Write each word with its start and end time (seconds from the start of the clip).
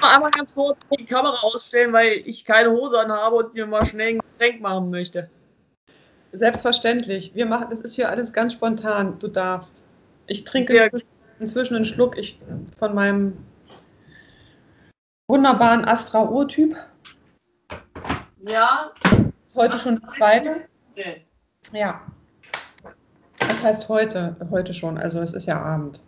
mal 0.00 0.14
einmal 0.14 0.30
ganz 0.30 0.54
kurz 0.54 0.78
die 0.98 1.04
Kamera 1.04 1.40
ausstellen, 1.42 1.92
weil 1.92 2.22
ich 2.24 2.44
keine 2.44 2.70
Hose 2.70 2.98
anhabe 2.98 3.36
und 3.36 3.54
mir 3.54 3.66
mal 3.66 3.84
schnell 3.84 4.14
ein 4.14 4.18
Getränk 4.18 4.60
machen 4.60 4.90
möchte. 4.90 5.30
Selbstverständlich. 6.32 7.34
Wir 7.34 7.46
machen, 7.46 7.68
das 7.70 7.80
ist 7.80 7.94
hier 7.94 8.08
alles 8.08 8.32
ganz 8.32 8.52
spontan. 8.52 9.18
Du 9.18 9.28
darfst. 9.28 9.84
Ich 10.26 10.44
trinke 10.44 10.72
Sehr 10.74 10.84
inzwischen, 10.84 11.08
inzwischen 11.40 11.76
einen 11.76 11.84
Schluck 11.84 12.16
ich, 12.16 12.40
von 12.78 12.94
meinem 12.94 13.36
wunderbaren 15.28 15.84
Astra 15.84 16.22
Urtyp. 16.22 16.76
Ja. 18.42 18.92
Ist 19.46 19.56
heute 19.56 19.78
schon 19.78 19.96
die 19.96 20.06
zweite. 20.06 20.68
Ja. 21.72 22.00
Das 23.38 23.62
heißt 23.62 23.88
heute, 23.88 24.36
heute 24.50 24.72
schon. 24.72 24.98
Also 24.98 25.20
es 25.20 25.34
ist 25.34 25.46
ja 25.46 25.60
Abend. 25.60 26.02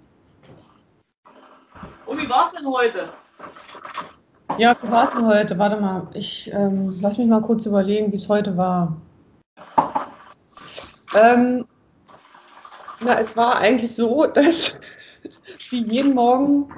Und 2.06 2.18
wie 2.18 2.28
war's 2.28 2.52
denn 2.52 2.66
heute? 2.66 3.08
Ja, 4.58 4.76
wie 4.82 4.90
war 4.90 5.04
es 5.04 5.12
denn 5.12 5.26
heute? 5.26 5.58
Warte 5.58 5.80
mal, 5.80 6.08
ich 6.14 6.52
ähm, 6.52 6.98
lass 7.00 7.18
mich 7.18 7.26
mal 7.26 7.40
kurz 7.42 7.66
überlegen, 7.66 8.12
wie 8.12 8.16
es 8.16 8.28
heute 8.28 8.56
war. 8.56 8.96
Ähm, 11.14 11.64
na, 13.00 13.18
es 13.18 13.36
war 13.36 13.56
eigentlich 13.58 13.94
so, 13.94 14.26
dass 14.34 14.78
wie 15.70 15.80
jeden 15.80 16.14
Morgen 16.14 16.68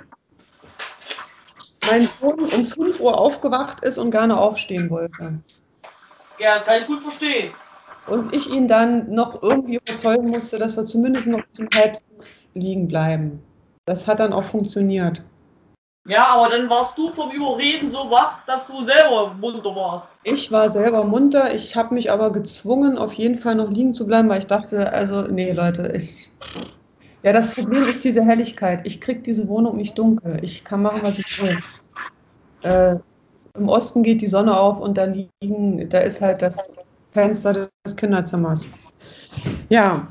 mein 1.90 2.08
Sohn 2.20 2.40
um 2.40 2.66
5 2.66 3.00
Uhr 3.00 3.18
aufgewacht 3.18 3.84
ist 3.84 3.98
und 3.98 4.10
gerne 4.10 4.38
aufstehen 4.38 4.88
wollte. 4.90 5.40
Ja, 6.38 6.54
das 6.54 6.64
kann 6.64 6.80
ich 6.80 6.86
gut 6.86 7.00
verstehen. 7.00 7.52
Und 8.06 8.34
ich 8.34 8.50
ihn 8.50 8.68
dann 8.68 9.10
noch 9.10 9.42
irgendwie 9.42 9.76
überzeugen 9.76 10.28
musste, 10.28 10.58
dass 10.58 10.76
wir 10.76 10.84
zumindest 10.84 11.26
noch 11.26 11.42
zum 11.54 11.68
halb 11.74 11.96
sechs 11.96 12.48
liegen 12.54 12.86
bleiben. 12.86 13.42
Das 13.86 14.06
hat 14.06 14.20
dann 14.20 14.32
auch 14.32 14.44
funktioniert. 14.44 15.22
Ja, 16.06 16.26
aber 16.28 16.50
dann 16.50 16.68
warst 16.68 16.98
du 16.98 17.10
vom 17.10 17.30
Überreden 17.30 17.88
so 17.88 18.10
wach, 18.10 18.44
dass 18.46 18.66
du 18.66 18.84
selber 18.84 19.34
munter 19.40 19.74
warst. 19.74 20.06
Ich 20.22 20.52
war 20.52 20.68
selber 20.68 21.02
munter, 21.02 21.54
ich 21.54 21.74
habe 21.76 21.94
mich 21.94 22.12
aber 22.12 22.30
gezwungen, 22.30 22.98
auf 22.98 23.14
jeden 23.14 23.36
Fall 23.36 23.54
noch 23.54 23.70
liegen 23.70 23.94
zu 23.94 24.06
bleiben, 24.06 24.28
weil 24.28 24.40
ich 24.40 24.46
dachte, 24.46 24.92
also, 24.92 25.22
nee, 25.22 25.52
Leute, 25.52 25.92
ich. 25.96 26.30
Ja, 27.22 27.32
das 27.32 27.50
Problem 27.54 27.88
ist 27.88 28.04
diese 28.04 28.22
Helligkeit. 28.22 28.82
Ich 28.84 29.00
kriege 29.00 29.20
diese 29.20 29.48
Wohnung 29.48 29.78
nicht 29.78 29.96
dunkel. 29.96 30.40
Ich 30.42 30.62
kann 30.62 30.82
machen, 30.82 31.00
was 31.02 31.18
ich 31.18 31.42
will. 31.42 31.58
Äh, 32.64 32.96
Im 33.56 33.70
Osten 33.70 34.02
geht 34.02 34.20
die 34.20 34.26
Sonne 34.26 34.58
auf 34.58 34.80
und 34.80 34.98
da 34.98 35.04
liegen, 35.04 35.88
da 35.88 36.00
ist 36.00 36.20
halt 36.20 36.42
das 36.42 36.84
Fenster 37.12 37.70
des 37.86 37.96
Kinderzimmers. 37.96 38.68
Ja, 39.70 40.08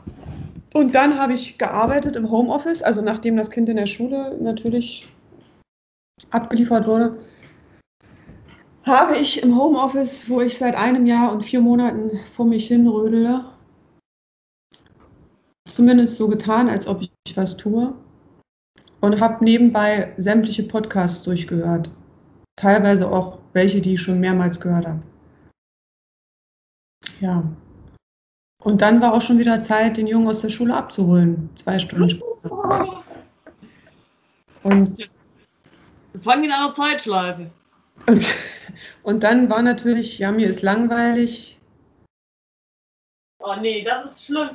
und 0.73 0.95
dann 0.95 1.19
habe 1.19 1.33
ich 1.33 1.59
gearbeitet 1.59 2.15
im 2.15 2.31
Homeoffice, 2.31 2.81
also 2.81 3.03
nachdem 3.03 3.37
das 3.37 3.51
Kind 3.51 3.69
in 3.69 3.75
der 3.75 3.85
Schule 3.85 4.35
natürlich 4.41 5.07
abgeliefert 6.33 6.87
wurde, 6.87 7.19
habe 8.83 9.15
ich 9.15 9.41
im 9.41 9.57
Homeoffice, 9.57 10.29
wo 10.29 10.41
ich 10.41 10.57
seit 10.57 10.75
einem 10.75 11.05
Jahr 11.05 11.31
und 11.31 11.43
vier 11.43 11.61
Monaten 11.61 12.19
vor 12.33 12.45
mich 12.45 12.67
hinrödele, 12.67 13.45
zumindest 15.67 16.15
so 16.15 16.27
getan, 16.27 16.69
als 16.69 16.87
ob 16.87 17.01
ich 17.01 17.37
was 17.37 17.55
tue 17.55 17.93
und 18.99 19.19
habe 19.19 19.43
nebenbei 19.43 20.13
sämtliche 20.17 20.63
Podcasts 20.63 21.23
durchgehört. 21.23 21.89
Teilweise 22.55 23.09
auch 23.09 23.39
welche, 23.53 23.81
die 23.81 23.93
ich 23.93 24.01
schon 24.01 24.19
mehrmals 24.19 24.59
gehört 24.59 24.87
habe. 24.87 25.01
Ja. 27.19 27.43
Und 28.63 28.81
dann 28.81 29.01
war 29.01 29.13
auch 29.13 29.21
schon 29.21 29.39
wieder 29.39 29.59
Zeit, 29.59 29.97
den 29.97 30.07
Jungen 30.07 30.27
aus 30.27 30.41
der 30.41 30.49
Schule 30.49 30.75
abzuholen. 30.75 31.49
Zwei 31.55 31.79
Stunden 31.79 32.09
später. 32.09 33.03
Und 34.63 35.09
Wir 36.13 36.21
fangen 36.21 36.43
in 36.45 36.51
einer 36.51 36.73
Zeitschleife. 36.73 37.49
Und, 38.07 38.33
und 39.03 39.23
dann 39.23 39.49
war 39.49 39.61
natürlich, 39.61 40.19
ja, 40.19 40.31
mir 40.31 40.47
ist 40.47 40.61
langweilig. 40.61 41.59
Oh 43.39 43.55
nee, 43.59 43.83
das 43.83 44.11
ist 44.11 44.25
schlimm. 44.25 44.49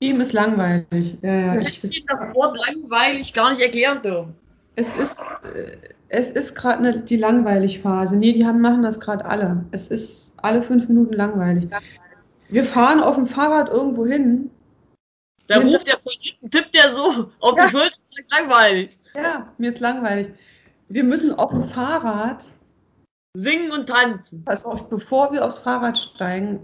Ihm 0.00 0.20
ist 0.20 0.32
langweilig. 0.32 1.16
Ja, 1.22 1.54
ja, 1.54 1.60
ich, 1.60 1.82
ihm 1.84 2.06
das 2.06 2.34
Wort 2.34 2.58
langweilig 2.66 3.32
gar 3.32 3.50
nicht 3.50 3.62
erklären 3.62 4.02
dürfen. 4.02 4.34
es 4.76 4.94
ist, 4.94 5.20
äh, 5.54 5.76
es 6.08 6.30
ist 6.30 6.54
gerade 6.54 6.82
ne, 6.82 7.00
die 7.00 7.16
langweilig 7.16 7.80
Phase. 7.80 8.16
Nee, 8.16 8.32
die 8.32 8.46
haben, 8.46 8.60
machen 8.60 8.82
das 8.82 9.00
gerade 9.00 9.24
alle. 9.24 9.64
Es 9.72 9.88
ist 9.88 10.34
alle 10.38 10.62
fünf 10.62 10.88
Minuten 10.88 11.14
langweilig. 11.14 11.68
Wir 12.48 12.64
fahren 12.64 13.00
auf 13.00 13.16
dem 13.16 13.26
Fahrrad 13.26 13.70
irgendwo 13.70 14.06
hin. 14.06 14.50
Da 15.48 15.58
ruft 15.58 15.86
der 15.86 15.98
von 15.98 16.12
hinten, 16.20 16.50
tippt 16.50 16.74
der 16.74 16.94
so 16.94 17.30
auf 17.40 17.56
Ja. 17.56 17.66
die 17.66 17.70
Schulter 17.70 17.96
sagt 18.08 18.30
langweilig. 18.30 18.98
Ja, 19.14 19.52
mir 19.58 19.68
ist 19.70 19.80
langweilig. 19.80 20.28
Wir 20.88 21.04
müssen 21.04 21.34
auf 21.34 21.50
dem 21.50 21.64
Fahrrad, 21.64 22.52
Singen 23.34 23.70
und 23.72 23.88
tanzen. 23.88 24.42
pass 24.44 24.64
auf, 24.64 24.88
bevor 24.88 25.32
wir 25.32 25.44
aufs 25.44 25.58
Fahrrad 25.58 25.98
steigen, 25.98 26.60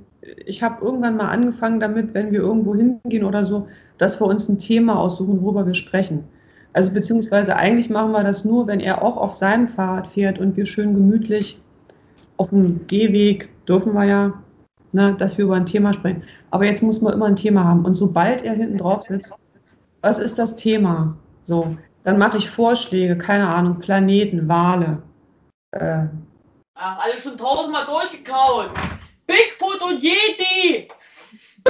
ich 0.46 0.62
habe 0.62 0.84
irgendwann 0.84 1.16
mal 1.16 1.28
angefangen 1.28 1.78
damit, 1.78 2.14
wenn 2.14 2.32
wir 2.32 2.40
irgendwo 2.40 2.74
hingehen 2.74 3.24
oder 3.24 3.44
so, 3.44 3.68
dass 3.98 4.18
wir 4.20 4.26
uns 4.26 4.48
ein 4.48 4.58
Thema 4.58 4.98
aussuchen, 4.98 5.42
worüber 5.42 5.66
wir 5.66 5.74
sprechen. 5.74 6.24
Also 6.72 6.90
beziehungsweise 6.90 7.54
eigentlich 7.54 7.90
machen 7.90 8.12
wir 8.12 8.24
das 8.24 8.44
nur, 8.44 8.66
wenn 8.66 8.80
er 8.80 9.02
auch 9.02 9.16
auf 9.18 9.34
seinem 9.34 9.66
Fahrrad 9.66 10.06
fährt 10.06 10.38
und 10.38 10.56
wir 10.56 10.64
schön 10.64 10.94
gemütlich 10.94 11.60
auf 12.38 12.48
dem 12.48 12.86
Gehweg, 12.86 13.50
dürfen 13.68 13.92
wir 13.92 14.04
ja, 14.04 14.32
ne, 14.92 15.14
dass 15.18 15.38
wir 15.38 15.44
über 15.44 15.54
ein 15.54 15.66
Thema 15.66 15.92
sprechen. 15.92 16.24
Aber 16.50 16.64
jetzt 16.64 16.82
muss 16.82 17.00
man 17.00 17.12
immer 17.12 17.26
ein 17.26 17.36
Thema 17.36 17.64
haben. 17.64 17.84
Und 17.84 17.94
sobald 17.94 18.42
er 18.42 18.54
hinten 18.54 18.78
drauf 18.78 19.02
sitzt, 19.02 19.34
was 20.00 20.18
ist 20.18 20.38
das 20.38 20.56
Thema? 20.56 21.16
So, 21.44 21.76
dann 22.04 22.18
mache 22.18 22.36
ich 22.36 22.50
Vorschläge, 22.50 23.16
keine 23.18 23.48
Ahnung, 23.48 23.80
Planeten, 23.80 24.48
Wale. 24.48 25.02
Äh, 25.72 26.06
Ach, 26.76 26.98
alles 26.98 27.22
schon 27.22 27.36
tausendmal 27.36 27.86
durchgekaut. 27.86 28.70
Bigfoot 29.26 29.80
und 29.82 30.02
Yeti. 30.02 30.88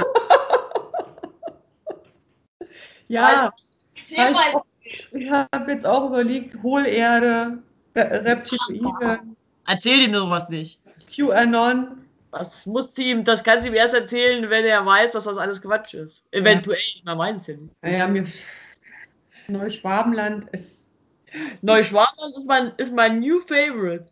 ja, 3.09 3.53
mal. 4.33 4.63
ich 5.13 5.31
habe 5.31 5.71
jetzt 5.71 5.87
auch 5.87 6.09
überlegt, 6.09 6.61
Hohlerde, 6.63 7.59
Re- 7.95 8.25
Reptiloide, 8.25 9.21
Erzähl 9.67 10.03
ihm 10.03 10.15
sowas 10.15 10.49
nicht. 10.49 10.81
QAnon. 11.15 12.01
Das 12.33 12.67
muss 12.67 12.99
ihm, 12.99 13.23
das 13.23 13.45
kann 13.45 13.63
sie 13.63 13.69
ihm 13.69 13.75
erst 13.75 13.95
erzählen, 13.95 14.51
wenn 14.51 14.65
er 14.65 14.85
weiß, 14.85 15.13
dass 15.13 15.25
das 15.25 15.37
alles 15.37 15.63
Quatsch 15.63 15.95
ist. 15.95 16.25
Eventuell, 16.33 16.79
man 17.05 17.17
weiß 17.17 17.37
es 17.41 17.47
ja 17.47 17.57
nicht. 17.57 17.73
Naja, 17.81 18.09
mir 18.09 18.27
Neuschwabenland 19.49 20.47
ist. 20.53 20.91
Neuschwabenland 21.63 22.37
ist 22.37 22.47
mein, 22.47 22.73
ist 22.77 22.93
mein 22.93 23.21
new 23.21 23.41
favorite. 23.41 24.07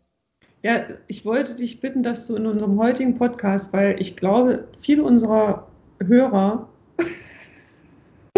Ja, 0.61 0.85
ich 1.07 1.25
wollte 1.25 1.55
dich 1.55 1.81
bitten, 1.81 2.03
dass 2.03 2.27
du 2.27 2.35
in 2.35 2.45
unserem 2.45 2.79
heutigen 2.79 3.17
Podcast, 3.17 3.73
weil 3.73 3.99
ich 3.99 4.15
glaube, 4.15 4.67
viele 4.77 5.03
unserer 5.03 5.67
Hörer, 6.01 6.69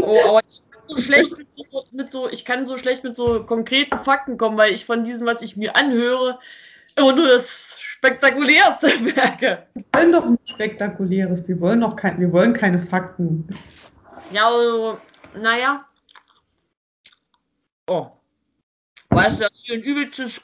Oh, 0.06 0.20
aber 0.28 0.42
ich 0.48 0.62
kann 0.70 0.82
so 0.88 0.98
schlecht 1.02 1.38
mit 1.38 1.48
so, 1.56 1.84
mit 1.92 2.12
so, 2.12 2.30
ich 2.30 2.46
kann 2.46 2.68
so 2.68 2.78
schlecht 2.78 3.04
mit 3.04 3.16
so 3.16 3.44
konkreten 3.44 3.98
Fakten 4.00 4.38
kommen, 4.38 4.58
weil 4.58 4.74
ich 4.74 4.86
von 4.86 5.04
diesem, 5.04 5.26
was 5.26 5.42
ich 5.42 5.58
mir 5.58 5.76
anhöre, 5.76 6.40
immer 6.96 7.14
nur 7.14 7.28
das 7.28 7.80
Spektakulärste 7.80 8.88
merke. 9.02 9.66
wir 9.74 9.84
wollen 9.94 10.12
doch 10.12 10.30
nichts 10.30 10.52
Spektakuläres, 10.52 11.48
wir 11.48 11.60
wollen 11.60 11.82
doch 11.82 11.96
kein, 11.96 12.20
wir 12.20 12.32
wollen 12.32 12.54
keine 12.54 12.78
Fakten. 12.78 13.48
Ja, 14.32 14.48
also, 14.48 14.98
naja. 15.42 15.86
Oh. 17.88 18.08
Weißt 19.10 19.40
du, 19.40 19.44
dass 19.44 19.58
hier 19.64 19.76
ein 19.76 19.82
übelstes, 19.84 20.42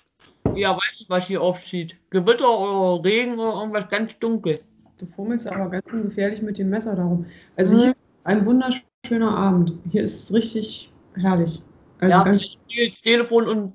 ja, 0.56 0.76
weiß 0.76 1.00
ich, 1.02 1.10
was 1.10 1.26
hier 1.26 1.42
aufzieht. 1.42 1.98
Gewitter 2.10 2.48
oder 2.60 3.04
Regen 3.04 3.40
oder 3.40 3.60
irgendwas 3.60 3.88
ganz 3.90 4.18
dunkel. 4.20 4.60
Du 4.98 5.06
fummelst 5.06 5.48
aber 5.48 5.70
ganz 5.70 5.90
schön 5.90 6.04
gefährlich 6.04 6.42
mit 6.42 6.58
dem 6.58 6.70
Messer 6.70 6.96
darum. 6.96 7.26
Also 7.58 7.76
Mhm. 7.76 7.82
hier 7.82 7.96
ein 8.24 8.46
wunderschöner 8.46 9.36
Abend. 9.36 9.74
Hier 9.90 10.04
ist 10.04 10.24
es 10.26 10.34
richtig 10.34 10.94
herrlich. 11.16 11.62
Also 12.00 12.12
ja, 12.12 12.24
ganz 12.24 12.44
ich 12.44 12.54
spiele 12.54 12.92
das 12.92 13.02
Telefon 13.02 13.48
und 13.48 13.74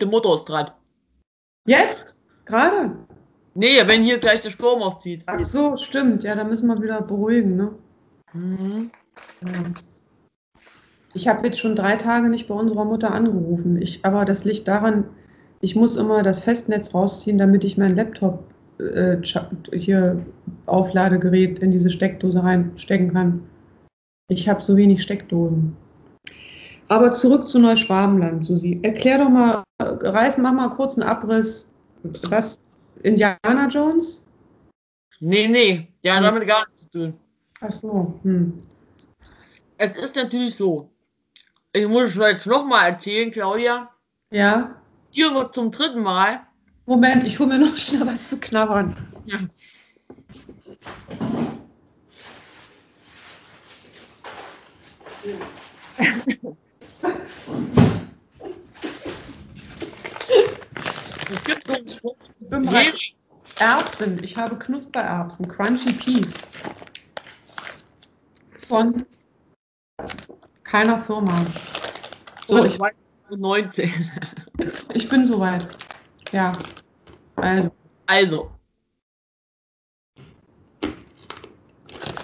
die 0.00 0.06
Mutter 0.06 0.34
ist 0.34 0.44
dran. 0.44 0.70
jetzt? 1.66 2.16
Gerade? 2.44 2.96
Nee, 3.54 3.86
wenn 3.86 4.02
hier 4.02 4.18
gleich 4.18 4.40
der 4.42 4.50
Sturm 4.50 4.82
aufzieht. 4.82 5.22
Ach 5.26 5.38
so, 5.40 5.76
stimmt. 5.76 6.24
Ja, 6.24 6.34
da 6.34 6.42
müssen 6.44 6.66
wir 6.66 6.78
wieder 6.78 7.02
beruhigen, 7.02 7.56
ne? 7.56 7.74
Mhm. 8.32 8.90
Ja. 9.42 9.62
Ich 11.14 11.28
habe 11.28 11.46
jetzt 11.46 11.58
schon 11.58 11.76
drei 11.76 11.96
Tage 11.96 12.30
nicht 12.30 12.48
bei 12.48 12.54
unserer 12.54 12.84
Mutter 12.84 13.12
angerufen. 13.12 13.80
Ich, 13.80 14.04
aber 14.04 14.24
das 14.24 14.44
liegt 14.44 14.66
daran, 14.66 15.04
ich 15.60 15.76
muss 15.76 15.96
immer 15.96 16.22
das 16.22 16.40
Festnetz 16.40 16.94
rausziehen, 16.94 17.38
damit 17.38 17.64
ich 17.64 17.76
mein 17.76 17.96
Laptop 17.96 18.44
äh, 18.78 19.16
hier 19.72 20.24
Aufladegerät 20.66 21.58
in 21.58 21.70
diese 21.70 21.90
Steckdose 21.90 22.42
reinstecken 22.42 23.12
kann. 23.12 23.42
Ich 24.28 24.48
habe 24.48 24.62
so 24.62 24.76
wenig 24.76 25.02
Steckdosen. 25.02 25.76
Aber 26.88 27.12
zurück 27.12 27.48
zu 27.48 27.58
Neuschwabenland, 27.58 28.44
Susi. 28.44 28.80
Erklär 28.82 29.18
doch 29.18 29.28
mal, 29.28 29.62
reiß, 29.80 30.38
mach 30.38 30.52
mal 30.52 30.68
kurz 30.68 30.98
einen 30.98 31.08
Abriss. 31.08 31.70
Was? 32.28 32.58
Indiana 33.02 33.68
Jones? 33.68 34.24
Nee, 35.20 35.46
nee, 35.48 35.88
ja, 36.02 36.18
Nee. 36.18 36.26
damit 36.26 36.46
gar 36.46 36.64
nichts 36.66 36.82
zu 36.82 36.90
tun. 36.90 37.14
Ach 37.60 37.72
so. 37.72 38.14
Hm. 38.22 38.54
Es 39.78 39.96
ist 39.96 40.16
natürlich 40.16 40.56
so. 40.56 40.88
Ich 41.74 41.88
muss 41.88 42.10
es 42.10 42.16
jetzt 42.16 42.46
nochmal 42.46 42.90
erzählen, 42.90 43.30
Claudia. 43.30 43.88
Ja, 44.30 44.76
Hier 45.10 45.32
wird 45.32 45.54
zum 45.54 45.70
dritten 45.70 46.02
Mal. 46.02 46.46
Moment, 46.84 47.24
ich 47.24 47.38
hole 47.38 47.48
mir 47.48 47.58
noch 47.58 47.76
schnell 47.78 48.06
was 48.06 48.28
zu 48.28 48.38
knabbern. 48.38 48.94
Ja. 49.24 49.38
Es 61.30 61.44
gibt 61.44 61.66
so 61.66 61.72
einen 61.72 61.88
Spruch. 61.88 62.16
Erbsen. 63.58 64.22
Ich 64.22 64.36
habe 64.36 64.58
Knuspererbsen. 64.58 65.48
Crunchy 65.48 65.92
Peas. 65.92 66.38
Von 68.68 69.06
keiner 70.72 70.98
Firma. 70.98 71.44
So, 72.44 72.64
ich, 72.64 72.78
war 72.80 72.90
19. 73.30 73.92
ich 74.94 75.06
bin 75.06 75.22
soweit. 75.22 75.66
Ja. 76.32 76.56
Also, 77.36 77.70
Also. 78.06 78.50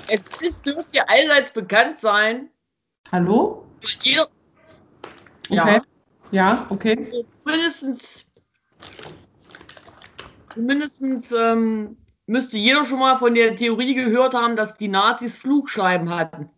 Es 0.08 0.20
ist, 0.40 0.64
dürfte 0.64 1.06
allseits 1.06 1.52
bekannt 1.52 2.00
sein, 2.00 2.48
hallo? 3.12 3.66
jeder, 4.00 4.30
Okay. 5.50 5.80
Ja, 6.30 6.66
okay. 6.70 7.26
zumindest, 7.42 8.26
zumindest 10.50 11.32
ähm, 11.32 11.98
müsste 12.26 12.56
jeder 12.56 12.86
schon 12.86 12.98
mal 12.98 13.18
von 13.18 13.34
der 13.34 13.54
Theorie 13.56 13.94
gehört 13.94 14.32
haben, 14.32 14.56
dass 14.56 14.78
die 14.78 14.88
Nazis 14.88 15.36
Flugscheiben 15.36 16.08
hatten. 16.08 16.50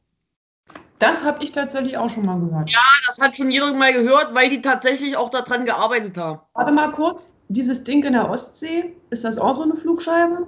Das 1.00 1.25
habe 1.25 1.43
ich 1.43 1.50
tatsächlich 1.50 1.97
auch 1.97 2.11
schon 2.11 2.26
mal 2.26 2.38
gehört. 2.38 2.70
Das 3.06 3.19
hat 3.20 3.35
schon 3.35 3.50
jeder 3.50 3.73
mal 3.73 3.93
gehört, 3.93 4.35
weil 4.35 4.50
die 4.50 4.61
tatsächlich 4.61 5.17
auch 5.17 5.31
daran 5.31 5.64
gearbeitet 5.64 6.17
haben. 6.19 6.41
Warte 6.52 6.73
mal 6.73 6.93
kurz. 6.93 7.32
Dieses 7.49 7.82
Ding 7.82 8.05
in 8.05 8.12
der 8.12 8.29
Ostsee, 8.31 8.94
ist 9.08 9.25
das 9.25 9.38
auch 9.38 9.55
so 9.55 9.62
eine 9.62 9.75
Flugscheibe? 9.75 10.47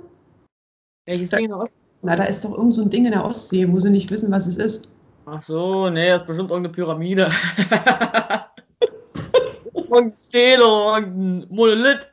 Welches 1.06 1.30
Da- 1.30 1.38
Ding 1.38 1.46
in 1.46 1.50
der 1.52 1.58
Ost? 1.58 1.74
Na, 2.02 2.16
da 2.16 2.24
ist 2.24 2.44
doch 2.44 2.52
irgend 2.52 2.74
so 2.74 2.82
ein 2.82 2.90
Ding 2.90 3.06
in 3.06 3.12
der 3.12 3.24
Ostsee, 3.24 3.66
wo 3.70 3.78
sie 3.80 3.88
nicht 3.88 4.10
wissen, 4.10 4.30
was 4.30 4.46
es 4.46 4.58
ist. 4.58 4.88
Ach 5.24 5.42
so, 5.42 5.88
nee, 5.88 6.10
das 6.10 6.20
ist 6.22 6.26
bestimmt 6.26 6.50
irgendeine 6.50 6.74
Pyramide. 6.74 7.30
irgendein 9.74 10.12
Stil 10.12 10.60
oder 10.60 10.98
irgendein 10.98 11.46
Monolith. 11.48 12.08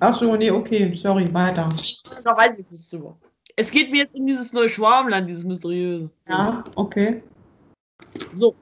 Ach 0.00 0.14
so, 0.14 0.34
nee, 0.34 0.50
okay, 0.50 0.92
sorry, 0.94 1.32
weiter. 1.32 1.68
Da 2.24 2.36
weiß 2.36 2.54
ich 2.54 2.64
jetzt 2.64 2.72
nicht 2.72 2.92
drüber. 2.92 3.16
Es 3.54 3.70
geht 3.70 3.90
mir 3.92 3.98
jetzt 3.98 4.16
um 4.16 4.26
dieses 4.26 4.52
Neuschwabenland, 4.52 5.28
dieses 5.28 5.44
mysteriöse. 5.44 6.10
Ja, 6.28 6.64
okay. 6.74 7.22
So. 8.32 8.54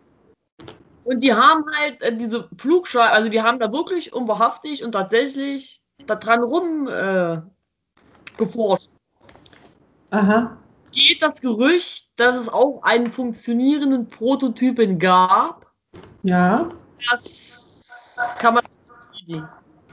Und 1.04 1.20
die 1.20 1.34
haben 1.34 1.64
halt 1.76 2.00
äh, 2.02 2.16
diese 2.16 2.48
Flugscheibe, 2.56 3.12
also 3.12 3.28
die 3.28 3.42
haben 3.42 3.58
da 3.58 3.72
wirklich 3.72 4.12
und 4.12 4.26
wahrhaftig 4.26 4.84
und 4.84 4.92
tatsächlich 4.92 5.82
da 6.06 6.14
dran 6.16 6.42
rum 6.42 6.88
äh, 6.88 7.40
geforscht. 8.36 8.92
Aha. 10.10 10.56
Geht 10.92 11.22
das 11.22 11.40
Gerücht, 11.40 12.08
dass 12.16 12.36
es 12.36 12.48
auch 12.48 12.82
einen 12.82 13.12
funktionierenden 13.12 14.08
Prototypen 14.08 14.98
gab? 14.98 15.66
Ja. 16.22 16.68
Das 17.10 18.16
kann 18.38 18.54
man 18.54 18.64
nicht. 19.26 19.42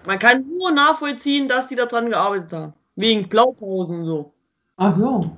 Man 0.06 0.20
kann 0.20 0.48
nur 0.48 0.72
nachvollziehen, 0.72 1.48
dass 1.48 1.68
die 1.68 1.76
daran 1.76 2.10
gearbeitet 2.10 2.54
haben. 2.54 2.74
Wegen 2.96 3.28
Blaupausen 3.28 4.00
und 4.00 4.06
so. 4.06 4.34
Ach 4.78 4.98
so. 4.98 5.38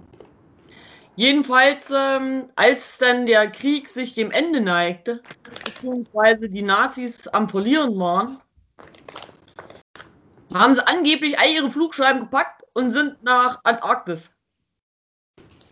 Jedenfalls, 1.15 1.91
ähm, 1.95 2.49
als 2.55 2.97
dann 2.97 3.25
der 3.25 3.49
Krieg 3.51 3.87
sich 3.87 4.15
dem 4.15 4.31
Ende 4.31 4.61
neigte, 4.61 5.21
beziehungsweise 5.63 6.49
die 6.49 6.63
Nazis 6.63 7.27
am 7.27 7.47
Verlieren 7.47 7.99
waren, 7.99 8.39
haben 10.53 10.75
sie 10.75 10.87
angeblich 10.87 11.37
all 11.37 11.49
ihre 11.49 11.71
Flugscheiben 11.71 12.21
gepackt 12.21 12.63
und 12.73 12.91
sind 12.91 13.21
nach 13.23 13.59
Antarktis. 13.63 14.31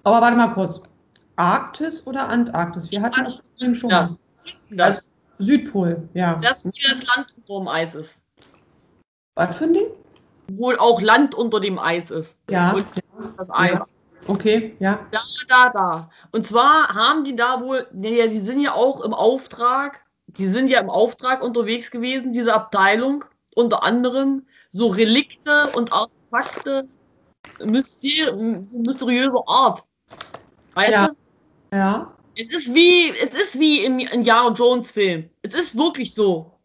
Aber 0.04 0.22
warte 0.22 0.38
mal 0.38 0.54
kurz. 0.54 0.82
Arktis 1.36 2.06
oder 2.06 2.28
Antarktis? 2.30 2.92
Wir 2.92 3.02
hatten 3.02 3.24
das 3.24 3.38
Problem 3.38 3.76
schon 3.76 3.90
Das. 3.90 4.20
Das, 4.70 4.88
Also 4.88 5.10
Südpol, 5.40 6.10
ja. 6.14 6.36
das 6.36 6.64
hier 6.74 6.90
das 6.90 7.04
Land 7.16 7.36
unter 7.36 7.60
dem 7.60 7.68
Eis 7.68 7.96
ist. 7.96 8.20
Was 9.36 9.58
für 9.58 9.66
ein 9.66 9.74
Ding? 9.74 9.88
Wohl 10.52 10.78
auch 10.78 11.02
Land 11.02 11.34
unter 11.34 11.60
dem 11.60 11.80
Eis 11.80 12.12
ist. 12.12 12.38
Ja. 12.50 12.74
Und 12.74 12.86
das 13.38 13.50
Eis. 13.50 13.80
Ja. 13.80 13.86
Okay, 14.31 14.78
ja. 14.80 15.07
Da, 15.12 15.19
da, 15.48 15.69
da. 15.69 16.10
Und 16.31 16.45
zwar 16.45 16.88
haben 16.89 17.25
die 17.25 17.36
da 17.36 17.60
wohl, 17.62 17.88
ja, 18.01 18.28
die 18.28 18.39
sind 18.39 18.62
ja 18.62 18.74
auch 18.74 19.01
im 19.01 19.13
Auftrag, 19.13 20.06
die 20.28 20.48
sind 20.48 20.69
ja 20.69 20.80
im 20.80 20.89
Auftrag 20.89 21.44
unterwegs 21.44 21.92
gewesen, 21.92 22.31
diese 22.31 22.54
Abteilung, 22.54 23.25
unter 23.56 23.83
anderem 23.83 24.48
so 24.72 24.88
Relikte 24.88 25.69
und 25.75 25.92
Artefakte 25.92 26.88
myster 27.63 28.33
mysteriöser 28.36 29.44
Art. 29.48 29.83
Weißt 30.74 30.92
Ja. 30.92 31.07
du? 31.07 31.77
Ja. 31.77 32.18
Es 32.36 32.50
ist 32.50 32.74
wie, 32.74 33.10
es 33.18 33.34
ist 33.34 33.60
wie 33.60 33.84
im 33.84 34.00
Indiana 34.00 34.54
Jones 34.54 34.92
Film. 34.92 35.30
Es 35.42 35.54
ist 35.54 35.77
wirklich 35.77 36.13
so. 36.16 36.57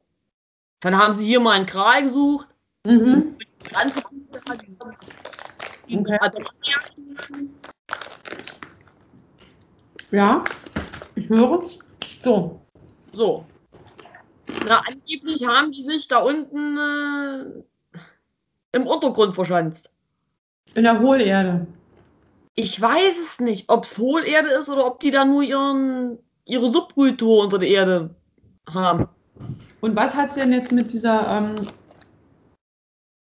Dann 0.80 0.96
haben 0.96 1.18
sie 1.18 1.26
hier 1.26 1.40
mal 1.40 1.52
einen 1.56 1.66
Kral 1.66 2.04
gesucht, 2.04 2.48
Mhm. 2.86 3.36
Okay. 5.92 6.18
Ja. 10.10 10.44
Ich 11.14 11.28
höre. 11.28 11.62
So. 12.22 12.60
So. 13.12 13.44
Na, 14.66 14.82
angeblich 14.88 15.46
haben 15.46 15.72
die 15.72 15.82
sich 15.82 16.08
da 16.08 16.18
unten 16.18 16.78
äh, 16.78 17.98
im 18.72 18.86
Untergrund 18.86 19.34
verschanzt. 19.34 19.90
In 20.74 20.84
der 20.84 21.00
Hohlerde. 21.00 21.66
Ich 22.54 22.80
weiß 22.80 23.14
es 23.18 23.40
nicht, 23.40 23.68
ob 23.68 23.84
es 23.84 23.98
Hohlerde 23.98 24.48
ist 24.48 24.68
oder 24.68 24.86
ob 24.86 25.00
die 25.00 25.10
da 25.10 25.24
nur 25.24 25.42
ihren, 25.42 26.18
ihre 26.46 26.70
Subkultur 26.70 27.44
unter 27.44 27.58
der 27.58 27.68
Erde 27.68 28.14
haben. 28.68 29.08
Und 29.80 29.94
was 29.94 30.14
hat 30.14 30.30
es 30.30 30.34
denn 30.34 30.52
jetzt 30.52 30.72
mit 30.72 30.92
dieser 30.92 31.28
ähm, 31.38 31.66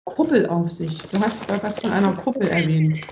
Kuppel 0.05 0.47
auf 0.47 0.71
sich? 0.71 1.03
Du 1.03 1.21
hast 1.21 1.41
was 1.49 1.81
von 1.81 1.91
einer 1.91 2.13
Kuppel 2.13 2.49
erwähnt. 2.49 3.05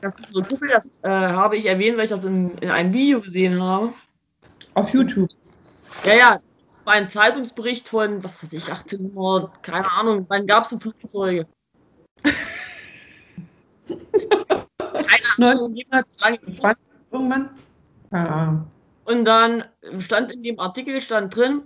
Das 0.00 0.14
ist 0.18 0.32
so 0.32 0.42
Kuppel, 0.42 0.68
das 0.68 1.00
äh, 1.02 1.08
habe 1.08 1.56
ich 1.56 1.66
erwähnt, 1.66 1.96
weil 1.96 2.04
ich 2.04 2.10
das 2.10 2.24
in, 2.24 2.56
in 2.58 2.70
einem 2.70 2.92
Video 2.92 3.20
gesehen 3.20 3.60
habe. 3.60 3.92
Auf 4.74 4.90
YouTube. 4.94 5.30
Ja, 6.04 6.14
ja, 6.14 6.40
das 6.68 6.86
war 6.86 6.92
ein 6.94 7.08
Zeitungsbericht 7.08 7.88
von, 7.88 8.22
was 8.22 8.42
weiß 8.42 8.52
ich, 8.52 8.68
1800, 8.68 9.62
keine 9.62 9.90
Ahnung, 9.90 10.26
wann 10.28 10.46
gab 10.46 10.64
es 10.64 10.76
Flugzeuge? 10.80 11.46
keine 15.38 15.50
Ahnung, 15.50 15.74
jedenfalls 15.74 16.20
lange 16.20 16.38
1920 16.38 16.84
irgendwann? 17.10 17.50
Keine 18.10 18.30
Ahnung. 18.30 18.66
Und 19.04 19.24
dann 19.24 19.64
stand 19.98 20.30
in 20.32 20.42
dem 20.42 20.60
Artikel 20.60 21.00
stand 21.00 21.34
drin, 21.34 21.62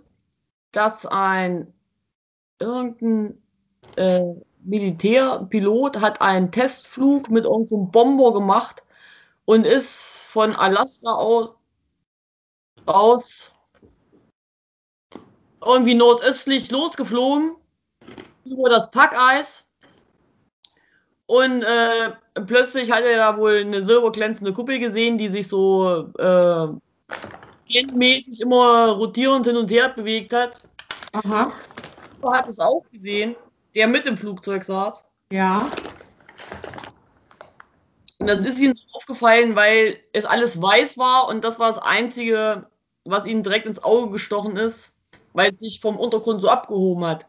dass 0.71 1.05
ein 1.05 1.73
irgendein 2.61 3.43
äh, 3.97 4.35
Militärpilot 4.64 6.00
hat 6.00 6.21
einen 6.21 6.50
Testflug 6.50 7.31
mit 7.31 7.45
irgendeinem 7.45 7.90
Bomber 7.90 8.33
gemacht 8.33 8.83
und 9.45 9.66
ist 9.66 10.19
von 10.26 10.54
Alaska 10.54 11.12
aus, 11.12 11.52
aus 12.87 13.52
irgendwie 15.64 15.95
nordöstlich 15.95 16.71
losgeflogen 16.71 17.57
über 18.45 18.69
das 18.69 18.90
Packeis 18.90 19.73
und 21.26 21.62
äh, 21.62 22.12
plötzlich 22.47 22.90
hat 22.90 23.04
er 23.04 23.16
da 23.16 23.38
wohl 23.38 23.59
eine 23.61 23.83
silberglänzende 23.83 24.52
Kuppel 24.52 24.78
gesehen, 24.78 25.16
die 25.16 25.28
sich 25.28 25.49
so 25.49 26.11
äh, 26.19 26.66
mäßig 27.95 28.40
immer 28.42 28.90
rotierend 28.90 29.47
hin 29.47 29.57
und 29.57 29.71
her 29.71 29.88
bewegt 29.88 30.33
hat. 30.35 30.57
Aha. 31.12 31.52
Hat 32.23 32.49
es 32.49 32.61
auch 32.61 32.85
gesehen, 32.92 33.35
der 33.75 33.88
mit 33.88 34.07
im 34.07 34.17
Flugzeug 34.17 34.64
saß. 34.64 35.05
Ja. 35.31 35.71
Und 38.19 38.26
das 38.29 38.45
ist 38.45 38.61
ihm 38.61 38.75
so 38.75 38.83
aufgefallen, 38.93 39.57
weil 39.57 39.99
es 40.12 40.25
alles 40.25 40.61
weiß 40.61 40.99
war 40.99 41.29
und 41.29 41.43
das 41.43 41.59
war 41.59 41.69
das 41.69 41.83
Einzige, 41.83 42.67
was 43.05 43.26
ihm 43.26 43.43
direkt 43.43 43.67
ins 43.67 43.83
Auge 43.83 44.12
gestochen 44.12 44.57
ist, 44.57 44.93
weil 45.33 45.52
es 45.52 45.61
sich 45.61 45.81
vom 45.81 45.97
Untergrund 45.97 46.41
so 46.41 46.49
abgehoben 46.49 47.05
hat. 47.05 47.26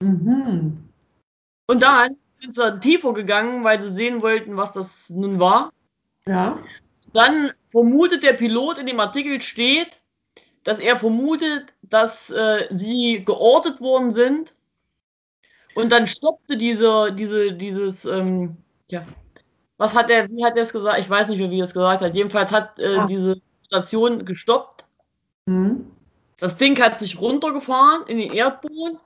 Mhm. 0.00 0.88
Und 1.66 1.82
dann 1.82 2.16
sind 2.40 2.54
sie 2.54 2.80
tiefer 2.80 3.14
gegangen, 3.14 3.64
weil 3.64 3.82
sie 3.82 3.94
sehen 3.94 4.20
wollten, 4.20 4.56
was 4.56 4.72
das 4.72 5.08
nun 5.10 5.40
war. 5.40 5.72
Ja. 6.26 6.58
Dann 7.12 7.52
vermutet 7.70 8.22
der 8.22 8.34
Pilot 8.34 8.78
in 8.78 8.86
dem 8.86 9.00
Artikel 9.00 9.40
steht, 9.40 10.00
dass 10.64 10.78
er 10.78 10.96
vermutet, 10.96 11.72
dass 11.82 12.30
äh, 12.30 12.66
sie 12.70 13.24
geortet 13.24 13.80
worden 13.80 14.12
sind. 14.12 14.54
Und 15.74 15.90
dann 15.92 16.06
stoppte 16.06 16.56
diese, 16.56 17.12
diese, 17.12 17.52
dieses, 17.52 18.04
ähm, 18.04 18.56
ja, 18.90 19.04
was 19.76 19.94
hat 19.94 20.10
er, 20.10 20.28
wie 20.30 20.44
hat 20.44 20.56
er 20.56 20.62
es 20.62 20.72
gesagt? 20.72 20.98
Ich 21.00 21.10
weiß 21.10 21.28
nicht 21.28 21.38
mehr, 21.38 21.50
wie 21.50 21.60
er 21.60 21.64
es 21.64 21.74
gesagt 21.74 22.02
hat. 22.02 22.14
Jedenfalls 22.14 22.52
hat 22.52 22.78
äh, 22.78 22.96
Ah. 22.98 23.06
diese 23.06 23.40
Station 23.66 24.24
gestoppt. 24.24 24.84
Mhm. 25.46 25.90
Das 26.38 26.56
Ding 26.56 26.80
hat 26.80 26.98
sich 26.98 27.20
runtergefahren 27.20 28.06
in 28.06 28.18
den 28.18 28.32
Erdboden 28.32 28.98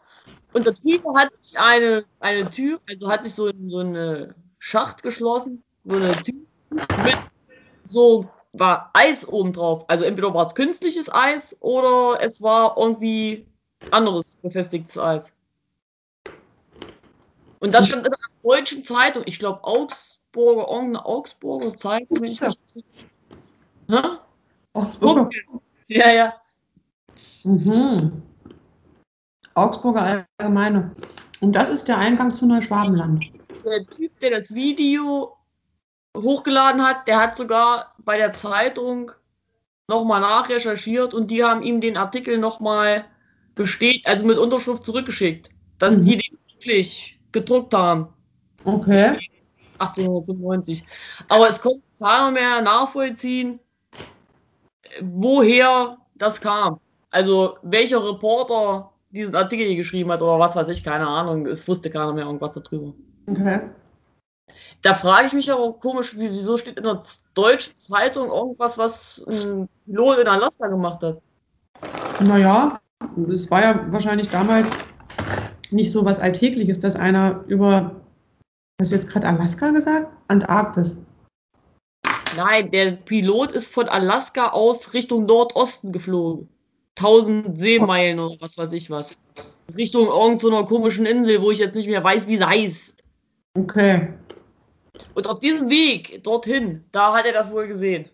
Und 0.53 0.67
da 0.67 0.71
drüber 0.73 1.13
hat 1.19 1.29
sich 1.43 1.59
eine, 1.59 2.05
eine 2.21 2.51
Tür, 2.51 2.81
also 2.89 3.09
hat 3.11 3.25
sich 3.25 3.35
so, 3.35 3.51
so 3.69 3.79
eine 3.79 4.35
Schacht 4.59 5.03
geschlossen, 5.03 5.63
so 5.85 5.97
eine 5.97 6.13
Tür 6.13 6.35
mit 7.05 7.17
so 7.85 8.29
war 8.55 8.91
Eis 8.95 9.27
oben 9.29 9.53
drauf. 9.53 9.85
Also 9.89 10.05
entweder 10.05 10.33
war 10.35 10.47
es 10.47 10.55
künstliches 10.55 11.13
Eis 11.13 11.57
oder 11.61 12.19
es 12.23 12.43
war 12.43 12.77
irgendwie 12.79 13.47
anderes 13.91 14.37
befestigtes 14.37 14.99
Eis. 14.99 15.33
Und 17.61 17.73
das 17.75 17.89
stand 17.89 18.07
in 18.07 18.13
einer 18.13 18.33
deutschen 18.43 18.85
Zeitung, 18.85 19.23
ich 19.27 19.39
glaube 19.39 19.65
Augsburger, 19.65 20.69
irgendeine 20.69 21.05
Augsburger 21.05 21.77
Zeitung, 21.77 22.21
wenn 22.21 22.31
ich 22.31 22.41
mich 22.41 22.57
nicht. 22.75 22.87
Hä? 23.91 23.97
Augsburger. 24.75 25.29
Ja, 25.89 26.11
ja. 26.11 26.35
Mhm. 27.45 28.23
Augsburger 29.55 30.25
Allgemeine. 30.39 30.95
Und 31.41 31.53
das 31.53 31.69
ist 31.69 31.89
der 31.89 31.99
Eingang 31.99 32.33
zu 32.33 32.47
Neuschwabenland. 32.47 33.25
Der 33.65 33.85
Typ, 33.87 34.19
der 34.21 34.31
das 34.31 34.55
Video 34.55 35.37
hochgeladen 36.17 36.83
hat, 36.83 37.09
der 37.09 37.19
hat 37.19 37.37
sogar 37.37 37.95
bei 37.99 38.17
der 38.19 38.31
Zeitung 38.33 39.11
nochmal 39.89 40.21
nachrecherchiert 40.21 41.15
und 41.15 41.31
die 41.31 41.43
haben 41.43 41.63
ihm 41.63 41.81
den 41.81 41.97
Artikel 41.97 42.39
nochmal 42.39 43.05
besteht, 43.55 44.07
also 44.07 44.25
mit 44.27 44.39
Unterschrift 44.39 44.85
zurückgeschickt, 44.85 45.51
dass 45.79 45.99
Mhm. 45.99 46.05
die 46.05 46.17
den 46.19 46.39
wirklich 46.53 47.18
gedruckt 47.33 47.75
haben. 47.75 48.09
Okay. 48.65 49.19
1895. 49.79 50.85
Aber 51.29 51.49
es 51.49 51.61
konnte 51.61 51.81
keiner 51.99 52.31
mehr 52.31 52.63
nachvollziehen, 52.63 53.61
woher 55.01 55.97
das 56.15 56.41
kam. 56.41 56.81
Also 57.11 57.59
welcher 57.63 58.05
Reporter 58.05 58.91
diesen 59.11 59.35
Artikel 59.35 59.75
geschrieben 59.77 60.13
hat 60.13 60.21
oder 60.21 60.39
was 60.39 60.57
weiß 60.57 60.69
ich, 60.69 60.85
keine 60.85 61.07
Ahnung. 61.07 61.47
Es 61.47 61.67
wusste 61.67 61.91
keiner 61.91 62.13
mehr 62.13 62.27
irgendwas 62.27 62.55
darüber. 62.55 62.93
Okay. 63.29 63.61
Da 64.83 64.95
frage 64.95 65.27
ich 65.27 65.33
mich 65.33 65.51
aber 65.51 65.73
komisch, 65.73 66.17
wieso 66.17 66.57
steht 66.57 66.77
in 66.77 66.85
der 66.85 67.03
deutschen 67.35 67.77
Zeitung 67.77 68.29
irgendwas, 68.29 68.79
was 68.79 69.25
ein 69.27 69.69
Pilot 69.87 70.19
in 70.19 70.29
Alaska 70.29 70.69
gemacht 70.69 71.03
hat? 71.03 71.21
Naja, 72.21 72.81
es 73.29 73.51
war 73.51 73.63
ja 73.63 73.93
wahrscheinlich 73.93 74.29
damals 74.29 74.71
nicht 75.71 75.93
so 75.93 76.05
was 76.05 76.21
Alltägliches, 76.21 76.81
dass 76.81 76.97
einer 76.97 77.45
über, 77.47 78.01
hast 78.81 78.91
du 78.91 78.97
jetzt 78.97 79.09
gerade 79.09 79.29
Alaska 79.29 79.71
gesagt? 79.71 80.09
Antarktis. 80.29 80.97
Nein, 82.37 82.71
der 82.71 82.93
Pilot 82.93 83.53
ist 83.53 83.73
von 83.73 83.89
Alaska 83.89 84.51
aus 84.51 84.95
Richtung 84.95 85.27
Nordosten 85.27 85.93
geflogen. 85.93 86.49
1000 86.97 87.59
Seemeilen 87.59 88.19
oder 88.19 88.37
was 88.41 88.59
weiß 88.59 88.73
ich 88.73 88.91
was. 88.91 89.17
Richtung 89.77 90.09
irgendeiner 90.09 90.65
komischen 90.65 91.07
Insel, 91.07 91.43
wo 91.43 91.51
ich 91.51 91.59
jetzt 91.59 91.75
nicht 91.75 91.89
mehr 91.89 92.03
weiß, 92.03 92.27
wie 92.27 92.37
sie 92.37 92.47
heißt. 92.47 93.05
Okay. 93.55 94.09
Und 95.15 95.27
auf 95.27 95.39
diesem 95.39 95.69
Weg 95.71 96.23
dorthin, 96.25 96.85
da 96.93 97.13
hat 97.13 97.27
er 97.27 97.33
das 97.33 97.53
wohl 97.53 97.69
gesehen. 97.69 98.09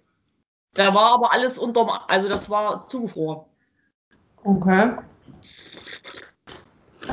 Da 0.75 0.95
war 0.95 1.13
aber 1.13 1.33
alles 1.33 1.57
unterm, 1.57 1.91
also 2.09 2.29
das 2.29 2.51
war 2.51 2.89
zugefroren. 2.89 3.45
Okay. 4.43 4.93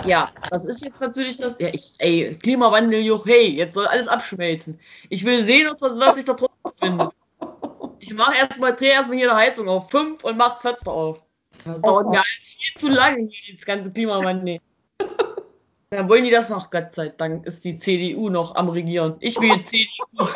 Ja, 0.06 0.32
das 0.50 0.66
ist 0.66 0.84
jetzt 0.84 1.02
natürlich 1.02 1.38
das. 1.38 1.58
Ja, 1.60 1.70
ich, 1.72 1.94
ey, 2.00 2.38
Klimawandel, 2.42 3.02
juch, 3.02 3.26
hey, 3.26 3.50
jetzt 3.50 3.74
soll 3.74 3.88
alles 3.88 4.08
abschmelzen. 4.08 4.80
Ich 5.10 5.24
will 5.24 5.46
sehen, 5.46 5.70
was, 5.80 5.98
was 5.98 6.18
ich 6.18 6.26
da 6.26 6.34
drunter 6.34 6.74
finde. 6.80 7.10
Ich 8.00 8.14
mache 8.14 8.36
erstmal, 8.36 8.76
drehe 8.76 8.92
erstmal 8.92 9.18
hier 9.18 9.30
die 9.30 9.36
Heizung 9.36 9.68
auf 9.68 9.90
5 9.92 10.24
und 10.24 10.38
mach 10.38 10.54
das 10.54 10.62
Fenster 10.62 10.92
auf. 10.92 11.22
Das 11.66 11.82
dauert 11.82 12.08
mir 12.08 12.20
alles 12.20 12.58
viel 12.60 12.80
zu 12.80 12.88
lange 12.88 13.30
hier, 13.30 13.56
das 13.56 13.66
ganze 13.66 13.92
Klimawandel. 13.92 14.60
Dann 15.90 16.08
wollen 16.08 16.24
die 16.24 16.32
das 16.32 16.50
noch, 16.50 16.72
Gott 16.72 16.96
sei 16.96 17.10
Dank 17.10 17.46
ist 17.46 17.66
die 17.66 17.78
CDU 17.78 18.30
noch 18.30 18.56
am 18.56 18.70
Regieren. 18.70 19.18
Ich 19.20 19.40
will 19.40 19.62
CDU. 19.64 20.28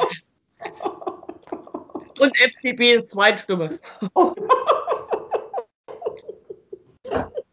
Und 2.19 2.41
FDP 2.41 3.05
Zweitstimme. 3.07 3.79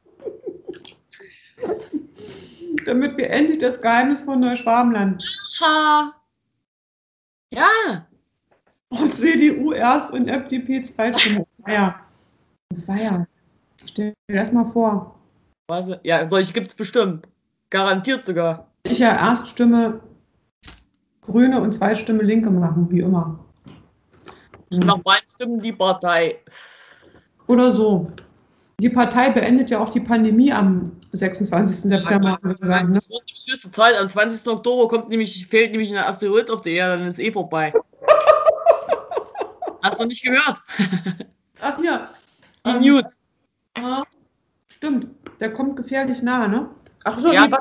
Damit 2.87 3.17
wir 3.17 3.31
endlich 3.31 3.59
das 3.59 3.81
Geheimnis 3.81 4.23
von 4.23 4.41
Neuschwabenland. 4.41 5.23
Ha. 5.61 6.13
Ja, 7.53 8.07
Und 8.89 9.13
CDU 9.13 9.73
erst 9.73 10.11
und 10.13 10.29
FDP 10.29 10.83
Zweitstimme. 10.83 11.47
Feier. 11.65 12.01
Feier. 12.87 13.27
Stell 13.85 14.15
dir 14.29 14.37
das 14.37 14.53
mal 14.53 14.65
vor. 14.65 15.19
warte. 15.69 16.01
Ja, 16.03 16.29
solche 16.29 16.53
gibt 16.53 16.69
es 16.69 16.75
bestimmt. 16.75 17.27
Garantiert 17.71 18.27
sogar. 18.27 18.67
Ich 18.85 18.99
ja 18.99 19.15
Erststimme 19.15 20.01
Grüne 21.23 21.61
und 21.61 21.73
Zweitstimme 21.73 22.23
Linke 22.23 22.51
machen, 22.51 22.91
wie 22.91 23.01
immer. 23.01 23.39
Ich 24.71 24.79
nach 24.79 25.03
meinen 25.05 25.29
Stimmen 25.29 25.61
die 25.61 25.73
Partei. 25.73 26.39
Oder 27.47 27.71
so. 27.71 28.11
Die 28.81 28.91
Partei 28.91 29.31
beendet 29.31 29.71
ja 29.71 29.79
auch 29.79 29.89
die 29.89 30.01
Pandemie 30.01 30.53
am 30.53 30.93
26. 31.13 31.81
September. 31.91 32.39
ne? 32.43 32.97
Es 32.97 33.11
wird 33.11 33.23
die 33.29 33.51
höchste 33.53 33.71
Zeit. 33.71 33.97
Am 33.99 34.09
20. 34.09 34.47
Oktober 34.51 34.89
kommt 34.89 35.09
nämlich, 35.11 35.47
fehlt 35.47 35.71
nämlich 35.73 35.91
ein 35.91 35.99
Asteroid 36.05 36.51
auf 36.51 36.63
der 36.63 36.73
Erde, 36.73 36.99
dann 36.99 37.09
ist 37.11 37.19
eh 37.19 37.31
vorbei. 37.33 37.73
Hast 39.83 40.01
du 40.01 40.07
nicht 40.07 40.23
gehört? 40.25 40.59
Ach 41.61 41.79
ja. 41.83 42.09
Die 42.67 42.71
Ähm, 42.71 42.81
News. 42.83 43.05
ah, 43.79 44.03
Stimmt, 44.69 45.09
der 45.41 45.53
kommt 45.53 45.77
gefährlich 45.77 46.23
nah, 46.23 46.47
ne? 46.49 46.71
Ach 47.05 47.19
so, 47.19 47.33
Ja. 47.33 47.47
nee, 47.47 47.55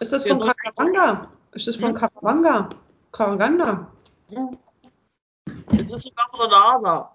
ist 0.00 0.12
das 0.12 0.26
von 0.26 0.40
Karawanga? 0.40 1.28
Ist 1.52 1.66
das 1.68 1.76
von 1.76 1.90
Hm? 1.90 1.94
Karawanga? 1.94 2.68
Karawanga? 3.12 3.86
Es 5.78 5.88
ist 5.90 6.02
sogar 6.02 6.26
von 6.32 6.48
der 6.50 6.58
NASA. 6.58 7.10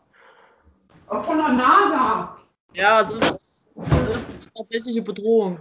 Auch 1.08 1.26
von 1.26 1.38
der 1.38 1.50
NASA. 1.50 2.38
Ja, 2.74 3.04
das 3.04 3.36
ist, 3.36 3.68
das 3.76 4.16
ist 4.16 4.28
eine 4.30 4.54
tatsächliche 4.56 5.02
Bedrohung. 5.02 5.60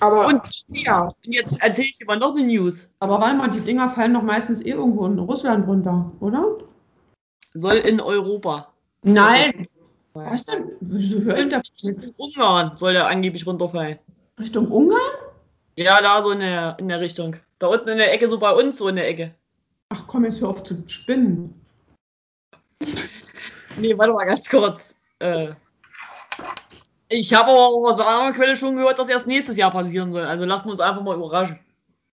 Aber, 0.00 0.26
Und 0.26 0.42
ja, 0.68 1.10
jetzt 1.22 1.62
erzähle 1.62 1.88
ich 1.88 1.98
dir 1.98 2.06
mal 2.06 2.18
noch 2.18 2.36
eine 2.36 2.46
News. 2.46 2.90
aber 2.98 3.20
warte 3.20 3.36
mal, 3.36 3.50
die 3.50 3.60
Dinger 3.60 3.88
fallen 3.88 4.12
doch 4.12 4.22
meistens 4.22 4.60
eh 4.60 4.70
irgendwo 4.70 5.06
in 5.06 5.18
Russland 5.18 5.66
runter, 5.66 6.12
oder? 6.20 6.58
Soll 7.54 7.76
in 7.76 8.00
Europa. 8.00 8.68
Nein. 9.02 9.66
Was 10.12 10.44
denn? 10.44 10.72
Wieso 10.80 11.20
höre 11.20 11.38
ich 11.38 11.48
da 11.48 11.60
In 11.82 12.14
Ungarn 12.16 12.76
soll 12.76 12.94
der 12.94 13.06
angeblich 13.06 13.46
runterfallen. 13.46 13.98
Richtung 14.38 14.66
Ungarn? 14.68 15.00
Ja, 15.76 16.00
da 16.00 16.22
so 16.22 16.30
in 16.30 16.40
der, 16.40 16.76
in 16.78 16.88
der 16.88 17.00
Richtung. 17.00 17.36
Da 17.58 17.68
unten 17.68 17.88
in 17.88 17.98
der 17.98 18.12
Ecke, 18.12 18.28
so 18.28 18.38
bei 18.38 18.50
uns, 18.52 18.78
so 18.78 18.88
in 18.88 18.96
der 18.96 19.08
Ecke. 19.08 19.34
Ach 19.90 20.06
komm, 20.06 20.24
jetzt 20.24 20.40
hör 20.40 20.48
auf 20.48 20.62
zu 20.62 20.82
spinnen. 20.88 21.54
Nee, 23.78 23.96
warte 23.96 24.12
mal 24.12 24.24
ganz 24.24 24.48
kurz. 24.48 24.94
Äh, 25.18 25.52
ich 27.08 27.32
habe 27.34 27.50
aber 27.50 27.66
auch 27.66 27.84
aus 27.92 28.00
einer 28.00 28.08
anderen 28.08 28.34
Quelle 28.34 28.56
schon 28.56 28.76
gehört, 28.76 28.98
dass 28.98 29.08
erst 29.08 29.26
nächstes 29.26 29.56
Jahr 29.56 29.70
passieren 29.70 30.12
soll. 30.12 30.24
Also 30.24 30.44
lassen 30.44 30.66
wir 30.66 30.72
uns 30.72 30.80
einfach 30.80 31.02
mal 31.02 31.16
überraschen. 31.16 31.58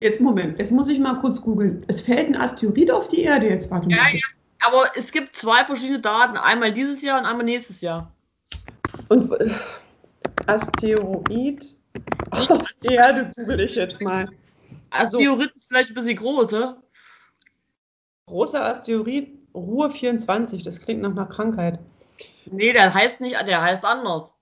Jetzt 0.01 0.21
Moment, 0.21 0.59
jetzt 0.59 0.71
muss 0.71 0.89
ich 0.89 0.99
mal 1.01 1.15
kurz 1.15 1.41
googeln. 1.41 1.85
Es 1.89 2.01
fällt 2.01 2.29
ein 2.29 2.37
Asteroid 2.37 2.91
auf 2.91 3.09
die 3.09 3.23
Erde 3.23 3.49
jetzt, 3.49 3.71
warte 3.71 3.91
Ja, 3.91 3.97
mal. 3.97 4.15
ja. 4.15 4.21
Aber 4.67 4.87
es 4.97 5.11
gibt 5.13 5.35
zwei 5.37 5.65
verschiedene 5.65 6.01
Daten. 6.01 6.37
Einmal 6.37 6.73
dieses 6.73 7.03
Jahr 7.03 7.19
und 7.21 7.27
einmal 7.27 7.45
nächstes 7.45 7.81
Jahr. 7.81 8.13
Und 9.09 9.31
äh, 9.33 9.51
Asteroid 10.47 11.65
auf 12.31 12.65
die 12.83 12.95
Erde 12.95 13.31
google 13.37 13.61
ich 13.61 13.75
jetzt 13.75 14.01
mal. 14.01 14.29
Also 14.91 15.19
Asteroid 15.19 15.53
ist 15.55 15.69
vielleicht 15.69 15.91
ein 15.91 15.95
bisschen 15.95 16.17
groß, 16.17 16.53
hä? 16.53 16.65
Großer 18.27 18.65
Asteroid, 18.65 19.31
Ruhe 19.55 19.91
24, 19.91 20.63
das 20.63 20.81
klingt 20.81 21.03
nach 21.03 21.11
einer 21.11 21.27
Krankheit. 21.27 21.79
Nee, 22.47 22.73
der 22.73 22.93
heißt 22.93 23.21
nicht, 23.21 23.35
der 23.35 23.63
heißt 23.63 23.85
anders. 23.85 24.35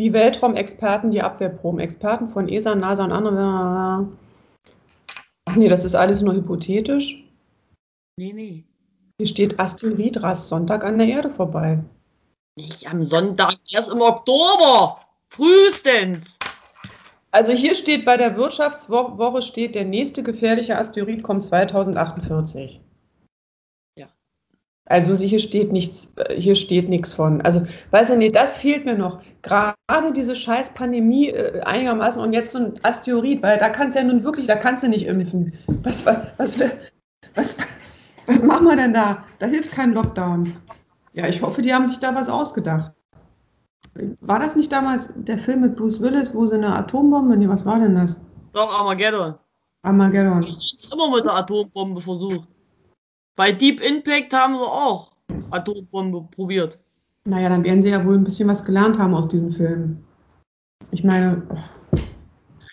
Wie 0.00 0.14
Weltraumexperten 0.14 1.10
die 1.10 1.20
Abwehrproben. 1.20 1.78
Experten 1.78 2.30
von 2.30 2.48
ESA, 2.48 2.74
NASA 2.74 3.04
und 3.04 3.12
anderen. 3.12 4.16
Ach 5.44 5.56
nee, 5.56 5.68
das 5.68 5.84
ist 5.84 5.94
alles 5.94 6.22
nur 6.22 6.32
hypothetisch. 6.32 7.28
Nee, 8.16 8.32
nee. 8.32 8.64
Hier 9.18 9.26
steht 9.26 9.60
Asteroid 9.60 10.22
rast 10.22 10.48
Sonntag 10.48 10.84
an 10.84 10.96
der 10.96 11.06
Erde 11.06 11.28
vorbei. 11.28 11.84
Nicht 12.56 12.90
am 12.90 13.04
Sonntag, 13.04 13.58
erst 13.70 13.92
im 13.92 14.00
Oktober. 14.00 15.00
Frühestens. 15.28 16.38
Also 17.30 17.52
hier 17.52 17.74
steht 17.74 18.06
bei 18.06 18.16
der 18.16 18.38
Wirtschaftswoche 18.38 19.42
steht, 19.42 19.74
der 19.74 19.84
nächste 19.84 20.22
gefährliche 20.22 20.78
Asteroid 20.78 21.22
kommt 21.22 21.44
2048. 21.44 22.80
Also 24.90 25.14
hier 25.14 25.38
steht 25.38 25.70
nichts, 25.70 26.12
äh, 26.16 26.34
hier 26.34 26.56
steht 26.56 26.88
nichts 26.88 27.12
von. 27.12 27.40
Also, 27.42 27.62
weißt 27.92 28.10
du, 28.10 28.16
nee, 28.16 28.28
das 28.28 28.56
fehlt 28.56 28.84
mir 28.84 28.98
noch. 28.98 29.20
Gerade 29.42 30.12
diese 30.14 30.34
scheiß 30.34 30.74
Pandemie 30.74 31.28
äh, 31.28 31.60
einigermaßen 31.60 32.20
und 32.20 32.32
jetzt 32.32 32.50
so 32.50 32.58
ein 32.58 32.74
Asteroid, 32.82 33.40
weil 33.40 33.56
da 33.56 33.68
kannst 33.68 33.96
du 33.96 34.00
ja 34.00 34.06
nun 34.06 34.24
wirklich, 34.24 34.48
da 34.48 34.56
kannst 34.56 34.82
du 34.82 34.88
nicht 34.88 35.06
impfen. 35.06 35.52
Was, 35.84 36.04
was, 36.04 36.26
was, 36.38 36.58
was, 37.36 37.56
was 38.26 38.42
machen 38.42 38.66
wir 38.66 38.74
denn 38.74 38.92
da? 38.92 39.24
Da 39.38 39.46
hilft 39.46 39.70
kein 39.70 39.92
Lockdown. 39.92 40.56
Ja, 41.12 41.28
ich 41.28 41.40
hoffe, 41.40 41.62
die 41.62 41.72
haben 41.72 41.86
sich 41.86 42.00
da 42.00 42.12
was 42.12 42.28
ausgedacht. 42.28 42.90
War 44.22 44.40
das 44.40 44.56
nicht 44.56 44.72
damals 44.72 45.12
der 45.14 45.38
Film 45.38 45.60
mit 45.60 45.76
Bruce 45.76 46.00
Willis, 46.00 46.34
wo 46.34 46.46
sie 46.46 46.56
eine 46.56 46.74
Atombombe? 46.74 47.36
Nee, 47.36 47.48
was 47.48 47.64
war 47.64 47.78
denn 47.78 47.94
das? 47.94 48.20
Doch, 48.52 48.68
Armageddon. 48.68 49.34
Armageddon. 49.82 50.42
Ich 50.42 50.72
hab's 50.72 50.90
immer 50.92 51.14
mit 51.14 51.24
der 51.24 51.34
Atombombe 51.34 52.00
versucht. 52.00 52.48
Bei 53.36 53.52
Deep 53.52 53.80
Impact 53.80 54.32
haben 54.32 54.54
sie 54.54 54.60
auch 54.60 55.12
Atombombe 55.50 56.28
probiert. 56.30 56.78
Naja, 57.24 57.48
dann 57.48 57.64
werden 57.64 57.80
sie 57.80 57.90
ja 57.90 58.04
wohl 58.04 58.16
ein 58.16 58.24
bisschen 58.24 58.48
was 58.48 58.64
gelernt 58.64 58.98
haben 58.98 59.14
aus 59.14 59.28
diesen 59.28 59.50
Filmen. 59.50 60.04
Ich 60.90 61.04
meine, 61.04 61.46
oh, 61.50 61.58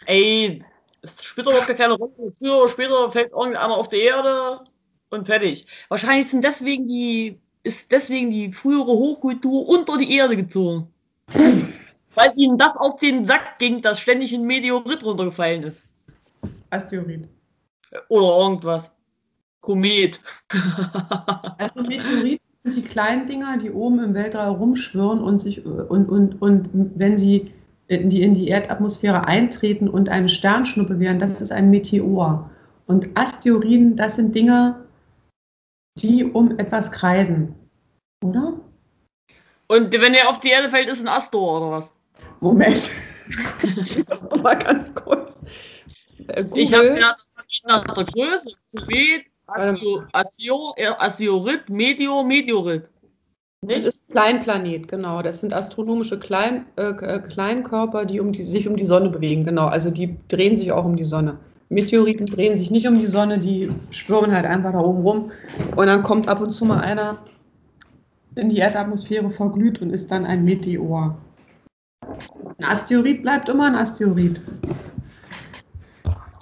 Ey, 0.05 0.63
es 1.01 1.23
spielt 1.23 1.47
doch 1.47 1.67
keine 1.67 1.93
Rolle. 1.93 2.31
Früher 2.37 2.57
oder 2.57 2.69
später 2.69 3.11
fällt 3.11 3.31
irgendeiner 3.31 3.75
auf 3.75 3.89
die 3.89 3.99
Erde 4.01 4.61
und 5.09 5.25
fertig. 5.25 5.65
Wahrscheinlich 5.89 6.29
sind 6.29 6.43
deswegen 6.43 6.87
die, 6.87 7.39
ist 7.63 7.91
deswegen 7.91 8.31
die 8.31 8.51
frühere 8.51 8.91
Hochkultur 8.91 9.67
unter 9.67 9.97
die 9.97 10.15
Erde 10.15 10.35
gezogen. 10.35 10.87
Weil 12.15 12.31
ihnen 12.35 12.57
das 12.57 12.75
auf 12.77 12.99
den 12.99 13.25
Sack 13.25 13.59
ging, 13.59 13.81
dass 13.81 13.99
ständig 13.99 14.33
ein 14.33 14.43
Meteorit 14.43 15.03
runtergefallen 15.03 15.63
ist. 15.63 15.81
Asteroid. 16.69 17.27
Oder 18.09 18.39
irgendwas. 18.39 18.91
Komet. 19.67 20.21
Also 21.59 21.81
Meteoriten 21.81 22.45
sind 22.63 22.75
die 22.75 22.81
kleinen 22.81 23.25
Dinger, 23.27 23.57
die 23.57 23.69
oben 23.69 24.01
im 24.01 24.13
Weltall 24.13 24.49
rumschwirren 24.49 25.19
und 25.21 25.39
sich 25.39 25.65
und, 25.65 26.07
und, 26.07 26.41
und 26.41 26.69
wenn 26.73 27.17
sie 27.17 27.51
in 27.87 28.09
die, 28.09 28.21
in 28.21 28.33
die 28.33 28.47
Erdatmosphäre 28.47 29.27
eintreten 29.27 29.89
und 29.89 30.07
eine 30.09 30.29
Sternschnuppe 30.29 30.99
wären, 30.99 31.19
das 31.19 31.41
ist 31.41 31.51
ein 31.51 31.69
Meteor. 31.69 32.49
Und 32.85 33.09
Asteroiden, 33.15 33.95
das 33.97 34.15
sind 34.15 34.33
Dinger, 34.33 34.85
die 35.99 36.23
um 36.23 36.57
etwas 36.59 36.91
kreisen. 36.91 37.53
Oder? 38.23 38.53
Und 39.67 39.91
wenn 39.91 40.13
er 40.13 40.29
auf 40.29 40.39
die 40.39 40.49
Erde 40.49 40.69
fällt, 40.69 40.87
ist 40.87 41.01
ein 41.01 41.09
Astor 41.09 41.57
oder 41.57 41.71
was? 41.71 41.93
Moment. 42.39 42.89
ich 43.83 44.07
muss 44.07 44.23
noch 44.23 44.41
mal 44.41 44.55
ganz 44.55 44.93
kurz. 44.95 45.41
Äh, 46.27 46.45
Ich 46.53 46.73
habe 46.73 46.83
Google. 46.83 46.95
gedacht, 46.95 47.27
das 47.35 47.47
geht 47.47 47.65
nach 47.67 47.83
der 47.83 48.05
Größe. 48.05 48.51
Komet, 48.73 49.25
Astio, 49.25 49.36
Astio, 49.47 50.73
äh, 50.75 50.87
Asteroid, 50.87 51.69
Meteor, 51.69 52.23
Meteorit. 52.23 52.83
Das 53.61 53.77
Nicht? 53.77 53.87
ist 53.87 54.03
ein 54.09 54.13
Kleinplanet, 54.13 54.87
genau. 54.87 55.21
Das 55.21 55.41
sind 55.41 55.53
astronomische 55.53 56.19
Klein, 56.19 56.65
äh, 56.75 56.89
äh, 56.89 57.19
Kleinkörper, 57.19 58.05
die, 58.05 58.19
um 58.19 58.31
die 58.31 58.43
sich 58.43 58.67
um 58.67 58.75
die 58.75 58.85
Sonne 58.85 59.09
bewegen. 59.09 59.43
Genau, 59.43 59.65
also 59.65 59.89
die 59.89 60.15
drehen 60.27 60.55
sich 60.55 60.71
auch 60.71 60.85
um 60.85 60.95
die 60.95 61.05
Sonne. 61.05 61.37
Meteoriten 61.69 62.27
drehen 62.27 62.55
sich 62.55 62.71
nicht 62.71 62.87
um 62.87 62.99
die 62.99 63.07
Sonne, 63.07 63.39
die 63.39 63.71
schwirren 63.89 64.33
halt 64.33 64.45
einfach 64.45 64.73
da 64.73 64.79
oben 64.79 65.01
rum. 65.01 65.31
Und 65.75 65.87
dann 65.87 66.03
kommt 66.03 66.27
ab 66.27 66.39
und 66.39 66.51
zu 66.51 66.65
mal 66.65 66.81
einer 66.81 67.17
in 68.35 68.49
die 68.49 68.57
Erdatmosphäre 68.57 69.29
verglüht 69.29 69.81
und 69.81 69.89
ist 69.89 70.11
dann 70.11 70.25
ein 70.25 70.43
Meteor. 70.43 71.17
Ein 72.59 72.65
Asteroid 72.65 73.21
bleibt 73.23 73.49
immer 73.49 73.65
ein 73.65 73.75
Asteroid. 73.75 74.39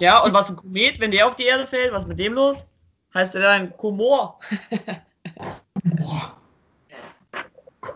Ja, 0.00 0.22
und 0.22 0.34
was 0.34 0.50
ein 0.50 0.56
Komet, 0.56 1.00
wenn 1.00 1.10
der 1.10 1.26
auf 1.26 1.36
die 1.36 1.44
Erde 1.44 1.66
fällt, 1.66 1.92
was 1.92 2.02
ist 2.02 2.08
mit 2.08 2.18
dem 2.18 2.34
los? 2.34 2.66
Heißt 3.16 3.34
der 3.34 3.40
dann 3.40 3.74
Komor? 3.78 4.38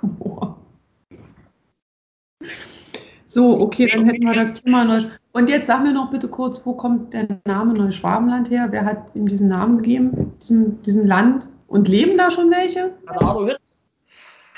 Boah. 0.00 0.56
So, 3.26 3.60
okay, 3.60 3.86
dann 3.86 4.06
hätten 4.06 4.24
wir 4.24 4.32
das 4.32 4.54
Thema 4.54 4.86
neu. 4.86 5.02
Und 5.32 5.50
jetzt 5.50 5.66
sag 5.66 5.82
mir 5.82 5.92
noch 5.92 6.10
bitte 6.10 6.26
kurz, 6.26 6.64
wo 6.64 6.72
kommt 6.72 7.12
der 7.12 7.38
Name 7.44 7.74
Neuschwabenland 7.74 8.48
her? 8.48 8.68
Wer 8.70 8.86
hat 8.86 9.14
ihm 9.14 9.28
diesen 9.28 9.48
Namen 9.48 9.82
gegeben, 9.82 10.32
diesem, 10.40 10.82
diesem 10.84 11.06
Land? 11.06 11.50
Und 11.66 11.86
leben 11.86 12.16
da 12.16 12.30
schon 12.30 12.50
welche? 12.50 12.94
Adolf 13.04 13.50
Hitler? 13.50 13.60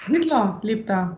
Hitler 0.07 0.61
lebt 0.63 0.89
da. 0.89 1.17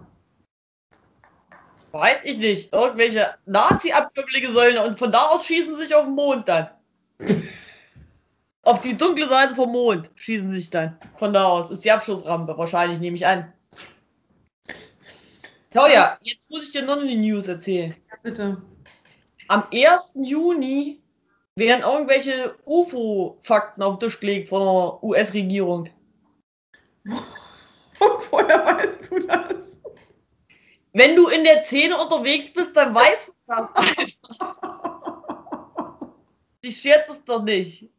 Weiß 1.93 2.17
ich 2.25 2.39
nicht. 2.39 2.73
Irgendwelche 2.73 3.35
Nazi-Abkömmlinge 3.45 4.53
sollen 4.53 4.79
und 4.79 4.99
von 4.99 5.13
da 5.13 5.25
aus 5.25 5.45
schießen 5.45 5.75
sie 5.75 5.83
sich 5.85 5.95
auf 5.95 6.07
den 6.07 6.15
Mond 6.15 6.49
dann. 6.49 6.69
auf 8.65 8.81
die 8.81 8.97
dunkle 8.97 9.29
Seite 9.29 9.55
vom 9.55 9.73
Mond 9.73 10.11
schießen 10.15 10.51
sich 10.53 10.71
dann. 10.71 10.99
Von 11.17 11.33
da 11.33 11.45
aus 11.45 11.71
ist 11.71 11.85
die 11.85 11.91
Abschussrampe, 11.91 12.57
wahrscheinlich, 12.57 12.99
nehme 12.99 13.17
ich 13.17 13.27
an. 13.27 13.53
Claudia, 15.71 16.19
jetzt 16.23 16.51
muss 16.51 16.65
ich 16.65 16.73
dir 16.73 16.83
noch 16.83 16.99
eine 16.99 17.17
News 17.17 17.49
erzählen. 17.49 17.95
Ja, 18.11 18.17
bitte. 18.23 18.63
Am 19.49 19.65
1. 19.73 20.13
Juni 20.23 21.03
werden 21.57 21.83
irgendwelche 21.83 22.57
UFO-Fakten 22.65 23.83
auf 23.83 23.99
den 23.99 24.09
Tisch 24.09 24.21
gelegt 24.21 24.49
von 24.49 24.63
der 24.63 25.03
US-Regierung. 25.03 25.89
Woher 28.31 28.65
weißt 28.65 29.11
du 29.11 29.19
das? 29.19 29.81
Wenn 30.93 31.17
du 31.17 31.29
in 31.29 31.45
der 31.45 31.63
Szene 31.63 31.99
unterwegs 31.99 32.53
bist, 32.53 32.77
dann 32.77 32.95
weißt 32.95 33.29
du 33.29 33.33
das. 33.47 33.69
Ich 36.67 36.81
scherze 36.81 37.13
es 37.13 37.23
doch 37.23 37.43
nicht. 37.43 37.91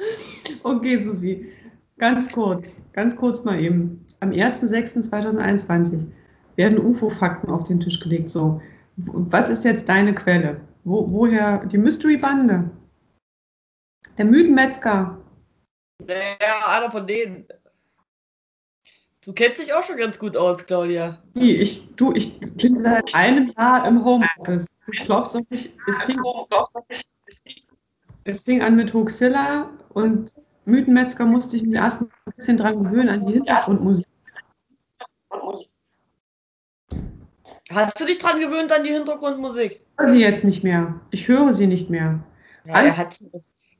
Okay, 0.62 0.98
Susi, 0.98 1.52
ganz 1.98 2.30
kurz, 2.32 2.78
ganz 2.92 3.16
kurz 3.16 3.44
mal 3.44 3.60
eben. 3.60 4.04
Am 4.20 4.30
1.6.2021 4.30 6.06
werden 6.56 6.78
UFO-Fakten 6.78 7.50
auf 7.50 7.64
den 7.64 7.80
Tisch 7.80 8.00
gelegt. 8.00 8.30
So, 8.30 8.60
was 8.96 9.48
ist 9.48 9.64
jetzt 9.64 9.88
deine 9.88 10.14
Quelle? 10.14 10.60
Wo, 10.84 11.10
woher 11.10 11.64
die 11.66 11.78
Mystery-Bande? 11.78 12.70
Der 14.18 14.24
Mythenmetzger. 14.24 15.18
Ja, 16.06 16.66
einer 16.68 16.90
von 16.90 17.06
denen. 17.06 17.46
Du 19.22 19.34
kennst 19.34 19.60
dich 19.60 19.72
auch 19.72 19.82
schon 19.82 19.98
ganz 19.98 20.18
gut 20.18 20.36
aus, 20.36 20.64
Claudia. 20.64 21.22
Wie, 21.34 21.56
Ich, 21.56 21.94
du, 21.96 22.12
ich 22.14 22.40
bin 22.40 22.78
seit 22.78 23.14
einem 23.14 23.52
Jahr 23.56 23.86
im 23.86 24.02
Homeoffice. 24.02 24.66
Du 24.86 24.92
glaubst 25.04 25.34
doch 25.34 25.42
nicht, 25.50 25.72
es 25.86 26.02
fing, 26.02 26.18
es 28.24 28.42
fing 28.42 28.62
an 28.62 28.76
mit 28.76 28.92
Hoaxilla 28.92 29.70
und 29.90 30.32
Mythenmetzger 30.64 31.24
musste 31.24 31.56
ich 31.56 31.62
mich 31.62 31.74
erst 31.74 32.02
ein 32.02 32.10
bisschen 32.36 32.56
dran 32.56 32.84
gewöhnen 32.84 33.08
an 33.08 33.26
die 33.26 33.34
Hintergrundmusik. 33.34 34.06
Hast 37.70 38.00
du 38.00 38.04
dich 38.04 38.18
dran 38.18 38.40
gewöhnt 38.40 38.72
an 38.72 38.84
die 38.84 38.92
Hintergrundmusik? 38.92 39.70
Ich 39.70 39.80
höre 39.96 40.08
sie 40.08 40.20
jetzt 40.20 40.44
nicht 40.44 40.64
mehr. 40.64 41.00
Ich 41.10 41.28
höre 41.28 41.52
sie 41.52 41.66
nicht 41.66 41.88
mehr. 41.88 42.20
Ja, 42.64 42.82
er, 42.82 42.96
hat 42.96 43.14
sie, 43.14 43.30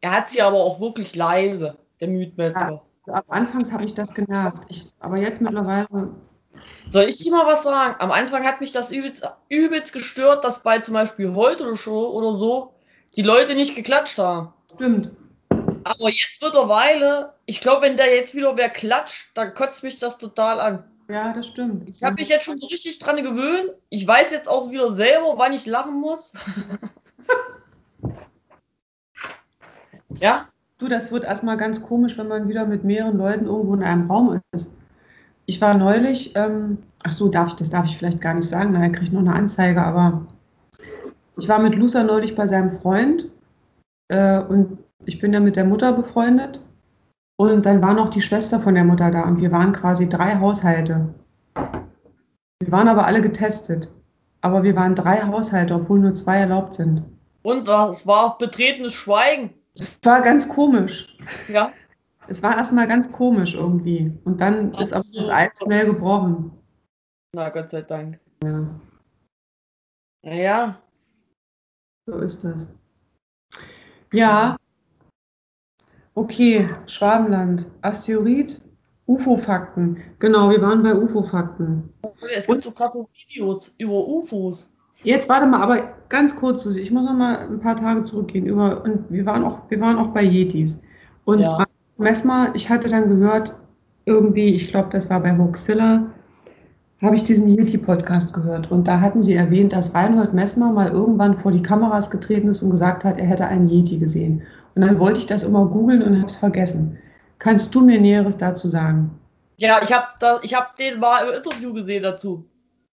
er 0.01 0.13
hat 0.13 0.31
sie 0.31 0.41
aber 0.41 0.59
auch 0.59 0.81
wirklich 0.81 1.17
leise, 1.17 1.77
der 2.01 2.09
Mythmetzger. 2.09 2.83
Am 3.07 3.23
Anfangs 3.29 3.73
hat 3.73 3.81
mich 3.81 3.95
das 3.95 4.15
genervt. 4.15 4.63
Ich, 4.69 4.87
aber 5.01 5.19
jetzt 5.19 5.41
mittlerweile. 5.41 5.87
Soll 6.89 7.05
ich 7.05 7.19
dir 7.19 7.33
mal 7.33 7.47
was 7.47 7.65
sagen? 7.65 7.97
Am 7.99 8.13
Anfang 8.13 8.45
hat 8.45 8.61
mich 8.61 8.73
das 8.73 8.93
übelst, 8.93 9.27
übelst 9.49 9.93
gestört, 9.93 10.45
dass 10.45 10.63
bei 10.63 10.79
zum 10.79 10.95
Beispiel 10.95 11.35
heute 11.35 11.75
Show 11.77 12.11
oder 12.11 12.37
so 12.39 12.75
die 13.17 13.23
Leute 13.23 13.55
nicht 13.55 13.75
geklatscht 13.75 14.19
haben. 14.19 14.53
Stimmt. 14.73 15.11
Aber 15.85 16.09
jetzt 16.09 16.43
mittlerweile, 16.43 17.35
ich 17.47 17.61
glaube, 17.61 17.83
wenn 17.83 17.97
da 17.97 18.07
jetzt 18.07 18.35
wieder 18.35 18.57
wer 18.57 18.69
klatscht, 18.69 19.31
dann 19.35 19.55
kotzt 19.55 19.83
mich 19.83 19.99
das 19.99 20.19
total 20.19 20.61
an. 20.61 20.85
Ja, 21.09 21.33
das 21.33 21.49
stimmt. 21.49 21.89
Ich 21.89 22.03
habe 22.05 22.15
mich 22.15 22.29
jetzt 22.29 22.45
schon 22.45 22.59
so 22.59 22.69
richtig 22.69 22.99
dran 23.01 23.17
gewöhnt. 23.17 23.71
Ich 23.89 24.07
weiß 24.07 24.31
jetzt 24.31 24.49
auch 24.49 24.71
wieder 24.71 24.93
selber, 24.93 25.35
wann 25.37 25.53
ich 25.53 25.67
lachen 25.67 26.01
muss. 26.01 26.33
ja? 30.21 30.49
Du, 30.79 30.89
das 30.89 31.11
wird 31.11 31.25
erstmal 31.25 31.57
ganz 31.57 31.83
komisch, 31.83 32.17
wenn 32.17 32.29
man 32.29 32.49
wieder 32.49 32.65
mit 32.65 32.85
mehreren 32.85 33.19
Leuten 33.19 33.47
irgendwo 33.47 33.75
in 33.75 33.83
einem 33.83 34.11
Raum 34.11 34.41
ist. 34.53 34.71
Ich 35.47 35.61
war 35.61 35.75
neulich, 35.75 36.35
ähm, 36.37 36.79
ach 37.03 37.13
so, 37.13 37.29
darf 37.29 37.49
ich, 37.49 37.55
das 37.57 37.71
darf 37.71 37.87
ich 37.87 37.99
vielleicht 37.99 38.21
gar 38.21 38.35
nicht 38.35 38.49
sagen, 38.49 38.73
nachher 38.73 38.93
kriege 38.93 39.07
ich 39.07 39.13
noch 39.13 39.21
eine 39.21 39.35
Anzeige, 39.35 39.83
aber 39.83 40.27
ich 41.41 41.49
war 41.49 41.59
mit 41.59 41.75
Luca 41.75 42.03
neulich 42.03 42.35
bei 42.35 42.47
seinem 42.47 42.71
Freund 42.71 43.31
äh, 44.09 44.41
und 44.41 44.79
ich 45.07 45.19
bin 45.19 45.33
ja 45.33 45.41
mit 45.41 45.57
der 45.57 45.65
Mutter 45.65 45.93
befreundet 45.93 46.65
und 47.39 47.65
dann 47.65 47.81
war 47.81 47.95
noch 47.95 48.11
die 48.11 48.21
Schwester 48.21 48.61
von 48.61 48.75
der 48.75 48.85
Mutter 48.85 49.11
da 49.11 49.23
und 49.23 49.41
wir 49.41 49.51
waren 49.51 49.73
quasi 49.73 50.09
drei 50.09 50.39
Haushalte. 50.39 51.15
Wir 51.55 52.71
waren 52.71 52.89
aber 52.89 53.07
alle 53.07 53.23
getestet, 53.23 53.91
aber 54.43 54.63
wir 54.63 54.77
waren 54.77 54.95
drei 54.95 55.23
Haushalte, 55.23 55.75
obwohl 55.75 56.01
nur 56.01 56.15
zwei 56.15 56.41
erlaubt 56.41 56.75
sind. 56.75 57.03
Und 57.43 57.67
es 57.67 58.07
war 58.07 58.37
betretenes 58.37 58.93
Schweigen. 58.93 59.55
Es 59.75 59.99
war 60.03 60.21
ganz 60.21 60.47
komisch. 60.47 61.17
Ja. 61.49 61.73
Es 62.29 62.43
war 62.43 62.57
erstmal 62.57 62.87
ganz 62.87 63.11
komisch 63.11 63.55
irgendwie. 63.55 64.13
Und 64.25 64.41
dann 64.43 64.73
Ach 64.75 64.83
ist 64.83 64.93
aber 64.93 65.05
das 65.15 65.31
Eis 65.31 65.51
schnell 65.63 65.87
gebrochen. 65.87 66.53
Na, 67.35 67.49
Gott 67.49 67.71
sei 67.71 67.83
Dank. 67.83 68.21
Ja, 68.45 68.69
Naja. 70.23 70.79
So 72.11 72.19
ist 72.19 72.45
das. 72.45 72.69
Ja. 74.13 74.57
Okay, 76.15 76.69
Schwabenland. 76.87 77.67
Asteroid, 77.83 78.61
UFO-Fakten. 79.07 79.99
Genau, 80.19 80.51
wir 80.51 80.61
waren 80.61 80.83
bei 80.83 80.95
UFO-Fakten. 80.95 81.89
Es 82.35 82.47
gibt 82.47 82.65
so 82.65 82.73
krasse 82.73 83.07
Videos 83.15 83.75
über 83.79 84.07
UFOs. 84.07 84.73
Jetzt 85.03 85.29
warte 85.29 85.47
mal, 85.47 85.63
aber 85.63 85.95
ganz 86.09 86.37
kurz, 86.37 86.63
Susi, 86.63 86.81
ich 86.81 86.91
muss 86.91 87.05
noch 87.05 87.15
mal 87.15 87.39
ein 87.39 87.61
paar 87.61 87.77
Tage 87.77 88.03
zurückgehen. 88.03 88.47
Über, 88.47 88.83
und 88.85 89.11
wir 89.11 89.25
waren 89.25 89.45
auch, 89.45 89.71
wir 89.71 89.81
waren 89.81 89.97
auch 89.97 90.09
bei 90.09 90.23
Yetis. 90.23 90.79
Und 91.25 91.41
Ja. 91.41 91.65
Messmer, 91.97 92.51
ich 92.55 92.69
hatte 92.69 92.89
dann 92.89 93.09
gehört, 93.09 93.55
irgendwie, 94.07 94.55
ich 94.55 94.69
glaube, 94.69 94.89
das 94.91 95.09
war 95.09 95.21
bei 95.21 95.37
Hoaxilla, 95.37 96.07
habe 97.03 97.17
ich 97.17 97.25
diesen 97.25 97.49
Yeti-Podcast 97.49 98.35
gehört 98.35 98.71
und 98.71 98.87
da 98.87 99.01
hatten 99.01 99.23
sie 99.23 99.35
erwähnt, 99.35 99.73
dass 99.73 99.95
Reinhold 99.95 100.35
Messmer 100.35 100.71
mal 100.71 100.91
irgendwann 100.91 101.35
vor 101.35 101.51
die 101.51 101.63
Kameras 101.63 102.11
getreten 102.11 102.49
ist 102.49 102.63
und 102.63 102.71
gesagt 102.71 103.05
hat, 103.05 103.17
er 103.17 103.27
hätte 103.27 103.47
einen 103.47 103.69
Yeti 103.69 103.99
gesehen. 103.99 104.43
Und 104.75 104.83
dann 104.83 104.99
wollte 104.99 105.21
ich 105.21 105.27
das 105.27 105.43
immer 105.43 105.67
googeln 105.67 106.03
und 106.03 106.19
habe 106.19 106.27
es 106.27 106.37
vergessen. 106.37 106.99
Kannst 107.39 107.75
du 107.75 107.81
mir 107.81 108.01
Näheres 108.01 108.37
dazu 108.37 108.69
sagen? 108.69 109.11
Ja, 109.57 109.81
ich 109.83 109.93
habe 109.93 110.07
hab 110.23 110.77
den 110.77 111.01
mal 111.01 111.27
im 111.27 111.35
Interview 111.35 111.73
gesehen 111.73 112.03
dazu. 112.03 112.45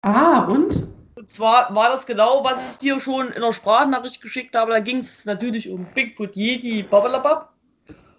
Ah, 0.02 0.46
und? 0.46 0.86
Und 1.14 1.30
zwar 1.30 1.72
war 1.74 1.90
das 1.90 2.04
genau, 2.04 2.42
was 2.42 2.70
ich 2.70 2.78
dir 2.78 2.98
schon 2.98 3.30
in 3.30 3.40
der 3.40 3.52
Sprachnachricht 3.52 4.20
geschickt 4.20 4.56
habe. 4.56 4.72
Da 4.72 4.80
ging 4.80 4.98
es 4.98 5.24
natürlich 5.24 5.70
um 5.70 5.86
Bigfoot, 5.94 6.34
Yeti, 6.34 6.82
Babalabab. 6.82 7.52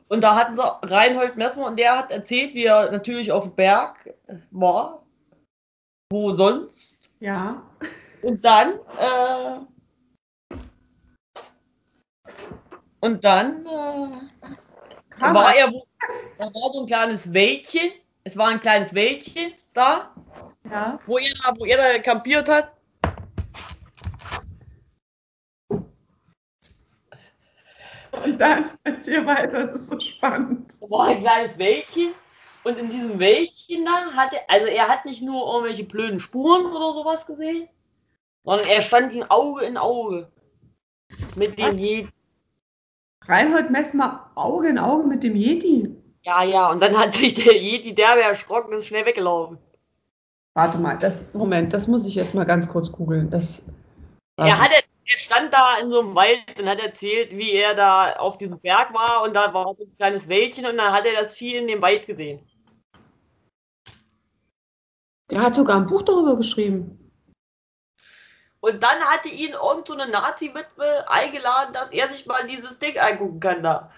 Und 0.08 0.24
da 0.24 0.36
hatten 0.36 0.56
sie 0.56 0.62
Reinhold 0.84 1.36
Messmer 1.36 1.67
und 1.67 1.78
der 1.78 1.98
hat 1.98 2.12
erzählt, 2.12 2.54
wie 2.54 2.65
er 2.65 2.91
natürlich 2.91 3.32
auf 3.32 3.43
dem 3.43 3.56
Berg 3.56 4.13
war. 4.52 5.03
Wo 6.13 6.36
sonst? 6.36 7.10
Ja. 7.19 7.63
Und 8.21 8.45
dann, 8.45 8.73
äh, 8.99 9.58
und 12.99 13.23
dann 13.23 13.65
äh, 13.65 15.34
war 15.34 15.56
er, 15.56 15.71
da 16.38 16.45
war 16.45 16.71
so 16.71 16.82
ein 16.82 16.86
kleines 16.86 17.34
Wäldchen. 17.34 17.93
Es 18.23 18.38
war 18.38 18.49
ein 18.49 18.62
kleines 18.62 18.93
Wäldchen 18.93 19.54
da, 19.73 20.13
ja. 20.69 20.99
wo, 21.08 21.17
er, 21.17 21.34
wo 21.58 21.65
er 21.65 21.78
da 21.78 21.97
kampiert 21.97 22.47
hat. 22.47 22.73
Und 28.23 28.38
dann 28.39 28.78
erzähl 28.84 29.26
weiter, 29.26 29.65
das 29.65 29.82
ist 29.82 29.88
so 29.88 29.99
spannend. 29.99 30.78
Da 30.80 30.89
war 30.91 31.08
ein 31.08 31.19
kleines 31.21 31.58
Wäldchen 31.58 32.13
und 32.63 32.78
in 32.78 32.89
diesem 32.89 33.19
Wäldchen 33.19 33.86
da 33.86 34.12
hatte, 34.13 34.38
also 34.47 34.67
er 34.67 34.88
hat 34.88 35.06
nicht 35.06 35.21
nur 35.21 35.45
irgendwelche 35.54 35.84
blöden 35.84 36.19
Spuren 36.19 36.65
oder 36.65 36.93
sowas 36.93 37.26
gesehen, 37.26 37.67
sondern 38.43 38.67
er 38.67 38.82
stand 38.82 39.13
in 39.13 39.23
Auge 39.23 39.65
in 39.65 39.78
Auge 39.78 40.32
mit 41.36 41.58
dem 41.58 41.78
Yeti. 41.78 42.10
Reinhold 43.26 43.69
Messmer 43.69 44.32
Auge 44.36 44.69
in 44.69 44.78
Auge 44.78 45.06
mit 45.06 45.23
dem 45.23 45.36
Yeti. 45.36 45.95
Ja, 46.23 46.43
ja, 46.43 46.71
und 46.71 46.82
dann 46.82 46.97
hat 46.97 47.15
sich 47.15 47.34
der 47.34 47.56
Yeti 47.56 47.93
derbe 47.93 48.21
erschrocken 48.21 48.71
und 48.71 48.78
ist 48.78 48.88
schnell 48.88 49.06
weggelaufen. 49.06 49.58
Warte 50.56 50.78
mal, 50.78 50.97
das, 50.97 51.23
Moment, 51.34 51.73
das 51.73 51.88
muss 51.88 52.06
ich 52.06 52.15
jetzt 52.15 52.36
mal 52.36 52.45
ganz 52.45 52.67
kurz 52.67 52.91
googeln. 52.91 53.30
Das, 53.30 53.65
er, 54.38 54.60
hatte, 54.60 54.76
er 55.06 55.17
stand 55.17 55.52
da 55.52 55.78
in 55.78 55.89
so 55.89 55.99
einem 55.99 56.15
Wald 56.15 56.60
und 56.60 56.69
hat 56.69 56.80
erzählt, 56.80 57.36
wie 57.36 57.54
er 57.54 57.73
da 57.73 58.13
auf 58.13 58.38
diesem 58.38 58.60
Berg 58.60 58.93
war 58.93 59.23
und 59.23 59.36
da 59.36 59.54
war 59.54 59.76
so 59.78 59.84
ein 59.84 59.95
kleines 59.97 60.28
Wäldchen 60.28 60.65
und 60.65 60.78
dann 60.78 60.93
hat 60.93 61.06
er 61.06 61.21
das 61.21 61.36
Vieh 61.36 61.56
in 61.56 61.67
dem 61.67 61.82
Wald 61.82 62.06
gesehen. 62.06 62.39
Er 65.34 65.41
hat 65.41 65.56
sogar 65.56 65.78
ein 65.78 65.88
Buch 65.88 66.04
darüber 66.04 66.36
geschrieben. 66.36 67.00
Und 68.60 68.84
dann 68.84 69.00
hatte 69.00 69.30
ihn 69.30 69.54
irgend 69.54 69.88
so 69.88 69.93
eine 69.93 70.08
Nazi-Witwe 70.08 71.10
eingeladen, 71.10 71.74
dass 71.74 71.89
er 71.89 72.08
sich 72.08 72.28
mal 72.28 72.46
dieses 72.46 72.78
Ding 72.78 73.00
angucken 73.00 73.39
kann 73.39 73.63
da. 73.63 73.91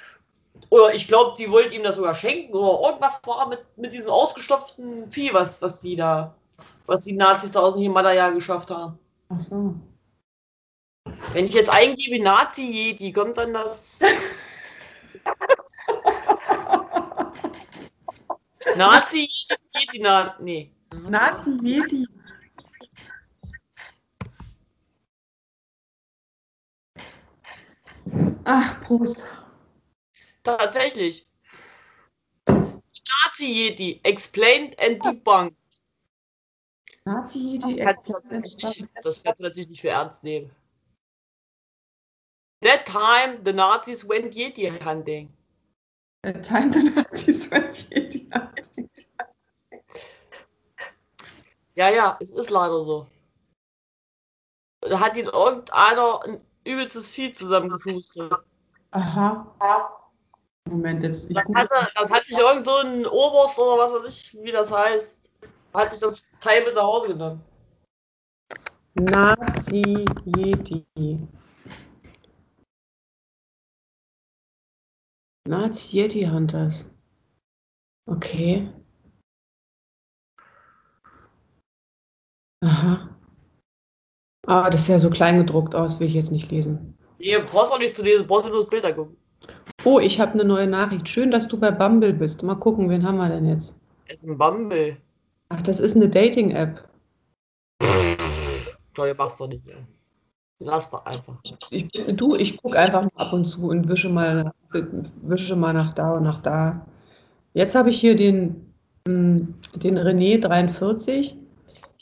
Oder 0.70 0.94
ich 0.94 1.10
glaube, 1.10 1.36
sie 1.36 1.52
wollte 1.52 1.76
ihm 1.76 1.84
das 1.84 1.98
sogar 1.98 2.16
schenken 2.16 2.56
oder 2.56 2.88
irgendwas 2.88 3.20
war 3.26 3.50
mit, 3.50 3.66
mit 3.76 3.92
diesem 3.92 4.12
ausgestopften 4.12 5.12
Vieh, 5.12 5.34
was, 5.34 5.62
was 5.62 5.82
die 5.82 5.98
da, 5.98 6.34
was 6.86 7.02
die 7.02 7.12
Nazis 7.14 7.52
da 7.52 7.60
aus 7.60 7.74
dem 7.74 7.84
Himalaya 7.84 8.30
geschafft 8.30 8.72
haben. 8.72 8.98
Ach 9.28 9.42
so. 9.42 9.76
Wenn 11.34 11.48
ich 11.48 11.54
jetzt 11.54 11.70
eingebe 11.70 12.24
Nazi-Yeti, 12.24 13.12
kommt 13.12 13.38
dann 13.38 13.54
das. 13.54 14.00
Nazi-Yeti, 18.78 20.00
na, 20.00 20.38
nee. 20.40 20.75
Nazi-Yeti. 21.04 22.06
Ach, 28.44 28.82
Prost. 28.82 29.24
Tatsächlich. 30.44 31.26
Nazi-Yeti, 32.48 34.00
explained 34.04 34.76
and 34.80 35.02
debunked. 35.02 35.56
Nazi-Yeti, 37.06 37.80
explained 37.80 38.34
and 38.34 38.46
debunked. 38.46 39.04
Das 39.04 39.24
kannst 39.24 39.40
du 39.40 39.44
natürlich 39.44 39.70
nicht 39.70 39.82
für 39.82 39.90
ernst 39.90 40.24
nehmen. 40.24 40.52
That 42.62 42.86
time 42.86 43.42
the 43.44 43.54
Nazis 43.54 44.08
went 44.08 44.34
Yeti 44.34 44.70
hunting. 44.84 45.30
That 46.24 46.44
time 46.44 46.72
the 46.72 46.84
Nazis 46.84 47.52
went 47.52 47.90
Yeti 47.92 48.28
hunting. 48.34 48.90
Ja, 51.76 51.90
ja, 51.90 52.18
es 52.22 52.30
ist 52.30 52.50
leider 52.50 52.84
so. 52.84 53.08
Da 54.82 55.00
hat 55.00 55.18
ihn 55.18 55.26
irgendeiner 55.26 56.22
ein 56.24 56.42
übelstes 56.64 57.12
Vieh 57.12 57.32
zusammengesucht. 57.32 58.18
Aha. 58.92 60.00
Moment, 60.70 61.04
jetzt. 61.04 61.30
Ich 61.30 61.36
das, 61.36 61.48
hatte, 61.54 61.92
das 61.96 62.12
hat 62.12 62.26
sich 62.26 62.38
irgend 62.38 62.66
so 62.66 62.78
ein 62.78 63.06
Oberst 63.06 63.58
oder 63.60 63.78
was 63.84 63.94
weiß 63.94 64.06
ich, 64.06 64.38
wie 64.42 64.52
das 64.52 64.72
heißt, 64.72 65.30
hat 65.74 65.92
sich 65.92 66.02
das 66.02 66.24
Teil 66.40 66.64
mit 66.66 66.76
nach 66.76 66.84
Hause 66.84 67.10
genommen. 67.10 67.44
Nazi-Yeti. 68.96 70.86
Nazi-Yeti 75.48 76.24
Hunters. 76.24 76.90
Okay. 78.08 78.72
Aha. 82.66 83.10
Ah, 84.48 84.70
das 84.70 84.82
ist 84.82 84.88
ja 84.88 85.00
so 85.00 85.10
klein 85.10 85.38
gedruckt 85.38 85.76
aus, 85.76 86.00
will 86.00 86.08
ich 86.08 86.14
jetzt 86.14 86.32
nicht 86.32 86.52
lesen. 86.52 86.98
Nee, 87.20 87.38
brauchst 87.40 87.72
auch 87.72 87.80
nicht 87.80 87.96
zu 87.96 88.04
lesen, 88.04 88.28
brauchst 88.28 88.46
du 88.46 88.50
nur 88.50 88.60
das 88.60 88.70
Bild 88.70 88.86
angucken. 88.86 89.18
Oh, 89.84 90.00
ich 90.00 90.20
habe 90.20 90.34
eine 90.34 90.44
neue 90.44 90.68
Nachricht. 90.68 91.08
Schön, 91.08 91.32
dass 91.32 91.48
du 91.48 91.60
bei 91.60 91.72
Bumble 91.72 92.14
bist. 92.14 92.44
Mal 92.44 92.56
gucken, 92.56 92.90
wen 92.90 93.04
haben 93.04 93.18
wir 93.18 93.30
denn 93.30 93.48
jetzt? 93.48 93.76
Ein 94.24 94.38
Bumble. 94.38 94.98
Ach, 95.50 95.62
das 95.62 95.80
ist 95.80 95.96
eine 95.96 96.10
Dating-App. 96.10 96.88
Toll, 98.96 99.14
machst 99.16 99.40
doch 99.40 99.48
nicht 99.48 99.66
mehr. 99.66 99.78
Lass 100.60 100.90
doch 100.90 101.06
einfach. 101.06 101.38
Ich, 101.70 101.88
du, 101.92 102.36
ich 102.36 102.58
gucke 102.58 102.80
einfach 102.80 103.08
ab 103.16 103.34
und 103.34 103.46
zu 103.46 103.68
und 103.68 103.88
wische 103.90 104.10
mal, 104.10 104.52
wische 105.22 105.56
mal 105.56 105.74
nach 105.74 105.94
da 105.94 106.14
und 106.14 106.24
nach 106.24 106.40
da. 106.40 106.86
Jetzt 107.54 107.76
habe 107.76 107.90
ich 107.90 108.00
hier 108.00 108.16
den, 108.16 108.74
hm, 109.08 109.54
den 109.76 109.98
René 109.98 110.40
43, 110.40 111.38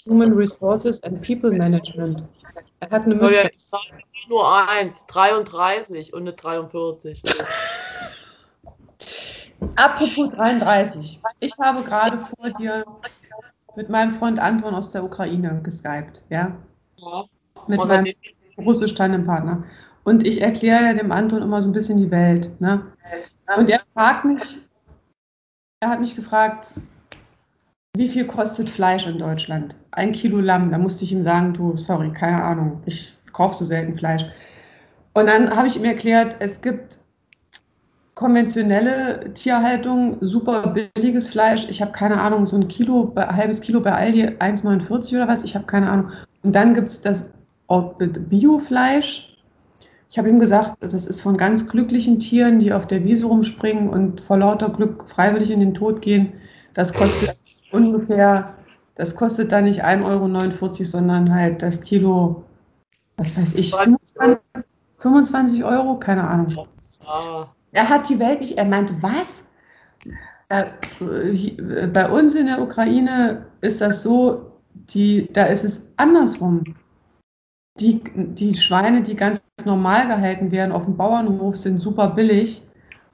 Human 0.05 0.33
Resources 0.33 1.01
and 1.03 1.21
People 1.21 1.51
Management. 1.51 2.23
Er 2.81 2.89
hat 2.89 3.03
eine 3.03 3.15
Mütze. 3.15 3.49
Ich 3.55 3.63
sage 3.63 3.83
nur 4.27 4.69
eins, 4.69 5.05
33 5.07 6.13
und 6.13 6.23
eine 6.23 6.33
43. 6.33 7.23
Apropos 9.75 10.29
33. 10.31 11.21
Ich 11.39 11.53
habe 11.59 11.83
gerade 11.83 12.17
vor 12.17 12.49
dir 12.51 12.85
mit 13.75 13.89
meinem 13.89 14.11
Freund 14.11 14.39
Anton 14.39 14.75
aus 14.75 14.89
der 14.89 15.03
Ukraine 15.03 15.61
geskypt, 15.63 16.23
ja? 16.29 16.55
Ja. 16.97 17.25
Mit 17.67 17.79
meinem 17.79 18.13
russisch 18.57 18.93
Partner. 18.93 19.63
Und 20.03 20.27
ich 20.27 20.41
erkläre 20.41 20.83
ja 20.83 20.93
dem 20.93 21.11
Anton 21.11 21.41
immer 21.41 21.61
so 21.61 21.69
ein 21.69 21.73
bisschen 21.73 21.97
die 21.97 22.11
Welt. 22.11 22.49
Ne? 22.59 22.83
Und 23.55 23.69
er 23.69 23.81
fragt 23.93 24.25
mich, 24.25 24.57
er 25.79 25.89
hat 25.89 26.01
mich 26.01 26.15
gefragt, 26.15 26.73
wie 27.95 28.07
viel 28.07 28.25
kostet 28.25 28.71
Fleisch 28.71 29.05
in 29.05 29.19
Deutschland? 29.19 29.75
Ein 29.91 30.13
Kilo 30.13 30.39
Lamm. 30.39 30.71
Da 30.71 30.79
musste 30.79 31.03
ich 31.03 31.11
ihm 31.11 31.23
sagen, 31.23 31.53
du, 31.53 31.77
sorry, 31.77 32.11
keine 32.11 32.43
Ahnung, 32.43 32.81
ich 32.87 33.15
kaufe 33.33 33.55
so 33.55 33.65
selten 33.65 33.95
Fleisch. 33.95 34.25
Und 35.13 35.27
dann 35.27 35.55
habe 35.55 35.67
ich 35.67 35.77
ihm 35.77 35.83
erklärt, 35.85 36.35
es 36.39 36.59
gibt 36.59 36.99
konventionelle 38.15 39.31
Tierhaltung, 39.35 40.17
super 40.21 40.73
billiges 40.95 41.29
Fleisch. 41.29 41.69
Ich 41.69 41.83
habe 41.83 41.91
keine 41.91 42.19
Ahnung, 42.19 42.47
so 42.47 42.57
ein 42.57 42.67
Kilo, 42.67 43.13
ein 43.15 43.35
halbes 43.35 43.61
Kilo 43.61 43.79
bei 43.79 43.93
Aldi 43.93 44.23
1,49 44.39 45.15
oder 45.15 45.27
was, 45.27 45.43
ich 45.43 45.53
habe 45.53 45.65
keine 45.65 45.89
Ahnung. 45.89 46.09
Und 46.41 46.55
dann 46.55 46.73
gibt 46.73 46.87
es 46.87 46.99
das 46.99 47.29
Biofleisch. 47.67 49.37
Ich 50.09 50.17
habe 50.17 50.29
ihm 50.29 50.39
gesagt, 50.39 50.73
das 50.79 50.93
ist 50.93 51.21
von 51.21 51.37
ganz 51.37 51.67
glücklichen 51.67 52.19
Tieren, 52.19 52.59
die 52.59 52.73
auf 52.73 52.87
der 52.87 53.03
Wiese 53.03 53.27
rumspringen 53.27 53.89
und 53.89 54.19
vor 54.19 54.37
lauter 54.37 54.69
Glück 54.69 55.07
freiwillig 55.07 55.51
in 55.51 55.59
den 55.59 55.75
Tod 55.75 56.01
gehen. 56.01 56.33
Das 56.73 56.91
kostet 56.91 57.42
ungefähr, 57.73 58.53
das 58.95 59.15
kostet 59.15 59.51
dann 59.51 59.65
nicht 59.65 59.83
1,49 59.83 60.03
Euro, 60.05 60.73
sondern 60.73 61.33
halt 61.33 61.61
das 61.61 61.81
Kilo, 61.81 62.43
was 63.17 63.35
weiß 63.35 63.55
ich, 63.55 63.73
25, 63.73 64.39
25 64.99 65.63
Euro, 65.63 65.97
keine 65.97 66.27
Ahnung. 66.27 66.67
Er 67.71 67.89
hat 67.89 68.07
die 68.09 68.19
Welt 68.19 68.39
nicht, 68.39 68.57
er 68.57 68.65
meinte, 68.65 68.93
was? 69.01 69.43
Äh, 70.49 70.65
bei 71.87 72.09
uns 72.09 72.35
in 72.35 72.45
der 72.45 72.61
Ukraine 72.61 73.45
ist 73.61 73.81
das 73.81 74.03
so, 74.03 74.51
die, 74.73 75.27
da 75.33 75.45
ist 75.45 75.63
es 75.63 75.91
andersrum. 75.97 76.63
Die, 77.79 78.03
die 78.15 78.53
Schweine, 78.55 79.01
die 79.01 79.15
ganz 79.15 79.43
normal 79.65 80.07
gehalten 80.07 80.51
werden 80.51 80.71
auf 80.71 80.85
dem 80.85 80.95
Bauernhof, 80.95 81.57
sind 81.57 81.79
super 81.79 82.09
billig, 82.09 82.61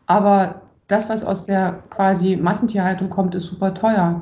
aber 0.06 0.62
das, 0.88 1.08
was 1.08 1.24
aus 1.24 1.45
der 1.45 1.84
quasi 1.89 2.36
Massentierhaltung 2.36 3.10
kommt, 3.10 3.36
ist 3.36 3.45
super 3.45 3.74
teuer. 3.74 4.22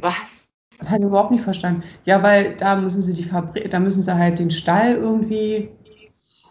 Was? 0.00 0.14
Das 0.78 0.90
ich 0.90 1.00
überhaupt 1.00 1.30
nicht 1.30 1.44
verstanden. 1.44 1.84
Ja, 2.04 2.22
weil 2.22 2.56
da 2.56 2.76
müssen 2.76 3.00
sie 3.00 3.12
die 3.12 3.22
Fabrik, 3.22 3.70
da 3.70 3.78
müssen 3.78 4.02
sie 4.02 4.14
halt 4.14 4.38
den 4.38 4.50
Stall 4.50 4.96
irgendwie 4.96 5.70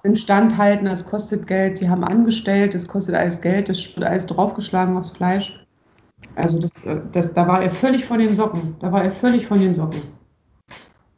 instand 0.03 0.57
halten, 0.57 0.85
das 0.85 1.05
kostet 1.05 1.47
Geld. 1.47 1.77
Sie 1.77 1.89
haben 1.89 2.03
angestellt, 2.03 2.73
das 2.73 2.87
kostet 2.87 3.15
alles 3.15 3.41
Geld, 3.41 3.69
das 3.69 3.95
wird 3.95 4.05
alles 4.05 4.25
draufgeschlagen 4.25 4.97
aufs 4.97 5.11
Fleisch. 5.11 5.65
Also 6.35 6.59
das, 6.59 6.85
äh, 6.85 7.01
das, 7.11 7.33
da 7.33 7.47
war 7.47 7.61
er 7.61 7.71
völlig 7.71 8.05
von 8.05 8.19
den 8.19 8.33
Socken. 8.33 8.75
Da 8.79 8.91
war 8.91 9.03
er 9.03 9.11
völlig 9.11 9.45
von 9.45 9.59
den 9.59 9.75
Socken. 9.75 10.01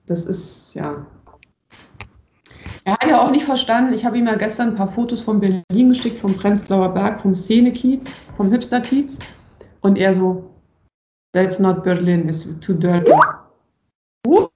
Das 0.07 0.25
ist, 0.25 0.73
ja. 0.73 1.05
Er 2.83 2.93
hat 2.93 3.07
ja 3.07 3.19
auch 3.19 3.31
nicht 3.31 3.45
verstanden, 3.45 3.93
ich 3.93 4.05
habe 4.05 4.17
ihm 4.17 4.27
ja 4.27 4.35
gestern 4.35 4.69
ein 4.69 4.75
paar 4.75 4.87
Fotos 4.87 5.21
von 5.21 5.39
Berlin 5.39 5.89
geschickt, 5.89 6.19
vom 6.19 6.35
Prenzlauer 6.35 6.89
Berg, 6.89 7.19
vom 7.19 7.33
Szene-Kiez, 7.33 8.11
vom 8.35 8.51
Hipster-Kiez. 8.51 9.17
Und 9.81 9.97
er 9.97 10.13
so, 10.13 10.54
that's 11.35 11.59
not 11.59 11.83
Berlin, 11.83 12.29
it's 12.29 12.43
too 12.61 12.77
dirty. 12.79 13.11
Huch! 14.25 14.49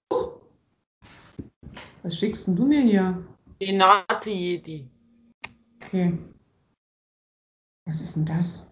Was 2.03 2.17
schickst 2.17 2.47
du 2.47 2.65
mir 2.65 2.81
hier? 2.81 3.21
Die 3.59 3.73
Nazi-Jedi. 3.73 4.87
Okay. 5.83 6.17
Was 7.85 7.99
ist 7.99 8.15
denn 8.15 8.25
das? 8.25 8.65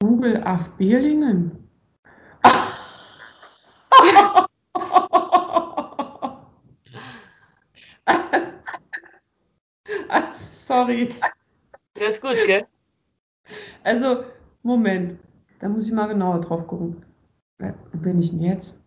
Google 0.00 0.40
auf 0.44 0.70
Bierlingen. 0.76 1.68
Sorry. 10.32 11.08
Der 11.98 12.06
ist 12.06 12.22
gut, 12.22 12.36
gell? 12.46 12.66
Also, 13.82 14.24
Moment. 14.62 15.16
Da 15.58 15.68
muss 15.68 15.86
ich 15.88 15.92
mal 15.92 16.06
genauer 16.06 16.40
drauf 16.40 16.66
gucken. 16.68 17.04
Wo 17.62 17.98
bin 17.98 18.18
ich 18.18 18.30
denn 18.30 18.42
jetzt? 18.42 18.80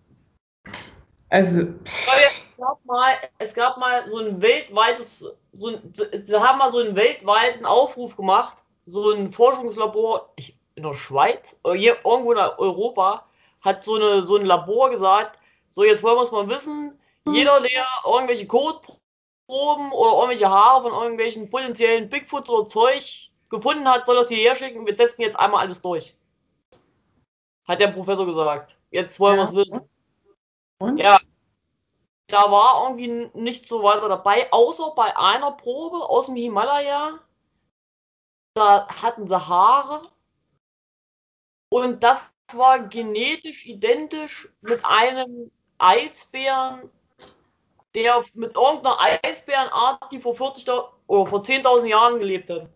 Also. 1.30 1.62
Es 1.84 2.58
gab 2.58 2.86
mal, 2.86 3.16
es 3.38 3.54
gab 3.54 3.78
mal 3.78 4.08
so 4.10 4.20
ein 4.20 4.42
weltweites, 4.42 5.26
so 5.54 5.68
ein, 5.68 5.94
sie 5.94 6.40
haben 6.40 6.60
mal 6.60 6.72
so 6.72 6.80
einen 6.80 6.96
weltweiten 6.96 7.66
Aufruf 7.66 8.16
gemacht, 8.16 8.58
so 8.86 9.12
ein 9.12 9.30
Forschungslabor 9.30 10.34
in 10.76 10.84
der 10.84 10.94
Schweiz, 10.94 11.56
hier 11.76 11.98
irgendwo 12.04 12.32
in 12.32 12.38
Europa, 12.38 13.26
hat 13.62 13.84
so, 13.84 13.96
eine, 13.96 14.26
so 14.26 14.38
ein 14.38 14.46
Labor 14.46 14.90
gesagt, 14.90 15.40
so 15.70 15.84
jetzt 15.84 16.04
wollen 16.04 16.18
wir 16.18 16.24
es 16.24 16.32
mal 16.32 16.50
wissen, 16.50 16.98
jeder, 17.28 17.60
der 17.60 17.86
irgendwelche 18.06 18.46
Kotproben 18.46 19.92
oder 19.92 20.14
irgendwelche 20.14 20.50
Haare 20.50 20.84
von 20.84 20.94
irgendwelchen 20.94 21.50
potenziellen 21.50 22.10
Bigfoots 22.10 22.50
oder 22.50 22.70
Zeug 22.70 23.32
gefunden 23.50 23.90
hat, 23.90 24.06
soll 24.06 24.16
das 24.16 24.30
hierher 24.30 24.56
schicken, 24.56 24.86
wir 24.86 24.96
testen 24.96 25.24
jetzt 25.24 25.40
einmal 25.40 25.62
alles 25.62 25.82
durch. 25.82 26.16
Hat 27.68 27.80
der 27.80 27.88
Professor 27.88 28.26
gesagt. 28.26 28.78
Jetzt 28.92 29.20
wollen 29.20 29.38
ja. 29.38 29.44
wir 29.44 29.50
es 29.50 29.56
wissen. 29.56 29.90
Und? 30.80 30.98
Ja, 30.98 31.20
da 32.28 32.52
war 32.52 32.84
irgendwie 32.84 33.30
nicht 33.34 33.68
so 33.68 33.84
weiter 33.84 34.10
dabei, 34.10 34.52
außer 34.52 34.94
bei 34.96 35.16
einer 35.16 35.52
Probe 35.52 35.98
aus 35.98 36.26
dem 36.26 36.36
Himalaya. 36.36 37.20
Da 38.56 38.88
hatten 38.88 39.28
sie 39.28 39.48
Haare. 39.48 40.10
Und 41.70 42.04
das 42.04 42.34
war 42.54 42.88
genetisch 42.88 43.66
identisch 43.66 44.50
mit 44.62 44.84
einem 44.86 45.52
Eisbären, 45.78 46.90
der 47.94 48.24
mit 48.34 48.56
irgendeiner 48.56 48.98
Eisbärenart, 49.24 50.12
die 50.12 50.20
vor 50.20 50.36
40 50.36 50.70
oder 51.08 51.30
vor 51.30 51.42
10.000 51.42 51.86
Jahren 51.86 52.20
gelebt 52.20 52.50
hat. 52.50 52.70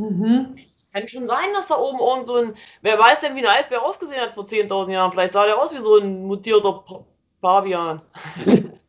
Mhm. 0.00 0.56
Es 0.86 0.92
kann 0.92 1.08
schon 1.08 1.26
sein, 1.26 1.52
dass 1.52 1.66
da 1.68 1.76
oben 1.76 1.98
irgend 1.98 2.26
so 2.28 2.36
ein. 2.36 2.54
Wer 2.82 2.98
weiß 2.98 3.20
denn, 3.20 3.34
wie 3.34 3.40
ein 3.40 3.46
Eisbär 3.46 3.82
ausgesehen 3.82 4.20
hat 4.20 4.34
vor 4.34 4.44
10.000 4.44 4.92
Jahren? 4.92 5.10
Vielleicht 5.12 5.32
sah 5.32 5.44
der 5.44 5.58
aus 5.60 5.74
wie 5.74 5.80
so 5.80 5.96
ein 5.98 6.24
mutierter 6.26 6.84
Pavian. 7.40 8.00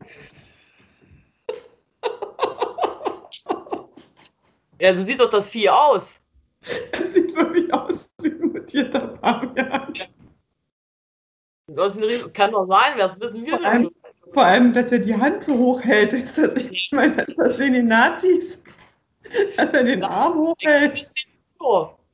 ja, 4.79 4.95
so 4.95 5.03
sieht 5.03 5.19
doch 5.19 5.29
das 5.29 5.49
Vieh 5.49 5.69
aus. 5.69 6.15
Es 6.91 7.13
sieht 7.13 7.35
wirklich 7.35 7.73
aus 7.73 8.09
wie 8.21 8.29
ein 8.29 8.51
mutierter 8.51 9.07
Pavian. 9.07 9.93
Das 11.67 11.99
kann 12.33 12.51
doch 12.51 12.67
sein, 12.67 12.97
das 12.97 13.19
wissen 13.19 13.45
wir 13.45 13.57
vor 13.57 13.67
allem, 13.67 13.83
schon. 13.83 13.93
Vor 14.33 14.43
allem, 14.43 14.71
dass 14.71 14.91
er 14.91 14.99
die 14.99 15.15
Hand 15.15 15.43
so 15.43 15.57
hoch 15.57 15.83
hält. 15.83 16.13
Ist 16.13 16.37
das, 16.37 16.53
ich 16.53 16.91
meine, 16.91 17.23
ist 17.23 17.37
das 17.37 17.57
wie 17.59 17.71
die 17.71 17.81
Nazis? 17.81 18.61
Dass 19.57 19.73
er 19.73 19.83
den 19.83 20.03
Arm 20.03 20.37
hochhält. 20.37 21.11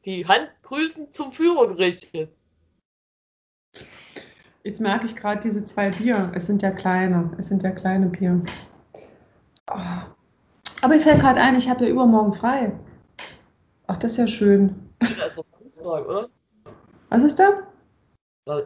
Die 0.05 0.27
Hand 0.27 0.49
grüßend 0.63 1.15
zum 1.15 1.31
Führer 1.31 1.67
gerichtet. 1.67 2.35
Jetzt 4.63 4.79
merke 4.79 5.05
ich 5.05 5.15
gerade 5.15 5.41
diese 5.41 5.63
zwei 5.63 5.89
Bier. 5.89 6.31
Es 6.35 6.47
sind 6.47 6.61
ja 6.61 6.71
kleine. 6.71 7.31
Es 7.37 7.47
sind 7.47 7.63
ja 7.63 7.71
kleine 7.71 8.07
Bier. 8.07 8.41
Oh. 9.71 9.77
Aber 10.81 10.95
ich 10.95 11.03
fällt 11.03 11.21
gerade 11.21 11.39
ein, 11.41 11.55
ich 11.55 11.69
habe 11.69 11.85
ja 11.85 11.91
übermorgen 11.91 12.33
frei. 12.33 12.77
Ach, 13.87 13.97
das 13.97 14.13
ist 14.13 14.17
ja 14.17 14.27
schön. 14.27 14.89
Da 14.99 15.25
ist 15.25 15.35
Samstag, 15.35 16.07
oder? 16.07 16.29
Was 17.09 17.23
ist 17.23 17.39
da? 17.39 17.67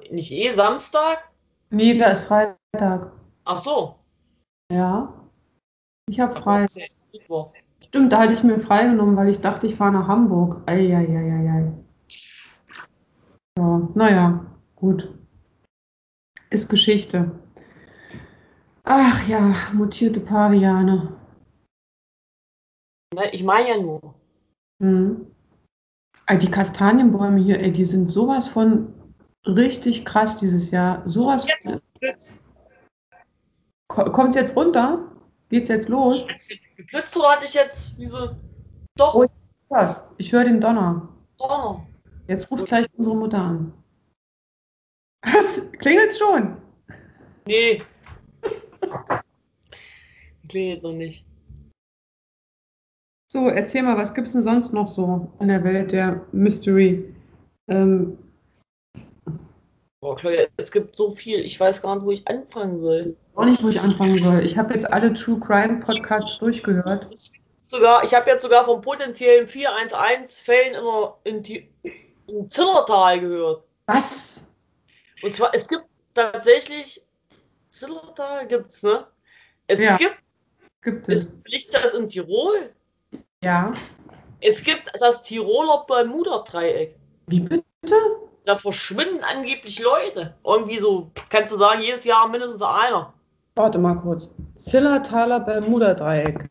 Nicht 0.10 0.32
eh 0.32 0.56
Samstag? 0.56 1.32
Nee, 1.70 1.98
da 1.98 2.08
ist 2.08 2.22
Freitag. 2.22 3.12
Ach 3.46 3.62
so. 3.62 3.96
Ja. 4.72 5.14
Ich 6.10 6.20
habe 6.20 6.40
frei. 6.40 6.66
Stimmt, 7.84 8.12
da 8.12 8.20
hatte 8.20 8.34
ich 8.34 8.44
mir 8.44 8.60
freigenommen, 8.60 9.16
weil 9.16 9.30
ich 9.30 9.40
dachte, 9.40 9.68
ich 9.68 9.76
fahre 9.76 9.94
nach 9.94 10.08
Hamburg. 10.08 10.62
Eieieiei. 10.66 11.72
Ja, 13.58 13.90
naja, 13.96 14.46
gut. 14.76 15.14
Ist 16.50 16.70
Geschichte. 16.70 17.32
Ach 18.84 19.28
ja, 19.28 19.54
mutierte 19.74 20.20
Paviane. 20.20 21.18
Ich 23.32 23.44
meine 23.44 23.70
ja 23.70 23.82
nur. 23.82 24.14
Hm. 24.82 25.28
Die 26.42 26.52
Kastanienbäume 26.52 27.42
hier, 27.42 27.60
ey, 27.60 27.72
die 27.72 27.86
sind 27.86 28.10
sowas 28.10 28.48
von 28.48 28.94
richtig 29.46 30.06
krass 30.06 30.38
dieses 30.38 30.72
Jahr. 30.72 31.08
Sowas 31.08 31.48
jetzt, 31.48 31.80
jetzt. 32.02 32.44
Kommt 33.88 34.30
es 34.30 34.36
jetzt 34.36 34.56
runter? 34.56 35.12
Geht's 35.50 35.70
jetzt 35.70 35.90
los? 35.90 36.28
Geblitzt 36.76 37.16
oder 37.16 37.32
hatte 37.32 37.46
ich 37.46 37.54
jetzt 37.54 37.98
diese. 37.98 38.36
Doch. 38.96 39.16
Oh, 39.16 39.26
was? 39.70 40.06
Ich 40.18 40.32
höre 40.32 40.44
den 40.44 40.60
Donner. 40.60 41.08
Donner. 41.38 41.88
Jetzt 42.28 42.52
ruft 42.52 42.66
gleich 42.66 42.88
unsere 42.98 43.16
Mutter 43.16 43.40
an. 43.40 43.74
Was? 45.24 45.62
Klingelt's 45.80 46.20
schon? 46.20 46.58
Nee. 47.46 47.82
Klingelt 50.50 50.84
noch 50.84 50.94
nicht. 50.94 51.26
So, 53.32 53.50
erzähl 53.50 53.84
mal, 53.84 53.98
was 53.98 54.14
gibt's 54.14 54.34
denn 54.34 54.42
sonst 54.42 54.74
noch 54.74 54.88
so 54.88 55.32
in 55.40 55.50
der 55.50 55.64
Welt 55.64 55.92
der 55.92 56.26
Mystery? 56.32 57.14
Ähm, 57.70 58.18
Boah, 60.00 60.16
Claudia, 60.16 60.48
es 60.58 60.72
gibt 60.72 60.96
so 60.96 61.10
viel. 61.10 61.40
Ich 61.40 61.60
weiß 61.60 61.82
gar 61.82 61.96
nicht, 61.96 62.06
wo 62.06 62.12
ich 62.12 62.28
anfangen 62.28 62.80
soll. 62.80 63.18
Auch 63.38 63.46
nicht, 63.46 63.62
wo 63.64 63.70
ich 63.70 63.80
anfangen 63.80 64.18
soll. 64.18 64.44
Ich 64.44 64.58
habe 64.58 64.74
jetzt 64.74 64.92
alle 64.92 65.14
True 65.14 65.40
Crime 65.40 65.80
Podcasts 65.80 66.40
durchgehört. 66.40 67.08
Sogar, 67.68 68.04
ich 68.04 68.14
habe 68.16 68.30
jetzt 68.32 68.42
sogar 68.42 68.66
von 68.66 68.82
potenziellen 68.82 69.48
411-Fällen 69.48 70.74
in, 71.24 71.44
in, 71.44 71.68
in 72.26 72.50
Zillertal 72.50 73.20
gehört. 73.20 73.64
Was? 73.86 74.48
Und 75.22 75.34
zwar, 75.34 75.54
es 75.54 75.68
gibt 75.68 75.86
tatsächlich. 76.16 77.06
Zillertal 77.70 78.48
gibt's, 78.48 78.82
ne? 78.82 79.06
Es 79.68 79.80
ja, 79.82 79.98
gibt. 79.98 80.18
Gibt 80.82 81.08
es. 81.08 81.26
Ist, 81.26 81.48
liegt 81.48 81.74
das 81.76 81.94
in 81.94 82.10
Tirol? 82.10 82.74
Ja. 83.44 83.72
Es 84.42 84.64
gibt 84.64 84.90
das 85.00 85.22
Tiroler 85.22 85.86
Bermuda-Dreieck. 85.88 86.96
Wie 87.28 87.42
bitte? 87.42 87.62
da 88.48 88.58
verschwinden 88.58 89.24
angeblich 89.24 89.80
Leute. 89.80 90.36
Irgendwie 90.44 90.80
so, 90.80 91.12
kannst 91.30 91.54
du 91.54 91.58
sagen, 91.58 91.82
jedes 91.82 92.06
Jahr 92.06 92.28
mindestens 92.28 92.62
einer. 92.62 93.14
Warte 93.58 93.80
mal 93.80 93.96
kurz. 93.96 94.36
Zillertaler 94.58 95.40
Bermuda-Dreieck. 95.40 96.48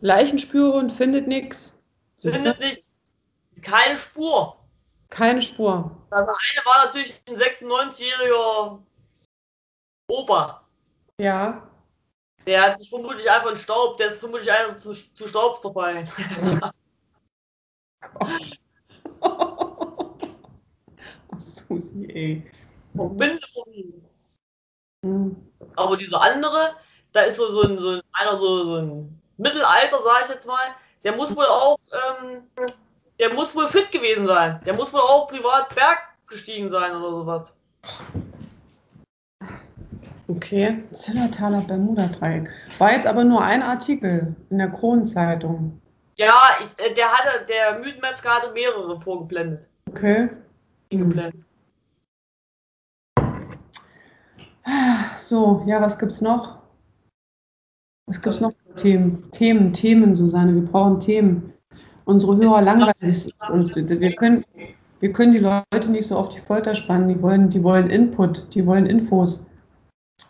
Leichenspuren 0.00 0.90
findet 0.90 1.26
nichts. 1.26 1.74
Findet 2.18 2.60
nichts. 2.60 2.94
Keine 3.62 3.96
Spur. 3.96 4.58
Keine 5.08 5.40
Spur. 5.40 5.90
Das 6.10 6.28
eine 6.28 6.66
war 6.66 6.84
natürlich 6.84 7.18
ein 7.30 7.36
96-jähriger 7.36 8.78
Opa. 10.10 10.68
Ja. 11.18 11.69
Der 12.46 12.62
hat 12.62 12.80
sich 12.80 12.88
vermutlich 12.88 13.30
einfach 13.30 13.50
in 13.50 13.56
Staub, 13.56 13.96
der 13.98 14.08
ist 14.08 14.20
vermutlich 14.20 14.50
einfach 14.50 14.76
zu, 14.76 14.92
zu 14.92 15.28
Staub 15.28 15.60
zerfallen. 15.60 16.10
Gott. 18.14 18.58
oh, 19.20 20.16
Susi, 21.36 22.06
ey. 22.12 22.50
Verbinde 22.94 23.40
hm. 25.04 25.36
Aber 25.76 25.96
dieser 25.96 26.20
andere, 26.20 26.74
da 27.12 27.22
ist 27.22 27.36
so, 27.36 27.48
so, 27.48 27.62
ein, 27.62 27.78
so 27.78 27.90
ein, 27.90 28.02
einer 28.12 28.38
so, 28.38 28.64
so 28.64 28.76
ein 28.76 29.22
Mittelalter, 29.36 30.02
sag 30.02 30.22
ich 30.24 30.28
jetzt 30.28 30.46
mal, 30.46 30.74
der 31.04 31.16
muss 31.16 31.34
wohl 31.34 31.46
auch, 31.46 31.78
ähm, 31.92 32.42
der 33.18 33.32
muss 33.32 33.54
wohl 33.54 33.68
fit 33.68 33.90
gewesen 33.90 34.26
sein. 34.26 34.60
Der 34.64 34.74
muss 34.74 34.92
wohl 34.92 35.00
auch 35.00 35.28
privat 35.28 35.74
Berg 35.74 36.00
gestiegen 36.26 36.68
sein 36.68 36.94
oder 36.94 37.10
sowas. 37.10 37.56
Okay, 40.30 40.84
Zillertaler 40.92 41.60
Bermuda-Dreieck. 41.62 42.48
War 42.78 42.92
jetzt 42.92 43.06
aber 43.06 43.24
nur 43.24 43.42
ein 43.42 43.62
Artikel 43.62 44.36
in 44.50 44.58
der 44.58 44.68
Kronenzeitung. 44.68 45.80
Ja, 46.14 46.34
ich, 46.60 46.68
äh, 46.84 46.94
der 46.94 47.06
hatte, 47.06 47.46
der 47.46 47.80
Mythenmetzger 47.80 48.30
hatte 48.30 48.52
mehrere 48.52 49.00
vorgeblendet. 49.00 49.66
Okay. 49.88 50.28
Geblendet. 50.90 51.44
So, 55.18 55.64
ja, 55.66 55.80
was 55.80 55.98
gibt's 55.98 56.20
noch? 56.20 56.58
Was 58.06 58.22
gibt's 58.22 58.40
noch 58.40 58.52
für 58.52 58.74
Themen? 58.76 59.30
Themen, 59.32 59.72
Themen, 59.72 60.14
Susanne. 60.14 60.54
Wir 60.54 60.64
brauchen 60.64 61.00
Themen. 61.00 61.52
Unsere 62.04 62.36
Hörer 62.36 62.62
langweilig 62.62 62.94
sind 63.00 63.34
uns. 63.50 63.74
Wir 63.74 64.14
können, 64.14 64.44
wir 65.00 65.12
können 65.12 65.32
die 65.32 65.38
Leute 65.38 65.90
nicht 65.90 66.06
so 66.06 66.16
auf 66.16 66.28
die 66.28 66.38
Folter 66.38 66.76
spannen. 66.76 67.08
Die 67.08 67.20
wollen, 67.20 67.50
die 67.50 67.64
wollen 67.64 67.90
Input, 67.90 68.54
die 68.54 68.64
wollen 68.64 68.86
Infos. 68.86 69.49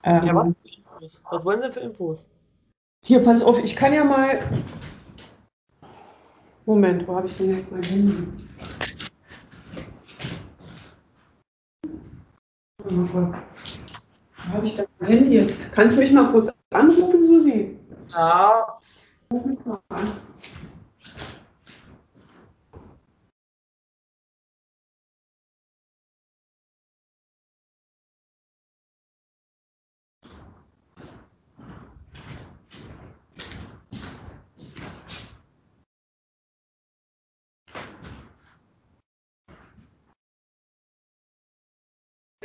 Ähm, 0.03 0.26
ja, 0.26 0.35
was, 0.35 1.22
was 1.31 1.44
wollen 1.44 1.62
Sie 1.62 1.72
für 1.72 1.81
Infos? 1.81 2.26
Hier, 3.05 3.22
pass 3.22 3.42
auf, 3.42 3.62
ich 3.62 3.74
kann 3.74 3.92
ja 3.92 4.05
mal. 4.05 4.40
Moment, 6.66 7.07
wo 7.09 7.16
habe 7.16 7.26
ich 7.26 7.37
denn 7.37 7.55
jetzt 7.57 7.72
mein 7.72 7.83
Handy? 7.83 8.26
Wo 12.85 13.33
habe 14.53 14.66
ich 14.66 14.76
denn 14.76 14.87
mein 14.98 15.11
Handy 15.11 15.37
jetzt? 15.37 15.59
Kannst 15.72 15.96
du 15.96 16.00
mich 16.00 16.12
mal 16.12 16.31
kurz 16.31 16.53
anrufen, 16.72 17.24
Susi? 17.24 17.79
Ja. 18.12 18.66
Ruf 19.33 19.44
mich 19.44 19.64
mal 19.64 19.81
an. 19.88 20.29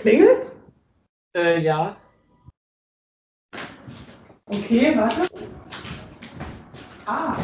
Klingelt? 0.05 0.51
Äh, 1.35 1.61
ja. 1.61 1.97
Okay, 4.45 4.95
warte. 4.95 5.27
Ah. 7.07 7.35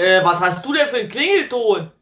Äh, 0.00 0.24
was 0.24 0.40
hast 0.40 0.66
du 0.66 0.72
denn 0.72 0.88
für 0.88 0.96
einen 0.96 1.08
Klingelton? 1.08 1.92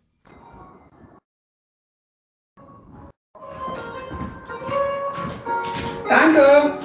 Danke. 6.08 6.78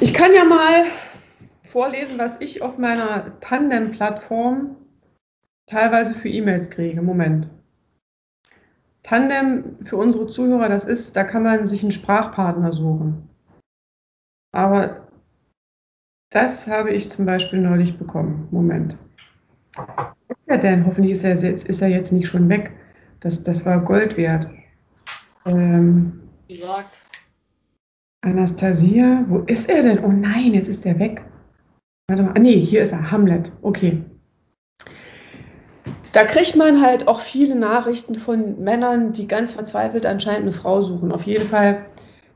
Ich 0.00 0.12
kann 0.12 0.34
ja 0.34 0.44
mal 0.44 0.86
vorlesen, 1.62 2.18
was 2.18 2.40
ich 2.40 2.62
auf 2.62 2.78
meiner 2.78 3.38
Tandem-Plattform 3.38 4.87
teilweise 5.68 6.14
für 6.14 6.28
E-Mails 6.28 6.70
kriege. 6.70 7.00
Moment. 7.02 7.48
Tandem 9.02 9.76
für 9.80 9.96
unsere 9.96 10.26
Zuhörer, 10.26 10.68
das 10.68 10.84
ist, 10.84 11.16
da 11.16 11.24
kann 11.24 11.42
man 11.42 11.66
sich 11.66 11.82
einen 11.82 11.92
Sprachpartner 11.92 12.72
suchen. 12.72 13.28
Aber 14.52 15.08
das 16.30 16.66
habe 16.66 16.90
ich 16.90 17.08
zum 17.08 17.24
Beispiel 17.24 17.60
neulich 17.60 17.96
bekommen. 17.96 18.48
Moment. 18.50 18.98
Ja, 20.48 20.56
denn 20.56 20.84
hoffentlich 20.84 21.12
ist 21.12 21.24
er 21.24 21.34
jetzt, 21.36 21.68
ist 21.68 21.80
er 21.80 21.88
jetzt 21.88 22.12
nicht 22.12 22.26
schon 22.26 22.48
weg. 22.48 22.72
Das, 23.20 23.42
das 23.44 23.64
war 23.64 23.82
Gold 23.82 24.16
wert. 24.16 24.48
Ähm, 25.46 26.20
Gesagt. 26.48 26.98
Anastasia, 28.22 29.24
wo 29.26 29.38
ist 29.40 29.70
er 29.70 29.82
denn? 29.82 30.04
Oh 30.04 30.12
nein, 30.12 30.54
jetzt 30.54 30.68
ist 30.68 30.84
er 30.84 30.98
weg. 30.98 31.22
Warte 32.08 32.24
mal. 32.24 32.32
Ah, 32.34 32.40
nee, 32.40 32.58
hier 32.58 32.82
ist 32.82 32.92
er. 32.92 33.10
Hamlet. 33.10 33.52
Okay. 33.62 34.04
Da 36.12 36.24
kriegt 36.24 36.56
man 36.56 36.80
halt 36.80 37.06
auch 37.06 37.20
viele 37.20 37.54
Nachrichten 37.54 38.14
von 38.14 38.62
Männern, 38.62 39.12
die 39.12 39.28
ganz 39.28 39.52
verzweifelt 39.52 40.06
anscheinend 40.06 40.42
eine 40.42 40.52
Frau 40.52 40.80
suchen. 40.80 41.12
Auf 41.12 41.24
jeden 41.24 41.46
Fall, 41.46 41.86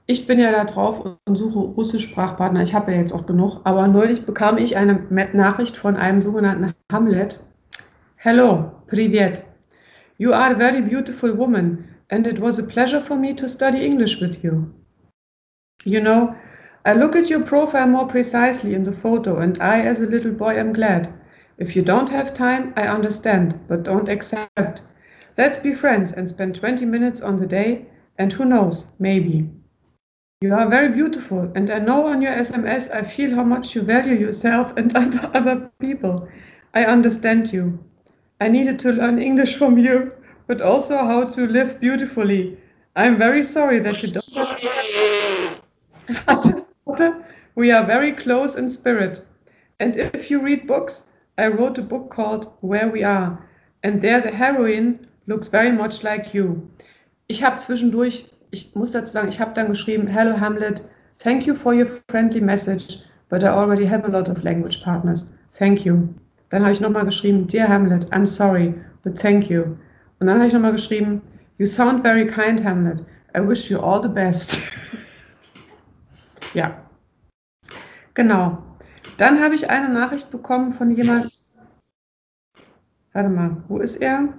ich 0.06 0.26
bin 0.26 0.38
ja 0.38 0.52
da 0.52 0.64
drauf 0.64 1.02
und 1.24 1.36
suche 1.36 1.58
Russischsprachpartner. 1.58 2.62
Ich 2.62 2.74
habe 2.74 2.92
ja 2.92 2.98
jetzt 2.98 3.12
auch 3.12 3.24
genug. 3.24 3.60
Aber 3.64 3.88
neulich 3.88 4.26
bekam 4.26 4.58
ich 4.58 4.76
eine 4.76 5.00
Nachricht 5.32 5.76
von 5.76 5.96
einem 5.96 6.20
sogenannten 6.20 6.72
Hamlet. 6.92 7.42
Hello, 8.16 8.72
Privet. 8.88 9.42
You 10.18 10.32
are 10.32 10.54
a 10.54 10.54
very 10.54 10.82
beautiful 10.82 11.36
woman 11.36 11.84
and 12.10 12.26
it 12.26 12.40
was 12.40 12.60
a 12.60 12.62
pleasure 12.62 13.00
for 13.00 13.16
me 13.16 13.34
to 13.34 13.48
study 13.48 13.84
English 13.84 14.20
with 14.20 14.42
you. 14.42 14.66
You 15.84 16.00
know, 16.00 16.34
I 16.84 16.92
look 16.92 17.16
at 17.16 17.30
your 17.30 17.40
profile 17.40 17.88
more 17.88 18.06
precisely 18.06 18.74
in 18.74 18.84
the 18.84 18.92
photo 18.92 19.38
and 19.38 19.58
I 19.60 19.80
as 19.80 20.00
a 20.00 20.06
little 20.06 20.30
boy 20.30 20.58
am 20.58 20.72
glad. 20.72 21.08
If 21.62 21.76
you 21.76 21.82
don't 21.82 22.10
have 22.10 22.34
time, 22.34 22.72
I 22.76 22.88
understand, 22.88 23.60
but 23.68 23.84
don't 23.84 24.08
accept. 24.08 24.82
Let's 25.38 25.56
be 25.56 25.72
friends 25.72 26.10
and 26.10 26.28
spend 26.28 26.56
20 26.56 26.84
minutes 26.86 27.20
on 27.20 27.36
the 27.36 27.46
day, 27.46 27.86
and 28.18 28.32
who 28.32 28.44
knows, 28.44 28.88
maybe. 28.98 29.48
You 30.40 30.54
are 30.54 30.68
very 30.68 30.88
beautiful, 30.88 31.52
and 31.54 31.70
I 31.70 31.78
know 31.78 32.08
on 32.08 32.20
your 32.20 32.32
SMS 32.32 32.92
I 32.92 33.04
feel 33.04 33.36
how 33.36 33.44
much 33.44 33.76
you 33.76 33.82
value 33.82 34.14
yourself 34.14 34.76
and 34.76 34.92
other 34.96 35.70
people. 35.78 36.28
I 36.74 36.84
understand 36.84 37.52
you. 37.52 37.78
I 38.40 38.48
needed 38.48 38.80
to 38.80 38.92
learn 38.94 39.20
English 39.20 39.54
from 39.54 39.78
you, 39.78 40.10
but 40.48 40.60
also 40.60 40.96
how 40.96 41.26
to 41.26 41.46
live 41.46 41.78
beautifully. 41.78 42.58
I'm 42.96 43.16
very 43.16 43.44
sorry 43.44 43.78
that 43.78 44.02
you 44.02 44.08
don't. 46.98 47.24
we 47.54 47.70
are 47.70 47.86
very 47.86 48.10
close 48.10 48.56
in 48.56 48.68
spirit. 48.68 49.24
And 49.78 49.96
if 49.96 50.28
you 50.28 50.40
read 50.40 50.66
books, 50.66 51.04
I 51.42 51.48
wrote 51.48 51.76
a 51.76 51.82
book 51.82 52.08
called 52.08 52.52
Where 52.60 52.88
We 52.88 53.02
Are. 53.02 53.36
And 53.82 54.00
there 54.00 54.20
the 54.20 54.30
heroine 54.30 55.08
looks 55.26 55.48
very 55.48 55.72
much 55.72 56.04
like 56.04 56.32
you. 56.32 56.70
Ich 57.28 57.42
habe 57.42 57.58
zwischendurch, 57.58 58.26
ich 58.52 58.72
muss 58.76 58.92
dazu 58.92 59.12
sagen, 59.12 59.28
ich 59.28 59.40
habe 59.40 59.52
dann 59.52 59.68
geschrieben, 59.68 60.06
Hello 60.06 60.38
Hamlet, 60.38 60.82
thank 61.18 61.44
you 61.44 61.54
for 61.56 61.74
your 61.74 61.86
friendly 62.08 62.40
message, 62.40 62.98
but 63.28 63.42
I 63.42 63.48
already 63.48 63.84
have 63.84 64.04
a 64.04 64.08
lot 64.08 64.28
of 64.28 64.44
language 64.44 64.84
partners. 64.84 65.32
Thank 65.58 65.84
you. 65.84 66.14
Dann 66.50 66.62
habe 66.62 66.72
ich 66.72 66.80
nochmal 66.80 67.06
geschrieben, 67.06 67.48
Dear 67.48 67.68
Hamlet, 67.68 68.06
I'm 68.12 68.26
sorry, 68.26 68.72
but 69.02 69.18
thank 69.18 69.50
you. 69.50 69.62
Und 70.20 70.28
dann 70.28 70.36
habe 70.36 70.46
ich 70.46 70.52
nochmal 70.52 70.72
geschrieben, 70.72 71.22
You 71.58 71.66
sound 71.66 72.02
very 72.02 72.24
kind, 72.24 72.62
Hamlet. 72.62 73.04
I 73.34 73.40
wish 73.40 73.68
you 73.68 73.80
all 73.80 74.00
the 74.00 74.08
best. 74.08 74.60
ja. 76.54 76.76
Genau. 78.14 78.62
Dann 79.22 79.40
habe 79.40 79.54
ich 79.54 79.70
eine 79.70 79.88
Nachricht 79.88 80.32
bekommen 80.32 80.72
von 80.72 80.96
jemandem. 80.96 81.30
Warte 83.12 83.28
mal, 83.28 83.62
wo 83.68 83.78
ist 83.78 83.94
er? 83.98 84.34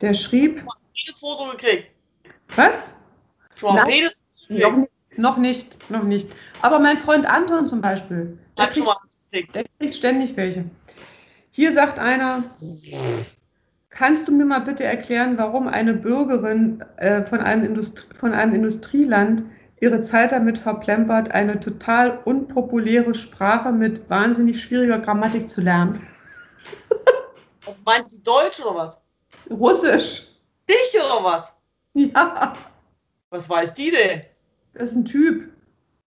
Der 0.00 0.14
schrieb. 0.14 0.66
Jedes 0.94 1.20
Foto 1.20 1.52
gekriegt. 1.52 1.86
Was? 2.56 2.80
Schon 3.54 3.76
mal 3.76 3.88
jedes 3.88 4.20
noch, 4.48 4.76
nicht, 4.76 4.90
noch 5.16 5.36
nicht, 5.36 5.90
noch 5.90 6.02
nicht. 6.02 6.28
Aber 6.60 6.80
mein 6.80 6.98
Freund 6.98 7.24
Anton 7.30 7.68
zum 7.68 7.80
Beispiel, 7.80 8.36
der, 8.58 8.66
kriegt, 8.66 9.54
der 9.54 9.64
kriegt 9.78 9.94
ständig 9.94 10.36
welche. 10.36 10.64
Hier 11.50 11.70
sagt 11.70 12.00
einer, 12.00 12.42
kannst 13.90 14.26
du 14.26 14.32
mir 14.32 14.44
mal 14.44 14.58
bitte 14.58 14.82
erklären, 14.82 15.38
warum 15.38 15.68
eine 15.68 15.94
Bürgerin 15.94 16.84
äh, 16.96 17.22
von, 17.22 17.38
einem 17.38 17.80
von 18.12 18.32
einem 18.32 18.54
Industrieland 18.56 19.44
ihre 19.80 20.00
Zeit 20.00 20.32
damit 20.32 20.58
verplempert, 20.58 21.30
eine 21.32 21.60
total 21.60 22.18
unpopuläre 22.24 23.14
Sprache 23.14 23.72
mit 23.72 24.08
wahnsinnig 24.10 24.60
schwieriger 24.62 24.98
Grammatik 24.98 25.48
zu 25.48 25.60
lernen. 25.60 26.00
Was 27.64 27.78
meint 27.84 28.10
sie 28.10 28.22
Deutsch 28.22 28.60
oder 28.60 28.74
was? 28.74 29.00
Russisch. 29.50 30.28
Dich 30.68 30.94
oder 31.02 31.22
was? 31.24 31.52
Ja, 31.94 32.54
Was 33.30 33.48
weiß 33.48 33.74
die 33.74 33.90
denn? 33.90 34.22
das 34.74 34.90
ist 34.90 34.96
ein 34.96 35.04
Typ. 35.04 35.52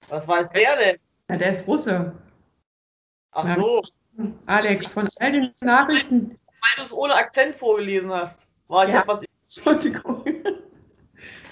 Was 0.08 0.26
weiß 0.26 0.48
der 0.50 0.76
denn? 0.76 0.96
Ja, 1.28 1.36
der 1.36 1.50
ist 1.50 1.66
Russe. 1.66 2.12
Ach 3.32 3.46
Ja. 3.46 3.54
so, 3.54 3.82
Alex, 4.46 4.92
von 4.92 5.08
all 5.20 5.32
den 5.32 5.50
Nachrichten. 5.62 6.30
weil 6.62 6.70
du 6.76 6.82
es 6.82 6.92
ohne 6.92 7.14
Akzent 7.14 7.56
vorgelesen 7.56 8.10
hast. 8.12 8.46
War 8.68 8.86
ich 8.86 8.92
Ja. 8.92 9.00
etwas. 9.00 9.20
Entschuldigung. 9.56 10.24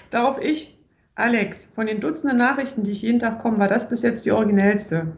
Darauf 0.09 0.39
ich, 0.39 0.78
Alex, 1.19 1.65
von 1.65 1.85
den 1.85 1.99
Dutzenden 1.99 2.37
Nachrichten, 2.37 2.83
die 2.83 2.91
ich 2.91 3.01
jeden 3.01 3.19
Tag 3.19 3.39
komme, 3.39 3.57
war 3.57 3.67
das 3.67 3.89
bis 3.89 4.01
jetzt 4.03 4.25
die 4.25 4.31
originellste. 4.31 5.17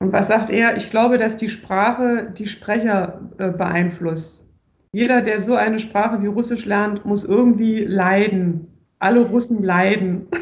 Und 0.00 0.12
was 0.12 0.28
sagt 0.28 0.50
er? 0.50 0.76
Ich 0.76 0.90
glaube, 0.90 1.18
dass 1.18 1.36
die 1.36 1.48
Sprache 1.48 2.30
die 2.30 2.46
Sprecher 2.46 3.20
äh, 3.38 3.50
beeinflusst. 3.50 4.46
Jeder, 4.92 5.20
der 5.22 5.40
so 5.40 5.56
eine 5.56 5.80
Sprache 5.80 6.22
wie 6.22 6.28
Russisch 6.28 6.66
lernt, 6.66 7.04
muss 7.04 7.24
irgendwie 7.24 7.80
leiden. 7.80 8.66
Alle 8.98 9.20
Russen 9.20 9.62
leiden. 9.62 10.28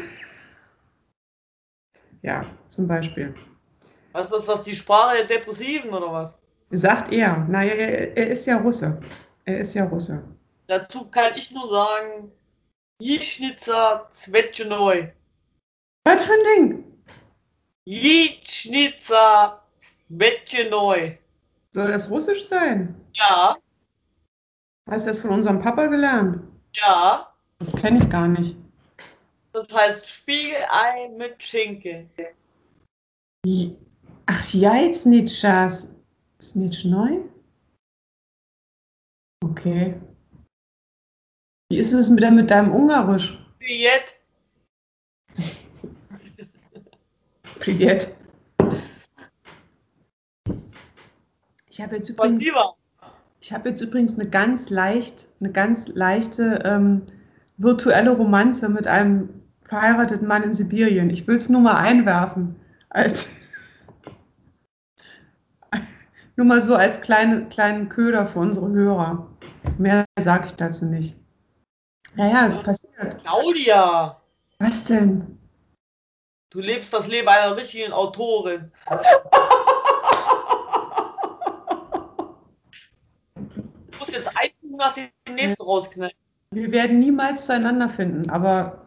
Ja, 2.21 2.41
zum 2.67 2.85
Beispiel. 2.85 3.33
Was 4.11 4.29
ist 4.29 4.45
das, 4.45 4.63
die 4.63 4.75
Sprache 4.75 5.19
der 5.19 5.37
Depressiven 5.37 5.89
oder 5.91 6.11
was? 6.11 6.37
Sagt 6.69 7.13
er. 7.13 7.45
Naja, 7.47 7.71
er, 7.71 8.17
er 8.17 8.27
ist 8.27 8.45
ja 8.45 8.57
Russe. 8.57 8.99
Er 9.45 9.59
ist 9.59 9.73
ja 9.73 9.85
Russe. 9.85 10.21
Dazu 10.67 11.09
kann 11.09 11.31
ich 11.37 11.49
nur 11.53 11.69
sagen, 11.69 12.29
Jischnitzer 13.01 14.07
Zvetschenoi. 14.11 15.11
Was 16.05 16.25
für 16.25 16.33
ein 16.33 16.43
Ding? 16.55 16.83
Jischnitzer 17.85 19.63
Zvetschenoi. 19.79 21.17
Soll 21.71 21.91
das 21.91 22.09
Russisch 22.09 22.45
sein? 22.45 22.95
Ja, 23.13 23.57
Hast 24.89 25.05
du 25.05 25.11
das 25.11 25.19
von 25.19 25.29
unserem 25.31 25.59
Papa 25.59 25.85
gelernt? 25.87 26.41
ja. 26.75 27.25
Das 27.59 27.75
kenne 27.75 27.99
ich 27.99 28.09
gar 28.09 28.27
nicht. 28.27 28.55
Das 29.51 29.67
heißt 29.73 30.07
Spiegelei 30.07 31.09
mit 31.17 31.43
Schinken. 31.43 32.09
Ach, 34.27 34.53
Jajznitschas. 34.53 35.93
Smitschnoi? 36.41 37.19
Okay. 39.43 39.99
Wie 41.71 41.77
ist 41.77 41.93
es 41.93 42.09
mit, 42.09 42.27
mit 42.31 42.49
deinem 42.49 42.71
Ungarisch? 42.71 43.45
Jetzt 43.59 44.15
Privet. 47.59 48.15
Ich 51.69 51.79
habe 51.79 51.97
jetzt 51.97 52.09
übrigens, 52.09 52.43
ich 53.39 53.53
habe 53.53 53.69
jetzt 53.69 53.81
übrigens 53.81 54.15
eine 54.15 54.27
ganz 54.27 54.71
leicht, 54.71 55.27
eine 55.39 55.51
ganz 55.51 55.87
leichte 55.89 56.63
ähm, 56.65 57.03
virtuelle 57.57 58.11
Romanze 58.11 58.67
mit 58.67 58.87
einem 58.87 59.29
verheirateten 59.61 60.27
Mann 60.27 60.41
in 60.41 60.55
Sibirien. 60.55 61.11
Ich 61.11 61.27
will 61.27 61.35
es 61.35 61.49
nur 61.49 61.61
mal 61.61 61.77
einwerfen. 61.77 62.55
Als 62.89 63.27
nur 66.35 66.47
mal 66.47 66.63
so 66.63 66.73
als 66.73 66.99
kleine, 66.99 67.47
kleinen 67.49 67.89
Köder 67.89 68.25
für 68.25 68.39
unsere 68.39 68.71
Hörer. 68.71 69.27
Mehr 69.77 70.05
sage 70.19 70.47
ich 70.47 70.55
dazu 70.55 70.85
nicht. 70.85 71.18
Ja, 72.15 72.27
ja, 72.27 72.45
es 72.45 72.61
passiert. 72.61 73.21
Claudia, 73.23 74.19
Was 74.59 74.83
denn? 74.83 75.37
du 76.49 76.59
lebst 76.59 76.91
das 76.93 77.07
Leben 77.07 77.27
einer 77.27 77.55
richtigen 77.55 77.93
Autorin. 77.93 78.71
Du 83.35 83.97
musst 83.99 84.11
jetzt 84.11 84.27
ein 84.35 84.49
Buch 84.61 84.77
nach 84.77 84.93
dem 84.93 85.09
nächsten 85.29 85.63
rausknallen. 85.63 86.13
Wir 86.51 86.71
werden 86.71 86.99
niemals 86.99 87.45
zueinander 87.45 87.87
finden, 87.89 88.29
aber 88.29 88.81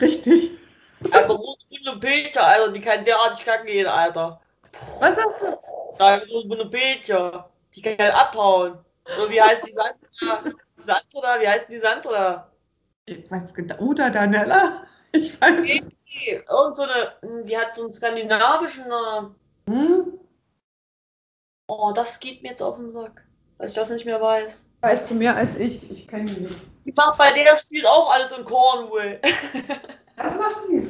richtig. 0.00 0.52
Also 1.10 1.34
Rosebund 1.34 1.88
und 1.94 2.00
Peter, 2.00 2.46
Alter, 2.46 2.72
die 2.72 2.80
kann 2.80 3.04
derartig 3.04 3.44
kacken 3.44 3.66
gehen, 3.66 3.86
Alter. 3.86 4.40
Was 5.00 5.16
hast 5.16 5.40
du? 5.40 5.58
Da 5.98 6.18
Rosebund 6.18 6.60
und 6.60 6.70
Peter, 6.70 7.50
die 7.74 7.82
kann 7.82 7.98
halt 7.98 8.14
abhauen. 8.14 8.78
Oder 9.18 9.30
wie 9.30 9.42
heißt 9.42 9.66
die 9.66 9.72
Sandra? 9.72 10.54
Sandra, 10.86 11.40
wie 11.40 11.48
heißt 11.48 11.66
die 11.68 11.78
Sandra? 11.78 12.50
Was, 13.28 13.52
Uta 13.78 14.10
Danella? 14.10 14.84
Ich 15.12 15.40
weiß 15.40 15.64
es. 15.64 15.88
Nee, 16.06 16.40
irgend 16.48 16.76
so 16.76 16.82
eine, 16.84 17.44
die 17.44 17.58
hat 17.58 17.74
so 17.74 17.82
einen 17.82 17.92
skandinavischen 17.92 18.86
Namen. 18.86 19.34
Hm? 19.68 20.20
Oh, 21.66 21.90
das 21.92 22.20
geht 22.20 22.44
mir 22.44 22.50
jetzt 22.50 22.62
auf 22.62 22.76
den 22.76 22.90
Sack, 22.90 23.26
dass 23.58 23.70
ich 23.70 23.74
das 23.74 23.90
nicht 23.90 24.06
mehr 24.06 24.20
weiß. 24.20 24.66
Weißt 24.82 25.10
du 25.10 25.14
mehr 25.14 25.34
als 25.34 25.56
ich? 25.56 25.90
Ich 25.90 26.06
kenne 26.06 26.26
die 26.26 26.42
nicht. 26.42 26.60
Die 26.86 26.92
macht 26.92 27.18
bei 27.18 27.32
der 27.32 27.56
spielt 27.56 27.86
auch 27.86 28.12
alles 28.12 28.30
in 28.30 28.44
Cornwall. 28.44 29.20
Was 30.16 30.38
macht 30.38 30.60
sie? 30.68 30.88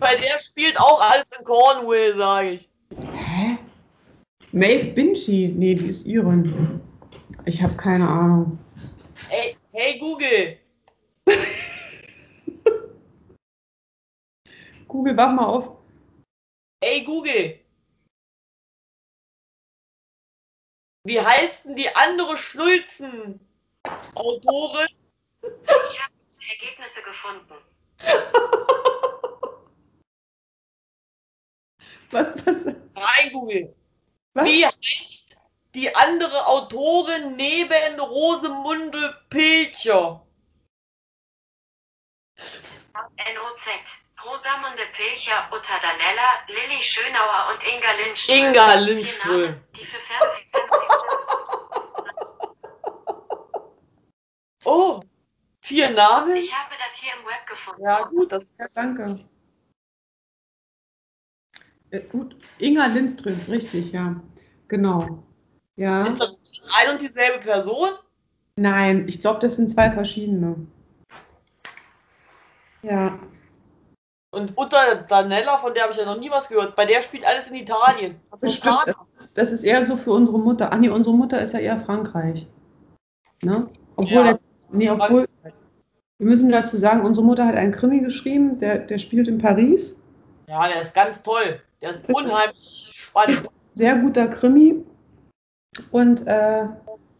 bei 0.00 0.16
der 0.16 0.38
spielt 0.38 0.80
auch 0.80 1.00
alles 1.00 1.28
in 1.38 1.44
Cornwall, 1.44 2.16
sage 2.16 2.50
ich. 2.52 2.68
Hä? 3.12 3.58
Maeve 4.52 4.88
Binchy? 4.88 5.54
Nee, 5.56 5.74
die 5.74 5.88
ist 5.88 6.06
Irin. 6.06 6.80
Ich 7.44 7.62
habe 7.62 7.74
keine 7.74 8.08
Ahnung. 8.08 8.58
Ey, 9.28 9.56
hey 9.72 9.98
Google, 9.98 10.58
Google, 14.88 15.16
wach 15.16 15.32
mal 15.32 15.46
auf. 15.46 15.76
ey 16.80 17.04
Google. 17.04 17.60
Wie 21.04 21.20
heißt 21.20 21.66
denn 21.66 21.76
die 21.76 21.94
andere 21.94 22.36
Schnulzen? 22.36 23.40
Autorin? 24.14 24.88
Ich 25.42 26.02
habe 26.02 26.12
Ergebnisse 26.50 27.02
gefunden. 27.02 27.54
Was, 32.12 32.44
was, 32.44 32.66
Rein 32.96 33.30
Google. 33.32 33.72
was? 34.34 34.44
Wie 34.44 34.66
heißt 34.66 35.29
die 35.74 35.94
andere 35.94 36.46
Autorin 36.46 37.36
neben 37.36 38.00
Rosemunde 38.00 39.16
Pilcher? 39.30 40.26
NOZ. 42.36 44.04
Rosamunde 44.24 44.82
Pilcher, 44.92 45.48
Uta 45.50 45.78
Danella, 45.80 46.40
Lilly 46.48 46.82
Schönauer 46.82 47.52
und 47.52 47.66
Inga 47.66 47.92
Lindström. 47.92 48.36
Inga 48.36 48.74
Lindström. 48.74 49.40
Namen, 49.42 49.64
die 49.76 49.84
für 49.84 49.98
Fernsehen. 49.98 50.46
Oh, 54.64 55.00
vier 55.62 55.88
Namen? 55.90 56.36
Ich 56.36 56.54
habe 56.54 56.74
das 56.78 56.94
hier 56.98 57.14
im 57.18 57.24
Web 57.24 57.46
gefunden. 57.46 57.82
Ja, 57.82 58.02
gut, 58.02 58.30
das 58.30 58.46
Ja, 58.58 58.66
danke. 58.74 59.26
Äh, 61.90 62.00
gut, 62.00 62.36
Inga 62.58 62.84
Lindström, 62.86 63.40
richtig, 63.48 63.92
ja. 63.92 64.22
Genau. 64.68 65.24
Ja. 65.80 66.04
Ist 66.06 66.20
das 66.20 66.42
ein 66.78 66.90
und 66.92 67.00
dieselbe 67.00 67.38
Person? 67.38 67.92
Nein, 68.56 69.08
ich 69.08 69.22
glaube, 69.22 69.40
das 69.40 69.56
sind 69.56 69.70
zwei 69.70 69.90
verschiedene. 69.90 70.54
Ja. 72.82 73.18
Und 74.30 74.52
Uta 74.58 74.94
Danella, 75.08 75.56
von 75.56 75.72
der 75.72 75.84
habe 75.84 75.92
ich 75.94 75.98
ja 75.98 76.04
noch 76.04 76.20
nie 76.20 76.30
was 76.30 76.48
gehört. 76.48 76.76
Bei 76.76 76.84
der 76.84 77.00
spielt 77.00 77.24
alles 77.24 77.48
in 77.48 77.54
Italien. 77.54 78.20
Bestimmt. 78.40 78.94
Das 79.32 79.52
ist 79.52 79.64
eher 79.64 79.82
so 79.82 79.96
für 79.96 80.12
unsere 80.12 80.38
Mutter. 80.38 80.70
Ah, 80.70 80.76
nee, 80.76 80.90
unsere 80.90 81.16
Mutter 81.16 81.40
ist 81.40 81.54
ja 81.54 81.60
eher 81.60 81.80
Frankreich. 81.80 82.46
Ne? 83.42 83.66
Obwohl, 83.96 84.12
Ja. 84.12 84.22
der, 84.24 84.40
nee, 84.72 84.90
obwohl, 84.90 85.26
wir 85.42 86.26
müssen 86.26 86.52
dazu 86.52 86.76
sagen, 86.76 87.06
unsere 87.06 87.24
Mutter 87.24 87.46
hat 87.46 87.54
einen 87.54 87.72
Krimi 87.72 88.00
geschrieben, 88.00 88.58
der, 88.58 88.80
der 88.80 88.98
spielt 88.98 89.28
in 89.28 89.38
Paris. 89.38 89.98
Ja, 90.46 90.68
der 90.68 90.82
ist 90.82 90.94
ganz 90.94 91.22
toll. 91.22 91.62
Der 91.80 91.92
ist 91.92 92.06
unheimlich 92.06 92.92
spannend. 92.94 93.48
Sehr 93.72 93.96
guter 93.96 94.28
Krimi. 94.28 94.84
Und 95.90 96.26
äh, 96.26 96.66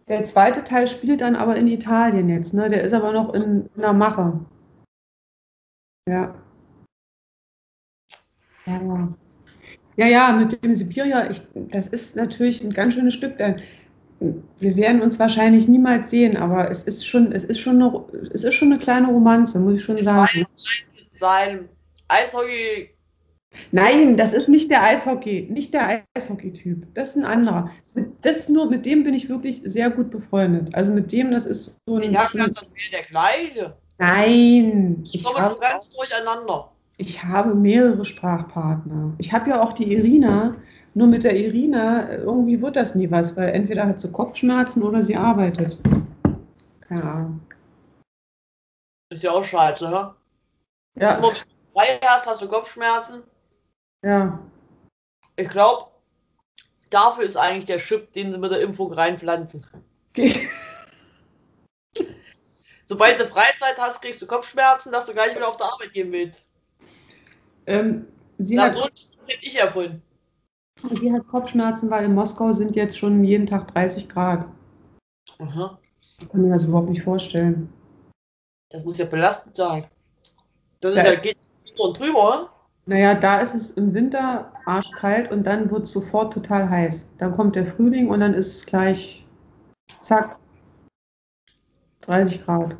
der 0.09 0.22
zweite 0.24 0.64
Teil 0.64 0.88
spielt 0.88 1.20
dann 1.20 1.36
aber 1.36 1.57
in 1.57 1.68
Italien 1.68 2.28
jetzt. 2.28 2.53
Ne? 2.53 2.68
Der 2.68 2.82
ist 2.82 2.92
aber 2.92 3.12
noch 3.12 3.32
in, 3.34 3.68
in 3.74 3.80
der 3.80 3.92
Mache. 3.92 4.40
Ja. 6.09 6.34
Ja. 8.66 9.09
Ja, 9.96 10.07
ja, 10.07 10.32
mit 10.32 10.64
dem 10.64 10.74
Sibirier, 10.74 11.30
ich, 11.30 11.42
das 11.55 11.88
ist 11.88 12.16
natürlich 12.16 12.62
ein 12.64 12.72
ganz 12.72 12.94
schönes 12.94 13.14
Stück. 13.14 13.36
Da, 13.38 13.57
wir 14.18 14.76
werden 14.76 15.03
uns 15.03 15.18
wahrscheinlich 15.18 15.68
niemals 15.68 16.11
sehen, 16.11 16.36
aber 16.36 16.70
es 16.70 16.84
ist 16.84 17.07
schon, 17.07 17.32
es 17.32 17.44
ist 17.44 17.59
schon 17.59 17.82
eine, 17.82 18.05
es 18.32 18.44
ist 18.44 18.55
schon 18.55 18.72
eine 18.72 18.80
kleine 18.80 19.09
Romanze, 19.09 19.59
muss 19.59 19.74
ich 19.74 19.82
schon 19.82 20.03
sagen. 20.03 20.46
Sein 21.12 21.68
Eishockey. 22.09 22.90
Nein, 23.72 24.16
das 24.16 24.32
ist 24.32 24.48
nicht 24.48 24.70
der 24.70 24.82
Eishockey, 24.82 25.48
nicht 25.51 25.74
der 25.74 26.03
Eishockey-Typ. 26.14 26.86
Das 26.94 27.11
ist 27.11 27.16
ein 27.16 27.24
anderer. 27.24 27.70
Das 28.22 28.48
nur, 28.48 28.70
mit 28.70 28.86
dem 28.86 29.03
bin 29.05 29.14
ich 29.14 29.28
wirklich 29.28 29.61
sehr 29.64 29.90
gut 29.90 30.11
befreundet. 30.11 30.74
Also 30.74 30.92
mit 30.92 31.11
dem, 31.12 31.30
das 31.30 31.46
ist 31.46 31.76
so 31.86 31.96
ein. 31.96 32.05
Ich 32.05 32.16
habe 32.16 32.30
gedacht, 32.30 32.51
das 32.57 32.70
wäre 32.70 32.90
der 32.92 33.03
gleiche. 33.05 33.76
Nein, 33.98 35.03
Ich 35.12 35.22
komme 35.22 35.44
schon 35.44 35.61
ganz 35.61 35.90
durcheinander. 35.90 36.70
ich 36.96 37.22
habe 37.22 37.55
mehrere 37.55 38.05
Sprachpartner. 38.05 39.12
Ich 39.18 39.32
habe 39.32 39.51
ja 39.51 39.62
auch 39.62 39.72
die 39.72 39.92
Irina. 39.92 40.57
Nur 40.94 41.07
mit 41.07 41.22
der 41.22 41.36
Irina, 41.36 42.09
äh, 42.09 42.16
irgendwie 42.16 42.61
wird 42.61 42.74
das 42.74 42.96
nie 42.96 43.09
was, 43.11 43.36
weil 43.36 43.51
entweder 43.51 43.86
hat 43.86 44.01
sie 44.01 44.11
Kopfschmerzen 44.11 44.82
oder 44.82 45.01
sie 45.03 45.14
arbeitet. 45.16 45.78
Keine 46.80 47.05
Ahnung. 47.05 47.40
Ist 49.12 49.22
ja 49.22 49.30
auch 49.30 49.44
scheiße, 49.44 49.88
ne? 49.88 50.12
Ja, 50.98 51.14
wenn 51.14 51.22
du 51.22 51.30
frei 51.74 52.01
hast, 52.03 52.26
hast 52.26 52.42
du 52.42 52.48
Kopfschmerzen. 52.48 53.22
Ja. 54.05 54.38
Ich 55.36 55.48
glaube, 55.48 55.90
dafür 56.90 57.24
ist 57.24 57.36
eigentlich 57.36 57.64
der 57.66 57.78
Chip, 57.78 58.12
den 58.12 58.32
sie 58.32 58.38
mit 58.38 58.51
der 58.51 58.61
Impfung 58.61 58.92
reinpflanzen. 58.92 59.66
Sobald 62.86 63.20
du 63.20 63.26
Freizeit 63.26 63.78
hast, 63.78 64.03
kriegst 64.03 64.20
du 64.20 64.26
Kopfschmerzen, 64.26 64.90
dass 64.90 65.07
du 65.07 65.12
gleich 65.12 65.34
wieder 65.34 65.46
auf 65.48 65.57
der 65.57 65.66
Arbeit 65.66 65.92
gehen 65.92 66.11
willst. 66.11 66.42
ähm, 67.66 68.07
sie, 68.38 68.57
Das 68.57 68.76
hat, 68.80 68.96
so 68.96 69.18
hätte 69.26 69.44
ich 69.46 69.57
erfunden. 69.57 70.03
sie 70.90 71.12
hat 71.12 71.26
Kopfschmerzen, 71.28 71.88
weil 71.90 72.05
in 72.05 72.14
Moskau 72.14 72.53
sind 72.53 72.74
jetzt 72.74 72.98
schon 72.98 73.22
jeden 73.22 73.46
Tag 73.46 73.68
30 73.72 74.09
Grad. 74.09 74.48
Aha. 75.38 75.78
Ich 76.20 76.28
kann 76.28 76.42
mir 76.42 76.51
das 76.51 76.64
überhaupt 76.64 76.88
nicht 76.90 77.03
vorstellen. 77.03 77.72
Das 78.70 78.84
muss 78.84 78.98
ja 78.98 79.05
belastend 79.05 79.55
sein. 79.57 79.86
Das 80.80 80.96
Ja. 80.96 81.03
ist 81.03 81.09
ja 81.09 81.14
geht 81.20 81.38
drüber. 81.76 82.53
Naja, 82.91 83.14
da 83.14 83.38
ist 83.38 83.55
es 83.55 83.70
im 83.70 83.95
Winter 83.95 84.53
arschkalt 84.66 85.30
und 85.30 85.45
dann 85.47 85.70
wird 85.70 85.84
es 85.84 85.93
sofort 85.93 86.32
total 86.34 86.68
heiß. 86.68 87.07
Dann 87.18 87.30
kommt 87.30 87.55
der 87.55 87.64
Frühling 87.64 88.09
und 88.11 88.18
dann 88.18 88.34
ist 88.34 88.57
es 88.57 88.66
gleich, 88.66 89.24
zack, 90.01 90.36
30 92.01 92.43
Grad. 92.45 92.76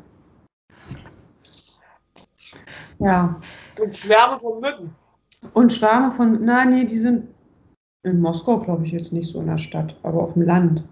Ja, 2.99 3.39
Und 3.81 3.95
Schwärme 3.95 4.37
von 4.41 4.59
Mücken. 4.59 4.93
und 5.53 5.71
Schwärme 5.71 6.11
von, 6.11 6.43
na 6.43 6.65
nee, 6.65 6.83
die 6.83 6.99
sind 6.99 7.33
in 8.03 8.19
Moskau, 8.19 8.59
glaube 8.59 8.83
ich, 8.83 8.91
jetzt 8.91 9.13
nicht 9.13 9.29
so 9.31 9.39
in 9.39 9.47
der 9.47 9.57
Stadt, 9.59 9.97
aber 10.03 10.21
auf 10.23 10.33
dem 10.33 10.41
Land. 10.41 10.83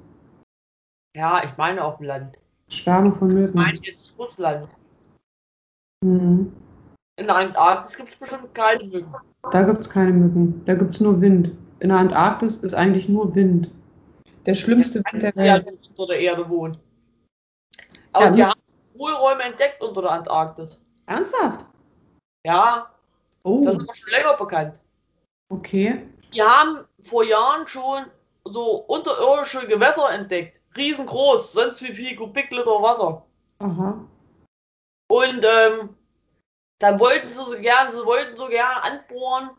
Ja, 1.14 1.44
ich 1.44 1.58
meine 1.58 1.84
auf 1.84 1.98
dem 1.98 2.06
Land. 2.06 2.40
Schwärme 2.70 3.12
von 3.12 3.32
Ich 3.32 3.36
Mücken. 3.36 3.58
meine 3.58 3.78
jetzt 3.84 4.18
Russland. 4.18 4.70
Mhm. 6.06 6.54
In 7.20 7.26
der 7.28 7.36
Antarktis 7.36 7.98
gibt 7.98 8.10
es 8.10 8.16
bestimmt 8.16 8.54
keine 8.56 8.84
Mücken. 8.86 9.14
Da 9.52 9.64
gibt 9.64 9.82
es 9.82 9.90
keine 9.90 10.12
Mücken, 10.14 10.64
da 10.66 10.74
gibt 10.76 10.94
es 10.96 11.02
nur 11.02 11.20
Wind. 11.22 11.52
In 11.80 11.90
der 11.90 11.98
Antarktis 11.98 12.58
ist 12.58 12.74
eigentlich 12.74 13.10
nur 13.10 13.36
Wind. 13.36 13.72
Der 14.46 14.56
schlimmste 14.56 15.02
Wind 15.12 15.24
der 15.24 15.36
Welt. 15.36 15.66
nur 15.66 15.74
unter 15.90 16.14
der 16.14 16.20
Erde 16.22 16.48
wohnen. 16.50 16.78
Aber 18.14 18.26
Ja, 18.26 18.32
sie 18.32 18.46
haben 18.46 18.60
Hohlräume 18.98 19.44
entdeckt 19.44 19.82
unter 19.82 20.02
der 20.02 20.12
Antarktis. 20.12 20.80
Ernsthaft? 21.08 21.66
Ja, 22.46 22.90
Oh, 23.44 23.64
das 23.66 23.76
ist 23.78 23.84
aber 23.84 23.94
schon 23.94 24.12
länger 24.12 24.34
bekannt. 24.38 24.80
okay. 25.50 26.06
Die 26.34 26.42
haben 26.42 26.86
vor 27.04 27.24
Jahren 27.24 27.68
schon 27.68 28.06
so 28.46 28.78
unterirdische 28.88 29.66
Gewässer 29.68 30.12
entdeckt. 30.12 30.60
Riesengroß, 30.78 31.54
sonst 31.54 31.82
wie 31.82 31.94
viel 31.94 32.16
Kubikliter 32.16 32.82
Wasser. 32.82 33.26
Aha. 33.60 34.06
Und 35.10 35.44
ähm, 35.44 35.90
dann 36.80 37.00
wollten 37.00 37.28
sie 37.28 37.34
so 37.34 37.58
gern, 37.60 37.92
sie 37.92 38.06
wollten 38.06 38.36
so 38.38 38.48
gern 38.48 38.78
anbohren, 38.82 39.52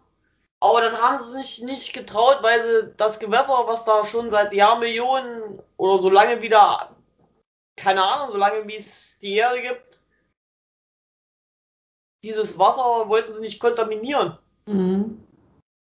aber 0.60 0.80
dann 0.80 0.96
haben 1.00 1.22
sie 1.22 1.42
sich 1.42 1.62
nicht 1.62 1.92
getraut, 1.92 2.38
weil 2.42 2.62
sie 2.62 2.94
das 2.96 3.18
Gewässer, 3.18 3.66
was 3.66 3.84
da 3.84 4.04
schon 4.04 4.30
seit 4.30 4.52
Jahrmillionen 4.52 5.62
oder 5.76 6.02
so 6.02 6.10
lange 6.10 6.42
wieder, 6.42 6.94
keine 7.76 8.02
Ahnung, 8.02 8.32
so 8.32 8.38
lange 8.38 8.66
wie 8.66 8.76
es 8.76 9.18
die 9.20 9.36
Erde 9.36 9.62
gibt, 9.62 10.00
dieses 12.22 12.58
Wasser 12.58 13.08
wollten 13.08 13.34
sie 13.34 13.40
nicht 13.40 13.60
kontaminieren. 13.60 14.38
Mhm. 14.66 15.26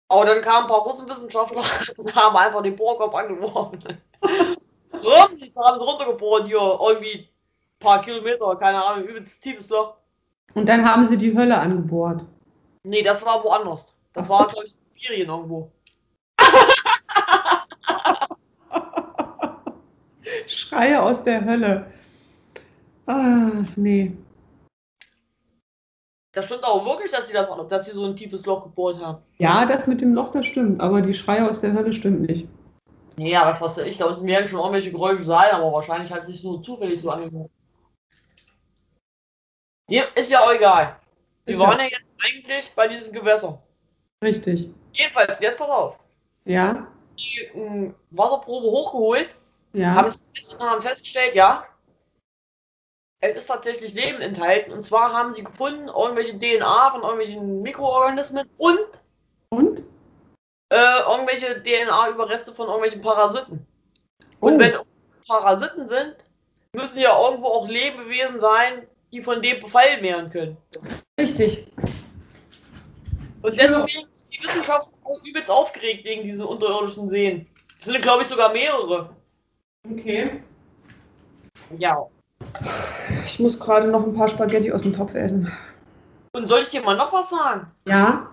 Aber 0.09 0.25
dann 0.25 0.41
kamen 0.41 0.65
ein 0.65 0.69
paar 0.69 0.81
Russenwissenschaftler 0.81 1.63
und 1.97 2.15
haben 2.15 2.35
einfach 2.35 2.61
den 2.61 2.75
Bohrkopf 2.75 3.15
angeworfen. 3.15 4.01
Rum, 4.21 5.11
haben 5.13 5.37
sie 5.37 5.53
runtergebohrt 5.53 6.47
hier, 6.47 6.79
irgendwie 6.81 7.29
ein 7.29 7.79
paar 7.79 8.01
Kilometer, 8.01 8.55
keine 8.57 8.83
Ahnung, 8.83 9.07
übelst 9.07 9.43
tiefes 9.43 9.69
Loch. 9.69 9.97
Und 10.53 10.69
dann 10.69 10.89
haben 10.89 11.03
sie 11.03 11.17
die 11.17 11.35
Hölle 11.35 11.57
angebohrt. 11.57 12.25
Nee, 12.83 13.01
das 13.01 13.25
war 13.25 13.43
woanders. 13.43 13.97
Das 14.13 14.25
Ach 14.25 14.29
so. 14.29 14.33
war, 14.35 14.47
glaube 14.47 14.67
ich, 14.67 14.73
in 14.73 14.79
Sibirien 14.95 15.27
irgendwo. 15.29 15.69
Schreie 20.47 21.01
aus 21.01 21.23
der 21.23 21.43
Hölle. 21.43 21.91
Ah, 23.07 23.63
nee. 23.75 24.15
Das 26.31 26.45
stimmt 26.45 26.63
aber 26.63 26.85
wirklich, 26.85 27.11
dass 27.11 27.27
sie 27.27 27.33
das, 27.33 27.49
dass 27.69 27.85
sie 27.85 27.91
so 27.91 28.05
ein 28.05 28.15
tiefes 28.15 28.45
Loch 28.45 28.63
gebohrt 28.63 29.01
haben. 29.01 29.17
Ja, 29.37 29.65
das 29.65 29.87
mit 29.87 30.01
dem 30.01 30.13
Loch, 30.13 30.29
das 30.29 30.45
stimmt, 30.45 30.81
aber 30.81 31.01
die 31.01 31.13
Schreie 31.13 31.49
aus 31.49 31.61
der 31.61 31.73
Hölle 31.73 31.93
stimmt 31.93 32.21
nicht. 32.21 32.47
Nee, 33.15 33.35
aber 33.35 33.59
was 33.61 33.77
weiß 33.77 33.85
ich, 33.85 33.97
da 33.97 34.07
unten 34.07 34.27
werden 34.27 34.47
schon 34.47 34.59
irgendwelche 34.59 34.91
Geräusche 34.91 35.23
sein, 35.23 35.51
aber 35.51 35.71
wahrscheinlich 35.71 36.11
hat 36.11 36.27
sich 36.27 36.43
nur 36.43 36.61
zufällig 36.61 36.99
so 36.99 37.09
angehört. 37.09 37.49
Ja, 39.87 40.03
ist 40.15 40.31
ja 40.31 40.41
auch 40.43 40.51
egal. 40.51 40.99
Wir 41.45 41.53
Ist 41.53 41.61
ja- 41.61 41.67
waren 41.67 41.79
ja 41.79 41.85
jetzt 41.85 42.05
eigentlich 42.23 42.73
bei 42.75 42.87
diesem 42.87 43.11
Gewässer. 43.11 43.61
Richtig. 44.23 44.69
Jedenfalls, 44.93 45.39
jetzt 45.39 45.57
pass 45.57 45.69
auf. 45.69 45.99
Ja? 46.45 46.87
Die 47.19 47.39
äh, 47.53 47.93
Wasserprobe 48.11 48.67
hochgeholt, 48.67 49.35
Ja. 49.73 49.93
haben 49.93 50.07
es 50.07 50.53
und 50.53 50.59
haben 50.61 50.81
festgestellt, 50.81 51.35
ja, 51.35 51.65
es 53.21 53.35
ist 53.37 53.45
tatsächlich 53.47 53.93
Leben 53.93 54.21
enthalten. 54.21 54.71
Und 54.71 54.83
zwar 54.83 55.13
haben 55.13 55.33
sie 55.35 55.43
gefunden, 55.43 55.87
irgendwelche 55.87 56.37
DNA 56.37 56.91
von 56.91 57.01
irgendwelchen 57.01 57.61
Mikroorganismen 57.61 58.49
und 58.57 58.79
Und? 59.49 59.83
äh, 60.69 60.99
irgendwelche 61.07 61.61
DNA-Überreste 61.61 62.53
von 62.53 62.65
irgendwelchen 62.67 63.01
Parasiten. 63.01 63.65
Und 64.39 64.55
Oh. 64.55 64.59
wenn 64.59 64.77
Parasiten 65.27 65.87
sind, 65.89 66.15
müssen 66.73 66.99
ja 66.99 67.17
irgendwo 67.23 67.47
auch 67.47 67.67
Lebewesen 67.67 68.39
sein, 68.39 68.87
die 69.11 69.21
von 69.21 69.41
dem 69.41 69.59
befallen 69.59 70.01
werden 70.01 70.29
können. 70.29 70.57
Richtig. 71.19 71.67
Und 73.41 73.59
deswegen 73.59 74.07
ist 74.11 74.33
die 74.33 74.43
Wissenschaft 74.43 74.91
auch 75.03 75.23
übelst 75.23 75.49
aufgeregt 75.49 76.03
wegen 76.05 76.23
diesen 76.23 76.43
unterirdischen 76.43 77.09
Seen. 77.09 77.47
Es 77.79 77.85
sind, 77.85 78.01
glaube 78.01 78.23
ich, 78.23 78.27
sogar 78.27 78.51
mehrere. 78.51 79.09
Okay. 79.89 80.41
Ja. 81.77 82.07
Ich 83.25 83.39
muss 83.39 83.59
gerade 83.59 83.87
noch 83.87 84.03
ein 84.03 84.13
paar 84.13 84.27
Spaghetti 84.27 84.71
aus 84.71 84.81
dem 84.81 84.93
Topf 84.93 85.13
essen. 85.15 85.51
Und 86.33 86.47
soll 86.47 86.61
ich 86.61 86.69
dir 86.69 86.81
mal 86.81 86.97
noch 86.97 87.13
was 87.13 87.29
sagen? 87.29 87.71
Ja? 87.85 88.29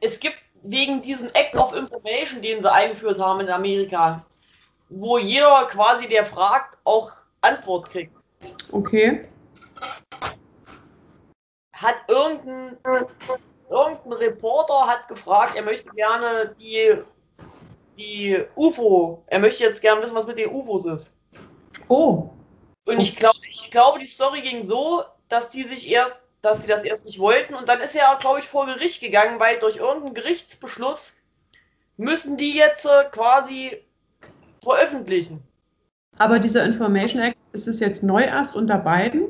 Es 0.00 0.18
gibt 0.18 0.36
wegen 0.62 1.00
diesem 1.02 1.28
Act 1.34 1.54
of 1.54 1.74
Information, 1.74 2.42
den 2.42 2.62
sie 2.62 2.72
eingeführt 2.72 3.20
haben 3.20 3.40
in 3.40 3.48
Amerika, 3.48 4.24
wo 4.88 5.18
jeder 5.18 5.66
quasi, 5.66 6.08
der 6.08 6.24
fragt, 6.24 6.78
auch 6.84 7.12
Antwort 7.40 7.90
kriegt. 7.90 8.14
Okay. 8.72 9.22
hat 11.80 11.96
irgendein, 12.08 12.76
irgendein 13.70 14.12
Reporter 14.12 14.86
hat 14.86 15.08
gefragt, 15.08 15.56
er 15.56 15.62
möchte 15.62 15.90
gerne 15.90 16.54
die, 16.60 16.94
die 17.96 18.44
UFO, 18.54 19.22
er 19.26 19.38
möchte 19.38 19.64
jetzt 19.64 19.80
gerne 19.80 20.02
wissen, 20.02 20.14
was 20.14 20.26
mit 20.26 20.38
den 20.38 20.50
UFOs 20.50 20.84
ist. 20.84 21.18
Oh. 21.88 22.30
Und 22.86 23.00
ich 23.00 23.16
glaube, 23.16 23.38
ich 23.48 23.70
glaube, 23.70 23.98
die 23.98 24.06
Story 24.06 24.42
ging 24.42 24.66
so, 24.66 25.04
dass 25.28 25.50
die 25.50 25.64
sich 25.64 25.90
erst, 25.90 26.28
dass 26.42 26.62
sie 26.62 26.68
das 26.68 26.84
erst 26.84 27.06
nicht 27.06 27.18
wollten 27.18 27.54
und 27.54 27.68
dann 27.68 27.80
ist 27.80 27.94
er, 27.94 28.16
glaube 28.20 28.40
ich, 28.40 28.48
vor 28.48 28.66
Gericht 28.66 29.00
gegangen, 29.00 29.40
weil 29.40 29.58
durch 29.58 29.76
irgendeinen 29.76 30.14
Gerichtsbeschluss 30.14 31.18
müssen 31.96 32.36
die 32.36 32.56
jetzt 32.56 32.86
äh, 32.86 33.04
quasi 33.10 33.84
veröffentlichen. 34.62 35.42
Aber 36.18 36.38
dieser 36.38 36.64
Information 36.64 37.22
Act, 37.22 37.36
ist 37.52 37.66
es 37.66 37.80
jetzt 37.80 38.02
neu 38.02 38.22
erst 38.22 38.54
unter 38.54 38.78
beiden? 38.78 39.28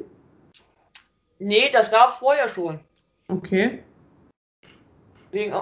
Nee, 1.39 1.71
das 1.73 1.91
gab 1.91 2.11
es 2.11 2.17
vorher 2.17 2.49
schon. 2.49 2.81
Okay. 3.29 3.83
Wegen, 5.31 5.55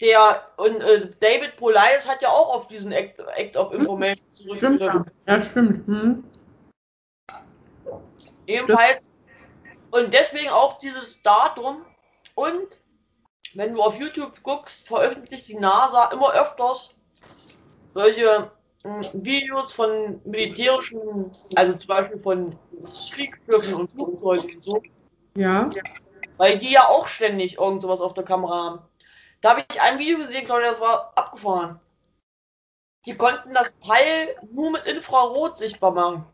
der 0.00 0.42
und 0.56 0.80
äh, 0.80 1.10
David 1.20 1.56
Politis 1.56 2.06
hat 2.06 2.20
ja 2.20 2.28
auch 2.28 2.54
auf 2.54 2.68
diesen 2.68 2.92
Act, 2.92 3.18
Act 3.36 3.56
of 3.56 3.72
Information 3.72 4.26
Stimmt. 4.34 4.58
zurückgegriffen. 4.58 5.10
Ja, 5.26 5.40
stimmt. 5.40 5.86
Hm. 5.86 6.24
Ebenfalls. 8.46 9.10
Und 9.90 10.12
deswegen 10.12 10.50
auch 10.50 10.78
dieses 10.78 11.22
Datum. 11.22 11.84
Und 12.34 12.78
wenn 13.54 13.74
du 13.74 13.82
auf 13.82 13.98
YouTube 13.98 14.42
guckst, 14.42 14.86
veröffentlicht 14.86 15.48
die 15.48 15.56
NASA 15.56 16.10
immer 16.10 16.34
öfters 16.34 16.94
solche 17.94 18.50
Videos 19.14 19.72
von 19.72 20.20
militärischen, 20.24 21.30
also 21.56 21.78
zum 21.78 21.88
Beispiel 21.88 22.18
von 22.18 22.56
Kriegsschiffen 22.82 23.74
und 23.80 23.90
Flugzeugen 23.90 24.56
und 24.56 24.64
so, 24.64 24.82
Ja. 25.34 25.68
weil 26.36 26.58
die 26.58 26.72
ja 26.72 26.88
auch 26.88 27.08
ständig 27.08 27.58
irgend 27.58 27.82
sowas 27.82 28.00
auf 28.00 28.14
der 28.14 28.24
Kamera 28.24 28.64
haben. 28.64 28.78
Da 29.40 29.50
habe 29.50 29.64
ich 29.70 29.80
ein 29.80 29.98
Video 29.98 30.18
gesehen, 30.18 30.44
Claudia, 30.44 30.68
das 30.68 30.80
war 30.80 31.12
abgefahren. 31.16 31.80
Die 33.06 33.16
konnten 33.16 33.52
das 33.52 33.78
Teil 33.78 34.36
nur 34.50 34.72
mit 34.72 34.84
Infrarot 34.86 35.58
sichtbar 35.58 35.92
machen. 35.92 36.26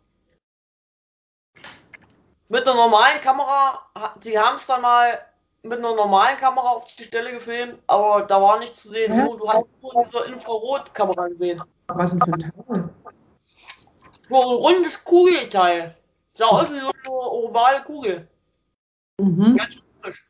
Mit 2.48 2.62
einer 2.66 2.74
normalen 2.74 3.20
Kamera, 3.22 3.86
sie 4.20 4.38
haben 4.38 4.56
es 4.56 4.66
dann 4.66 4.82
mal 4.82 5.24
mit 5.62 5.78
einer 5.78 5.94
normalen 5.94 6.36
Kamera 6.36 6.70
auf 6.70 6.84
die 6.96 7.04
Stelle 7.04 7.32
gefilmt, 7.32 7.78
aber 7.86 8.22
da 8.22 8.40
war 8.42 8.58
nichts 8.58 8.82
zu 8.82 8.88
sehen. 8.90 9.14
So, 9.14 9.36
du 9.36 9.48
hast 9.48 9.66
nur 9.80 10.04
diese 10.04 10.24
Infrarotkamera 10.24 11.28
gesehen. 11.28 11.62
Was 11.96 12.10
denn 12.10 12.20
für 12.20 12.32
ein 12.32 12.38
Teil? 12.38 12.90
So 14.28 14.40
ein 14.40 14.56
rundes 14.56 15.04
Kugelteil. 15.04 15.96
Sah 16.34 16.46
aus 16.46 16.70
wie 16.72 16.80
so 16.80 16.90
eine 17.04 17.10
ovale 17.10 17.82
Kugel. 17.84 18.28
Mhm. 19.18 19.56
Ganz 19.56 19.76
frisch. 20.00 20.26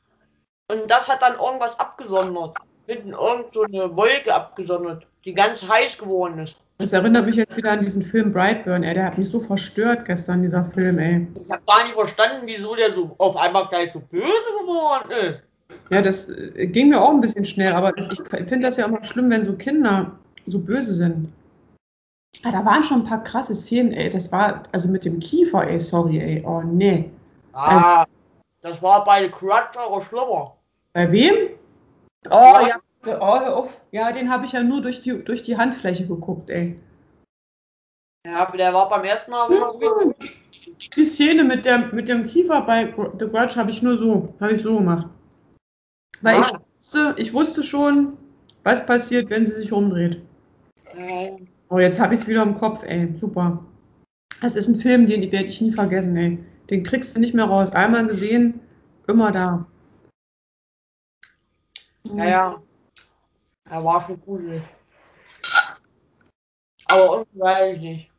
Und 0.69 0.91
das 0.91 1.07
hat 1.09 1.23
dann 1.23 1.39
irgendwas 1.39 1.79
abgesondert. 1.79 2.57
Hinten 2.87 3.13
irgend 3.13 3.55
so 3.55 3.63
eine 3.63 3.95
Wolke 3.97 4.35
abgesondert, 4.35 5.07
die 5.25 5.33
ganz 5.33 5.69
heiß 5.69 5.97
geworden 5.97 6.41
ist. 6.41 6.57
Das 6.79 6.93
erinnert 6.93 7.27
mich 7.27 7.37
jetzt 7.37 7.57
wieder 7.57 7.73
an 7.73 7.81
diesen 7.81 8.03
Film 8.03 8.33
Brightburn, 8.33 8.83
ey. 8.83 8.95
Der 8.95 9.05
hat 9.05 9.19
mich 9.19 9.31
so 9.31 9.39
verstört 9.39 10.05
gestern, 10.05 10.43
dieser 10.43 10.65
Film, 10.65 10.99
ey. 10.99 11.29
Ich 11.41 11.51
habe 11.51 11.63
gar 11.65 11.85
nicht 11.85 11.95
verstanden, 11.95 12.43
wieso 12.45 12.75
der 12.75 12.93
so 12.93 13.15
auf 13.19 13.37
einmal 13.37 13.69
gleich 13.69 13.93
so 13.93 14.01
böse 14.01 14.25
geworden 14.61 15.11
ist. 15.13 15.43
Ja, 15.91 16.03
das 16.03 16.29
äh, 16.29 16.67
ging 16.67 16.89
mir 16.89 17.01
auch 17.01 17.11
ein 17.11 17.21
bisschen 17.21 17.45
schnell, 17.45 17.73
aber 17.73 17.97
ich 17.97 18.21
finde 18.49 18.61
das 18.61 18.79
ja 18.79 18.87
immer 18.87 19.03
schlimm, 19.05 19.31
wenn 19.31 19.45
so 19.45 19.53
Kinder 19.53 20.19
so 20.47 20.59
böse 20.59 20.93
sind. 20.93 21.29
Ah, 22.43 22.51
da 22.51 22.65
waren 22.65 22.83
schon 22.83 23.03
ein 23.03 23.07
paar 23.07 23.23
krasse 23.23 23.55
Szenen, 23.55 23.93
ey. 23.93 24.09
Das 24.11 24.33
war, 24.33 24.63
also 24.73 24.89
mit 24.89 25.05
dem 25.05 25.21
Kiefer, 25.21 25.67
ey, 25.69 25.79
sorry, 25.79 26.19
ey. 26.19 26.43
Oh, 26.47 26.63
nee. 26.63 27.11
Ah, 27.53 28.07
das 28.63 28.83
war 28.83 29.05
bei 29.05 29.29
Crutch 29.29 29.77
aber 29.77 30.01
schlimmer. 30.01 30.57
Bei 30.95 31.11
wem? 31.13 31.35
Oh, 32.31 32.59
ja. 32.67 32.81
Oh, 33.07 33.41
hör 33.41 33.57
auf. 33.57 33.81
Ja, 33.91 34.13
den 34.13 34.31
habe 34.31 34.45
ich 34.45 34.53
ja 34.53 34.63
nur 34.63 34.81
durch 34.81 35.01
die, 35.01 35.23
durch 35.25 35.43
die 35.43 35.57
Handfläche 35.57 36.07
geguckt, 36.07 36.51
ey. 36.51 36.79
Ja, 38.27 38.51
der 38.51 38.73
war 38.73 38.89
beim 38.89 39.05
ersten 39.05 39.33
Mal 39.33 39.49
Die 40.97 41.05
Szene 41.05 41.45
mit, 41.45 41.65
der, 41.65 41.93
mit 41.93 42.09
dem 42.09 42.25
Kiefer 42.25 42.61
bei 42.63 42.87
The 43.19 43.27
Grudge 43.27 43.57
habe 43.57 43.71
ich 43.71 43.83
nur 43.83 43.97
so, 43.97 44.35
habe 44.41 44.53
ich 44.53 44.63
so 44.63 44.79
gemacht. 44.79 45.09
Weil 46.21 46.41
ich, 46.41 46.55
Ah. 46.55 46.61
wusste, 46.79 47.15
ich 47.19 47.35
wusste 47.35 47.63
schon, 47.65 48.17
was 48.63 48.87
passiert, 48.87 49.29
wenn 49.31 49.45
sie 49.45 49.57
sich 49.57 49.73
umdreht. 49.73 50.23
Äh, 50.97 51.33
Oh, 51.73 51.79
jetzt 51.79 51.99
habe 51.99 52.13
ich 52.13 52.21
es 52.21 52.27
wieder 52.27 52.43
im 52.43 52.53
Kopf, 52.53 52.83
ey. 52.83 53.11
Super. 53.17 53.65
Das 54.43 54.57
ist 54.57 54.69
ein 54.69 54.77
Film, 54.77 55.07
den 55.07 55.23
werde 55.33 55.49
ich 55.49 55.63
nie 55.63 55.71
vergessen, 55.71 56.15
ey. 56.19 56.39
Den 56.69 56.83
kriegst 56.83 57.17
du 57.17 57.21
nicht 57.21 57.33
mehr 57.33 57.47
raus. 57.47 57.73
Einmal 57.73 58.07
gesehen, 58.07 58.61
immer 59.09 59.33
da. 59.33 59.67
Ja, 62.03 62.25
ja. 62.27 62.63
Er 63.71 63.85
war 63.85 64.03
schon 64.03 64.21
cool. 64.27 64.61
Aber 66.89 67.17
irgendwie 67.17 67.41
weiß 67.41 67.75
ich 67.77 67.81
nicht. 67.81 68.11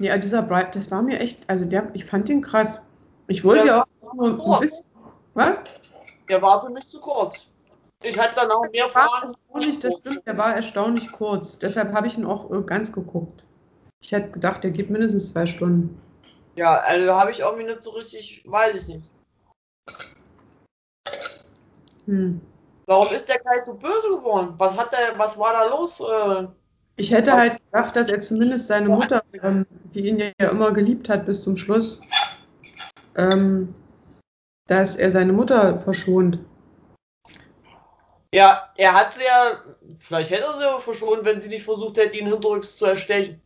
Ja, 0.00 0.18
dieser 0.18 0.42
Bright, 0.42 0.74
das 0.74 0.90
war 0.90 1.00
mir 1.00 1.20
echt, 1.20 1.48
also 1.48 1.64
der, 1.66 1.94
ich 1.94 2.04
fand 2.04 2.28
den 2.28 2.42
krass. 2.42 2.80
Ich 3.28 3.44
wollte 3.44 3.68
ja, 3.68 3.76
Ja, 3.76 3.84
auch 4.08 4.14
nur 4.14 4.56
ein 4.56 4.60
bisschen. 4.60 4.86
Was? 5.34 5.60
Der 6.28 6.42
war 6.42 6.66
für 6.66 6.72
mich 6.72 6.88
zu 6.88 6.98
kurz. 6.98 7.48
Ich 8.02 8.18
hatte 8.18 8.36
dann 8.36 8.50
auch 8.50 8.64
mehr 8.70 8.88
Fragen. 8.88 9.32
das 9.54 9.94
stimmt, 9.98 10.26
der 10.26 10.38
war 10.38 10.54
erstaunlich 10.54 11.10
kurz. 11.10 11.58
Deshalb 11.58 11.92
habe 11.92 12.06
ich 12.06 12.16
ihn 12.16 12.24
auch 12.24 12.50
äh, 12.50 12.62
ganz 12.62 12.92
geguckt. 12.92 13.44
Ich 14.00 14.12
hätte 14.12 14.30
gedacht, 14.30 14.62
der 14.62 14.70
geht 14.70 14.90
mindestens 14.90 15.30
zwei 15.30 15.46
Stunden. 15.46 16.00
Ja, 16.54 16.76
also 16.76 17.14
habe 17.14 17.30
ich 17.30 17.40
irgendwie 17.40 17.64
nicht 17.64 17.82
so 17.82 17.90
richtig, 17.90 18.44
weiß 18.46 18.74
ich 18.76 18.94
nicht. 18.94 19.12
Hm. 22.06 22.40
Warum 22.86 23.06
ist 23.14 23.28
der 23.28 23.38
gleich 23.38 23.64
so 23.66 23.74
böse 23.74 24.08
geworden? 24.08 24.54
Was 24.56 24.76
hat 24.76 24.92
der, 24.92 25.18
was 25.18 25.38
war 25.38 25.52
da 25.52 25.68
los? 25.68 26.00
Äh, 26.00 26.46
Ich 26.96 27.12
hätte 27.12 27.32
halt 27.32 27.60
gedacht, 27.64 27.94
dass 27.96 28.08
er 28.08 28.20
zumindest 28.20 28.68
seine 28.68 28.88
Mutter, 28.88 29.22
ähm, 29.42 29.66
die 29.92 30.08
ihn 30.08 30.18
ja 30.18 30.50
immer 30.50 30.72
geliebt 30.72 31.08
hat 31.08 31.26
bis 31.26 31.42
zum 31.42 31.56
Schluss, 31.56 32.00
ähm, 33.16 33.74
dass 34.68 34.96
er 34.96 35.10
seine 35.10 35.32
Mutter 35.32 35.76
verschont. 35.76 36.38
Ja, 38.34 38.68
er 38.76 38.94
hat 38.94 39.12
sie 39.12 39.22
ja, 39.24 39.62
vielleicht 39.98 40.30
hätte 40.30 40.44
er 40.44 40.54
sie 40.54 40.62
ja 40.62 40.78
verschont, 40.78 41.24
wenn 41.24 41.40
sie 41.40 41.48
nicht 41.48 41.64
versucht 41.64 41.96
hätte, 41.96 42.16
ihn 42.16 42.26
hinterrücks 42.26 42.76
zu 42.76 42.86
erstechen. 42.86 43.40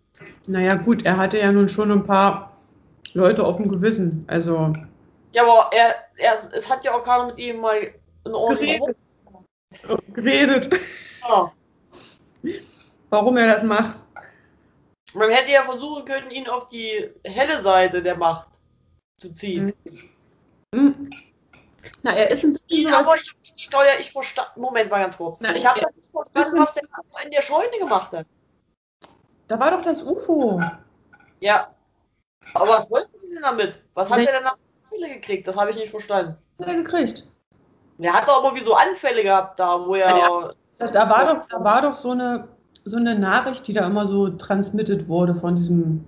Naja, 0.47 0.75
gut, 0.77 1.05
er 1.07 1.17
hatte 1.17 1.39
ja 1.39 1.51
nun 1.53 1.69
schon 1.69 1.91
ein 1.91 2.05
paar 2.05 2.57
Leute 3.15 3.45
auf 3.45 3.57
dem 3.57 3.69
Gewissen. 3.69 4.25
Also, 4.29 4.73
Ja, 5.33 5.43
aber 5.45 5.71
er, 5.73 5.95
er, 6.17 6.53
es 6.53 6.69
hat 6.69 6.85
ja 6.85 6.95
auch 6.95 7.03
keiner 7.03 7.27
mit 7.27 7.39
ihm 7.39 7.61
mal 7.61 7.95
in 8.25 8.35
ordentlichen 8.35 8.95
Geredet. 10.15 10.71
geredet, 10.71 10.81
Ja. 11.29 11.53
warum 13.11 13.37
er 13.37 13.47
das 13.47 13.63
macht. 13.63 14.05
Man 15.15 15.31
hätte 15.31 15.51
ja 15.53 15.65
versuchen 15.65 16.05
können, 16.05 16.31
ihn 16.31 16.49
auf 16.49 16.69
die 16.69 17.11
helle 17.25 17.63
Seite 17.63 18.03
der 18.03 18.17
Macht 18.17 18.49
zu 19.19 19.33
ziehen. 19.35 19.73
Hm. 20.75 21.11
Na, 22.03 22.13
er 22.15 22.31
ist 22.31 22.45
ein 22.45 22.55
so, 22.55 22.61
Aber 22.95 23.17
ich 23.17 23.33
verstehe, 23.33 23.69
Claudia, 23.71 23.93
ich 23.99 24.11
verstand. 24.13 24.49
Moment 24.57 24.91
mal 24.91 25.01
ganz 25.03 25.17
kurz. 25.17 25.39
Na, 25.41 25.55
ich 25.55 25.67
habe 25.67 25.81
das 25.81 25.95
nicht 25.97 26.11
verstanden, 26.13 26.61
was 26.61 26.75
der 26.75 26.83
in 27.25 27.31
der 27.31 27.43
Scheune 27.43 27.79
gemacht 27.81 28.13
hat. 28.13 28.27
da 29.49 29.59
war 29.59 29.71
doch 29.73 29.83
das 29.83 30.03
UFO. 30.03 30.61
Ja. 31.41 31.69
Aber 32.55 32.69
was 32.71 32.91
wollten 32.91 33.13
sie 33.21 33.35
denn 33.35 33.43
damit? 33.43 33.81
Was 33.95 34.11
hat 34.11 34.19
Nee. 34.19 34.25
er 34.27 34.33
denn 34.35 34.45
nach 34.45 34.57
Ziele 34.83 35.09
gekriegt? 35.15 35.47
Das 35.47 35.57
habe 35.57 35.71
ich 35.71 35.77
nicht 35.77 35.91
verstanden. 35.91 36.37
Hat 36.61 36.69
er 36.69 36.75
gekriegt. 36.77 37.27
Er 37.99 38.13
hat 38.13 38.29
doch 38.29 38.43
irgendwie 38.45 38.65
so 38.65 38.75
Anfälle 38.75 39.23
gehabt 39.23 39.61
da, 39.61 39.85
wo 39.87 39.95
er. 39.95 40.09
Ja, 40.17 40.53
Da 40.93 41.11
war 41.11 41.35
doch, 41.35 41.47
da 41.49 41.63
war 41.63 41.83
doch 41.83 41.95
so 41.95 42.11
eine, 42.13 42.49
so 42.85 42.97
eine 42.97 43.17
Nachricht, 43.17 43.67
die 43.69 43.73
da 43.73 43.87
immer 43.87 44.07
so 44.07 44.29
transmitted 44.31 45.09
wurde 45.09 45.35
von 45.35 45.57
diesem. 45.57 46.05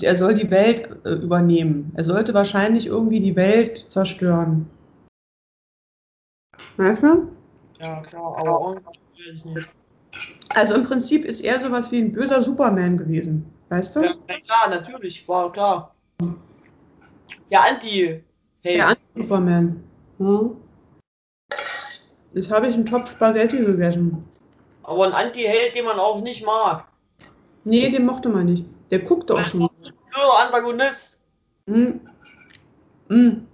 Er 0.00 0.16
soll 0.16 0.34
die 0.34 0.50
Welt 0.50 0.88
äh, 1.04 1.10
übernehmen. 1.10 1.92
Er 1.96 2.04
sollte 2.04 2.32
wahrscheinlich 2.34 2.86
irgendwie 2.86 3.20
die 3.20 3.36
Welt 3.36 3.84
zerstören. 3.90 4.68
Weißt 6.76 7.02
du? 7.02 7.28
Ja, 7.80 8.00
klar, 8.02 8.36
aber 8.38 8.80
ich 9.14 9.44
nicht. 9.44 9.70
Also 10.54 10.74
im 10.74 10.84
Prinzip 10.84 11.24
ist 11.24 11.40
er 11.40 11.60
sowas 11.60 11.90
wie 11.90 11.98
ein 11.98 12.12
böser 12.12 12.42
Superman 12.42 12.96
gewesen. 12.96 13.50
Weißt 13.70 13.96
du? 13.96 14.02
Ja, 14.02 14.12
klar, 14.44 14.68
natürlich, 14.68 15.26
war 15.26 15.50
klar. 15.52 15.94
Der 17.50 17.62
Anti. 17.64 18.22
Hey, 18.62 18.76
Der 18.76 18.88
Anti-Superman. 18.88 19.82
Hm? 20.18 20.56
Das 22.34 22.50
habe 22.50 22.68
ich 22.68 22.74
einen 22.74 22.86
Topf 22.86 23.10
Spaghetti 23.10 23.58
gegessen. 23.58 24.24
aber 24.82 25.06
ein 25.06 25.12
Anti-Held, 25.12 25.74
den 25.74 25.84
man 25.84 25.98
auch 25.98 26.20
nicht 26.20 26.44
mag. 26.44 26.86
Nee, 27.64 27.90
den 27.90 28.04
mochte 28.06 28.28
man 28.28 28.46
nicht. 28.46 28.64
Der 28.90 29.00
guckte 29.00 29.34
auch 29.34 29.44
schon. 29.44 29.68
Blöder 29.80 30.38
Antagonist. 30.44 31.18
Hm. 31.66 32.00
Hm. 33.08 33.46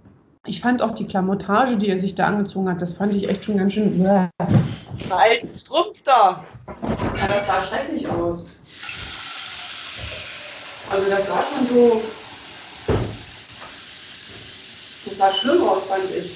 Ich 0.49 0.61
fand 0.61 0.81
auch 0.81 0.91
die 0.91 1.05
Klamottage, 1.05 1.77
die 1.77 1.89
er 1.89 1.99
sich 1.99 2.15
da 2.15 2.25
angezogen 2.25 2.67
hat, 2.67 2.81
das 2.81 2.93
fand 2.93 3.13
ich 3.13 3.29
echt 3.29 3.45
schon 3.45 3.57
ganz 3.57 3.73
schön. 3.73 4.03
Alten 4.03 5.53
Strumpf 5.53 6.01
da. 6.03 6.43
Ja, 6.65 7.27
das 7.27 7.45
sah 7.45 7.61
schrecklich 7.61 8.07
aus. 8.07 8.47
Also 10.89 11.07
das 11.07 11.27
sah 11.27 11.43
schon 11.43 11.67
so. 11.67 12.01
Das 15.05 15.17
sah 15.19 15.31
schlimm 15.31 15.67
aus, 15.67 15.83
fand 15.83 16.09
ich. 16.15 16.31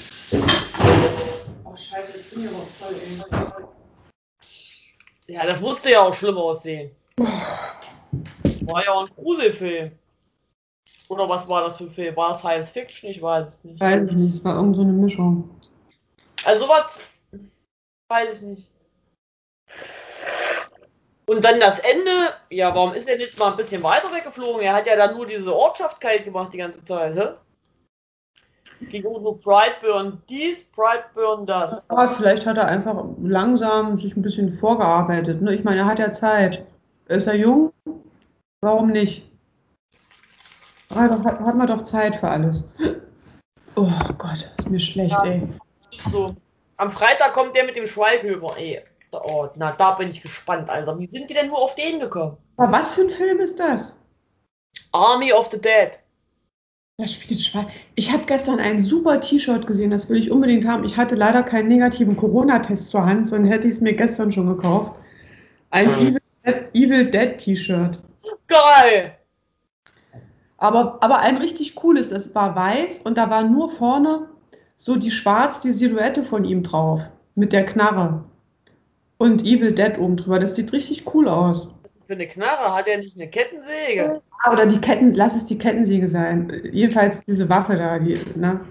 Oh 1.63 1.75
scheiße, 1.75 2.19
ich 2.19 2.29
bin 2.29 2.41
hier 2.41 2.51
aber 2.51 2.67
voll, 2.67 2.95
ey. 5.27 5.33
Ja, 5.33 5.47
das 5.47 5.59
musste 5.59 5.89
ja 5.89 6.01
auch 6.01 6.13
schlimm 6.13 6.37
aussehen. 6.37 6.91
War 7.17 8.85
ja 8.85 8.91
auch 8.91 9.07
ein 9.07 9.15
Gruselfilm. 9.15 9.91
Oder 11.09 11.27
was 11.29 11.47
war 11.47 11.61
das 11.61 11.77
für 11.77 11.85
ein 11.85 11.91
Film? 11.91 12.15
War 12.15 12.31
es 12.31 12.39
Science 12.39 12.71
Fiction? 12.71 13.09
Ich 13.09 13.21
weiß 13.21 13.47
es 13.47 13.63
nicht. 13.63 13.79
Weiß 13.79 14.03
ich 14.07 14.15
nicht, 14.15 14.33
es 14.33 14.43
war 14.43 14.55
irgend 14.55 14.75
so 14.75 14.81
eine 14.81 14.93
Mischung. 14.93 15.49
Also 16.45 16.65
sowas 16.65 17.07
weiß 18.09 18.41
ich 18.41 18.47
nicht. 18.47 18.69
Und 21.25 21.43
dann 21.43 21.59
das 21.59 21.79
Ende, 21.79 22.33
ja, 22.49 22.75
warum 22.75 22.93
ist 22.93 23.07
er 23.07 23.17
nicht 23.17 23.37
mal 23.39 23.51
ein 23.51 23.57
bisschen 23.57 23.81
weiter 23.81 24.11
weggeflogen? 24.11 24.61
Er 24.61 24.73
hat 24.73 24.87
ja 24.87 24.95
dann 24.95 25.15
nur 25.15 25.25
diese 25.25 25.55
Ortschaft 25.55 26.01
kalt 26.01 26.25
gemacht 26.25 26.53
die 26.53 26.57
ganze 26.57 26.83
Zeit, 26.83 27.15
hä? 27.15 27.29
Um 29.05 29.23
so 29.23 29.39
Brightburn 29.41 30.21
dies, 30.27 30.65
Brightburn 30.65 31.45
das. 31.45 31.89
Aber 31.89 32.11
vielleicht 32.11 32.45
hat 32.45 32.57
er 32.57 32.67
einfach 32.67 33.05
langsam 33.21 33.95
sich 33.95 34.15
ein 34.17 34.21
bisschen 34.21 34.51
vorgearbeitet. 34.51 35.41
Ne? 35.41 35.55
Ich 35.55 35.63
meine, 35.63 35.79
er 35.79 35.85
hat 35.85 35.99
ja 35.99 36.11
Zeit. 36.11 36.65
Ist 37.07 37.27
er 37.27 37.35
jung? 37.35 37.71
Warum 38.61 38.89
nicht? 38.89 39.32
Hat, 40.95 41.11
hat, 41.23 41.39
hat 41.39 41.55
man 41.55 41.67
doch 41.67 41.81
Zeit 41.81 42.15
für 42.15 42.29
alles. 42.29 42.65
Oh 43.75 43.89
Gott, 44.17 44.51
ist 44.57 44.69
mir 44.69 44.79
schlecht, 44.79 45.15
Ja. 45.23 45.31
ey. 45.31 45.43
So. 46.11 46.35
Am 46.77 46.91
Freitag 46.91 47.33
kommt 47.33 47.55
der 47.55 47.65
mit 47.65 47.75
dem 47.75 47.85
Schweighöfer, 47.85 48.57
ey. 48.57 48.81
Da- 49.11 49.21
Oh, 49.25 49.47
na, 49.55 49.71
da 49.73 49.91
bin 49.91 50.09
ich 50.09 50.21
gespannt, 50.21 50.69
Alter. 50.69 50.97
Wie 50.97 51.05
sind 51.07 51.29
die 51.29 51.33
denn 51.33 51.47
nur 51.47 51.59
auf 51.59 51.75
den 51.75 51.99
gekommen? 51.99 52.37
Aber 52.57 52.71
was 52.71 52.91
für 52.91 53.01
ein 53.01 53.09
Film 53.09 53.39
ist 53.39 53.59
das? 53.59 53.95
Army 54.91 55.31
of 55.33 55.49
the 55.51 55.59
Dead. 55.61 55.99
Das 56.97 57.13
spielt 57.13 57.39
Schwein. 57.39 57.67
Ich 57.95 58.11
habe 58.11 58.23
gestern 58.25 58.59
ein 58.59 58.77
super 58.79 59.19
T-Shirt 59.19 59.65
gesehen, 59.65 59.89
das 59.91 60.09
will 60.09 60.17
ich 60.17 60.31
unbedingt 60.31 60.67
haben. 60.67 60.83
Ich 60.83 60.95
hatte 60.97 61.15
leider 61.15 61.41
keinen 61.43 61.67
negativen 61.67 62.15
Corona-Test 62.15 62.89
zur 62.89 63.05
Hand, 63.05 63.27
sonst 63.27 63.49
hätte 63.49 63.67
ich 63.67 63.73
es 63.75 63.81
mir 63.81 63.93
gestern 63.93 64.31
schon 64.31 64.47
gekauft. 64.55 64.93
Ein 65.71 65.89
Evil 65.89 66.21
Dead, 66.45 66.55
Evil 66.73 67.05
Dead 67.09 67.37
T-Shirt. 67.37 67.99
Geil! 68.47 69.17
Aber, 70.63 70.97
aber 71.01 71.19
ein 71.19 71.35
richtig 71.35 71.75
cooles. 71.75 72.07
Das 72.07 72.33
war 72.33 72.55
weiß 72.55 72.99
und 72.99 73.17
da 73.17 73.29
war 73.29 73.43
nur 73.43 73.69
vorne 73.69 74.29
so 74.77 74.95
die 74.95 75.11
schwarz, 75.11 75.59
die 75.59 75.73
Silhouette 75.73 76.23
von 76.23 76.45
ihm 76.45 76.63
drauf. 76.63 77.11
Mit 77.35 77.51
der 77.51 77.65
Knarre. 77.65 78.23
Und 79.17 79.43
Evil 79.43 79.73
Dead 79.73 79.99
oben 79.99 80.15
drüber. 80.15 80.39
Das 80.39 80.55
sieht 80.55 80.71
richtig 80.71 81.13
cool 81.13 81.27
aus. 81.27 81.67
für 82.07 82.13
eine 82.13 82.27
Knarre? 82.27 82.73
Hat 82.73 82.87
er 82.87 82.97
nicht 82.97 83.17
eine 83.17 83.29
Kettensäge? 83.29 84.21
Oder 84.49 84.65
die 84.65 84.79
Ketten, 84.79 85.11
lass 85.11 85.35
es 85.35 85.43
die 85.43 85.57
Kettensäge 85.57 86.07
sein. 86.07 86.49
Jedenfalls 86.71 87.25
diese 87.25 87.49
Waffe 87.49 87.75
da, 87.75 87.99
die, 87.99 88.17
ne? 88.35 88.61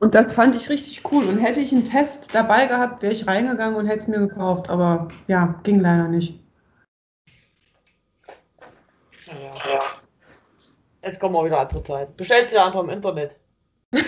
Und 0.00 0.16
das 0.16 0.32
fand 0.32 0.56
ich 0.56 0.68
richtig 0.68 1.02
cool. 1.12 1.24
Und 1.26 1.38
hätte 1.38 1.60
ich 1.60 1.72
einen 1.72 1.84
Test 1.84 2.34
dabei 2.34 2.66
gehabt, 2.66 3.02
wäre 3.02 3.12
ich 3.12 3.28
reingegangen 3.28 3.76
und 3.76 3.86
hätte 3.86 3.98
es 3.98 4.08
mir 4.08 4.18
gekauft. 4.18 4.68
Aber 4.68 5.06
ja, 5.28 5.60
ging 5.62 5.78
leider 5.78 6.08
nicht. 6.08 6.40
Ja. 9.28 10.03
Jetzt 11.04 11.20
kommen 11.20 11.36
auch 11.36 11.44
wieder 11.44 11.60
andere 11.60 11.82
Zeiten. 11.82 12.16
Bestellst 12.16 12.54
du 12.54 12.62
einfach 12.62 12.80
im 12.80 12.88
Internet. 12.88 13.32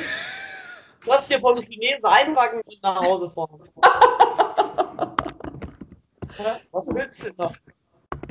Lass 1.07 1.29
dir 1.29 1.39
vom 1.41 1.55
Chinesen 1.55 2.05
einpacken 2.05 2.63
und 2.65 2.83
nach 2.83 3.01
Hause 3.01 3.31
fahren. 3.31 3.63
Was 6.73 6.87
willst 6.89 7.27
du 7.27 7.31
noch? 7.37 7.55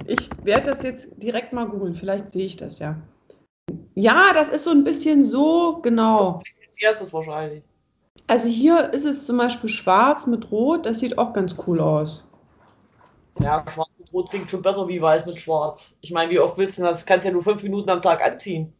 Ich 0.05 0.29
werde 0.43 0.71
das 0.71 0.83
jetzt 0.83 1.07
direkt 1.17 1.53
mal 1.53 1.67
googeln. 1.67 1.95
Vielleicht 1.95 2.31
sehe 2.31 2.45
ich 2.45 2.57
das 2.57 2.79
ja. 2.79 2.97
Ja, 3.95 4.33
das 4.33 4.49
ist 4.49 4.65
so 4.65 4.71
ein 4.71 4.83
bisschen 4.83 5.23
so, 5.23 5.79
genau. 5.81 6.41
Als 6.67 6.81
erstes 6.81 7.13
wahrscheinlich. 7.13 7.63
Also 8.27 8.47
hier 8.47 8.93
ist 8.93 9.05
es 9.05 9.25
zum 9.25 9.37
Beispiel 9.37 9.69
schwarz 9.69 10.27
mit 10.27 10.51
rot. 10.51 10.85
Das 10.85 10.99
sieht 10.99 11.17
auch 11.17 11.33
ganz 11.33 11.55
cool 11.65 11.79
aus. 11.79 12.27
Ja, 13.39 13.65
schwarz 13.71 13.84
rot 14.15 14.29
klingt 14.29 14.49
schon 14.49 14.61
besser 14.61 14.87
wie 14.87 15.01
weiß 15.01 15.25
mit 15.25 15.39
schwarz. 15.39 15.93
Ich 16.01 16.11
meine, 16.11 16.31
wie 16.31 16.39
oft 16.39 16.57
willst 16.57 16.77
du 16.77 16.83
das? 16.83 17.05
Kannst 17.05 17.25
ja 17.25 17.31
nur 17.31 17.43
fünf 17.43 17.61
Minuten 17.61 17.89
am 17.89 18.01
Tag 18.01 18.23
anziehen. 18.23 18.73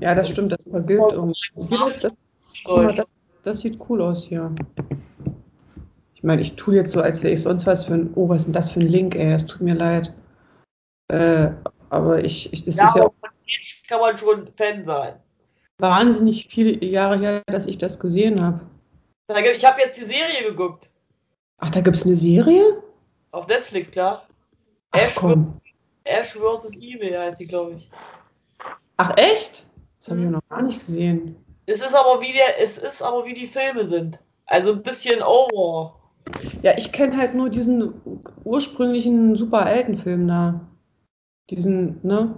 Ja, 0.00 0.14
das 0.14 0.30
stimmt. 0.30 0.52
Das 0.52 0.64
vergilbt 0.68 1.12
irgendwie. 1.12 1.38
Das, 1.54 2.96
das, 2.96 3.12
das 3.44 3.60
sieht 3.60 3.78
cool 3.88 4.02
aus 4.02 4.24
hier. 4.24 4.52
Ich 6.14 6.22
meine, 6.24 6.42
ich 6.42 6.56
tue 6.56 6.74
jetzt 6.74 6.90
so, 6.92 7.00
als 7.00 7.22
wäre 7.22 7.32
ich 7.32 7.42
sonst 7.42 7.66
was 7.66 7.84
für 7.84 7.94
ein. 7.94 8.12
Oh, 8.14 8.28
was 8.28 8.38
ist 8.38 8.46
denn 8.46 8.52
das 8.52 8.70
für 8.70 8.80
ein 8.80 8.88
Link, 8.88 9.14
ey? 9.14 9.30
Das 9.30 9.46
tut 9.46 9.62
mir 9.62 9.74
leid. 9.74 10.12
Äh, 11.08 11.50
aber 11.88 12.22
ich, 12.24 12.52
ich 12.52 12.64
das 12.64 12.76
Ja, 12.76 12.84
ist 12.86 12.96
ja 12.96 13.10
jetzt 13.46 13.88
kann 13.88 14.00
man 14.00 14.16
schon 14.18 14.48
Fan 14.56 14.84
sein. 14.84 15.14
wahnsinnig 15.78 16.46
viele 16.48 16.84
Jahre 16.84 17.18
her, 17.18 17.42
dass 17.46 17.66
ich 17.66 17.78
das 17.78 17.98
gesehen 17.98 18.40
habe. 18.42 18.60
Ich 19.54 19.64
habe 19.64 19.80
jetzt 19.80 20.00
die 20.00 20.04
Serie 20.04 20.44
geguckt. 20.48 20.90
Ach, 21.58 21.70
da 21.70 21.80
gibt 21.80 21.96
es 21.96 22.04
eine 22.04 22.16
Serie? 22.16 22.82
Auf 23.32 23.46
Netflix, 23.46 23.90
klar. 23.90 24.26
Ach 24.92 24.98
Ash, 25.00 25.14
komm. 25.14 25.60
Ash 26.04 26.32
vs. 26.32 26.76
Evil 26.78 27.18
heißt 27.18 27.40
die, 27.40 27.46
glaube 27.46 27.74
ich. 27.74 27.90
Ach 28.96 29.12
echt? 29.16 29.66
Das 29.98 30.10
habe 30.10 30.20
ich 30.20 30.24
ja 30.26 30.30
noch 30.32 30.48
gar 30.48 30.62
nicht 30.62 30.84
gesehen. 30.84 31.36
Es 31.66 31.80
ist 31.80 31.94
aber 31.94 32.20
wie 32.20 32.32
der, 32.32 32.60
es 32.60 32.78
ist 32.78 33.02
aber 33.02 33.24
wie 33.24 33.34
die 33.34 33.46
Filme 33.46 33.84
sind. 33.84 34.18
Also 34.46 34.72
ein 34.72 34.82
bisschen 34.82 35.22
over. 35.22 35.94
Ja, 36.62 36.76
ich 36.76 36.90
kenne 36.92 37.16
halt 37.16 37.34
nur 37.34 37.48
diesen 37.48 37.94
ursprünglichen 38.44 39.36
super 39.36 39.64
alten 39.66 39.96
Film 39.96 40.26
da. 40.26 40.60
Diesen, 41.48 42.00
ne? 42.04 42.34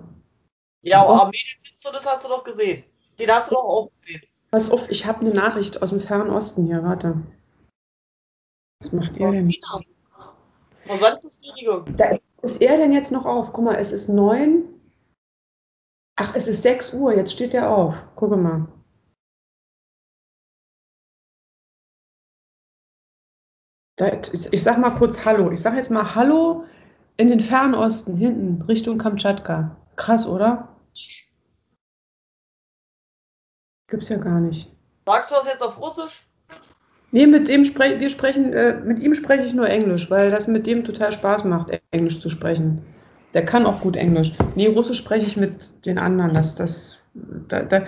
Ja, 0.82 1.04
Oh. 1.06 1.26
Mädelsitze, 1.26 1.90
das 1.92 2.06
hast 2.06 2.24
du 2.24 2.28
doch 2.28 2.44
gesehen. 2.44 2.84
Den 3.18 3.30
hast 3.30 3.50
du 3.50 3.54
doch 3.54 3.64
auch 3.64 3.88
gesehen. 4.00 4.22
Pass 4.50 4.70
auf, 4.70 4.90
ich 4.90 5.06
habe 5.06 5.20
eine 5.20 5.32
Nachricht 5.32 5.82
aus 5.82 5.90
dem 5.90 6.00
Fernen 6.00 6.30
Osten 6.30 6.66
hier, 6.66 6.82
warte. 6.82 7.22
Was 8.80 8.92
macht 8.92 9.16
er 9.16 9.30
denn? 9.30 9.48
China. 9.48 9.80
Versandbestätigung. 10.86 11.96
Da 11.96 12.18
ist 12.42 12.60
er 12.60 12.76
denn 12.76 12.92
jetzt 12.92 13.12
noch 13.12 13.24
auf? 13.24 13.52
Guck 13.52 13.64
mal, 13.64 13.76
es 13.76 13.92
ist 13.92 14.08
neun. 14.08 14.68
Ach, 16.16 16.34
es 16.34 16.46
ist 16.46 16.62
6 16.62 16.94
Uhr, 16.94 17.14
jetzt 17.14 17.32
steht 17.32 17.54
er 17.54 17.70
auf. 17.70 17.94
Gucke 18.16 18.36
mal. 18.36 18.68
Ich, 24.50 24.62
sag 24.62 24.78
mal 24.78 24.90
kurz 24.90 25.24
Hallo. 25.24 25.50
Ich 25.50 25.60
sag 25.60 25.74
jetzt 25.74 25.90
mal 25.90 26.14
Hallo 26.14 26.64
in 27.16 27.28
den 27.28 27.40
Fernen 27.40 27.74
Osten, 27.74 28.16
hinten, 28.16 28.62
Richtung 28.62 28.98
Kamtschatka. 28.98 29.76
Krass, 29.96 30.26
oder? 30.26 30.76
Gibt's 33.88 34.08
ja 34.08 34.16
gar 34.16 34.40
nicht. 34.40 34.74
Sagst 35.06 35.30
du 35.30 35.34
das 35.34 35.46
jetzt 35.46 35.62
auf 35.62 35.78
Russisch? 35.78 36.26
Nee, 37.14 37.26
mit 37.26 37.48
dem 37.48 37.64
spre 37.64 38.00
wir 38.00 38.08
sprechen, 38.08 38.52
äh, 38.54 38.80
mit 38.80 38.98
ihm 38.98 39.14
spreche 39.14 39.44
ich 39.44 39.52
nur 39.52 39.68
Englisch, 39.68 40.10
weil 40.10 40.30
das 40.30 40.48
mit 40.48 40.66
dem 40.66 40.82
total 40.82 41.12
Spaß 41.12 41.44
macht, 41.44 41.70
Englisch 41.90 42.20
zu 42.20 42.30
sprechen. 42.30 42.80
Der 43.34 43.44
kann 43.44 43.66
auch 43.66 43.80
gut 43.80 43.96
Englisch. 43.96 44.32
Nee, 44.56 44.68
Russisch 44.68 44.98
spreche 44.98 45.26
ich 45.26 45.36
mit 45.36 45.86
den 45.86 45.98
anderen. 45.98 46.34
Das, 46.34 46.54
das, 46.54 47.02
da, 47.48 47.62
da. 47.62 47.82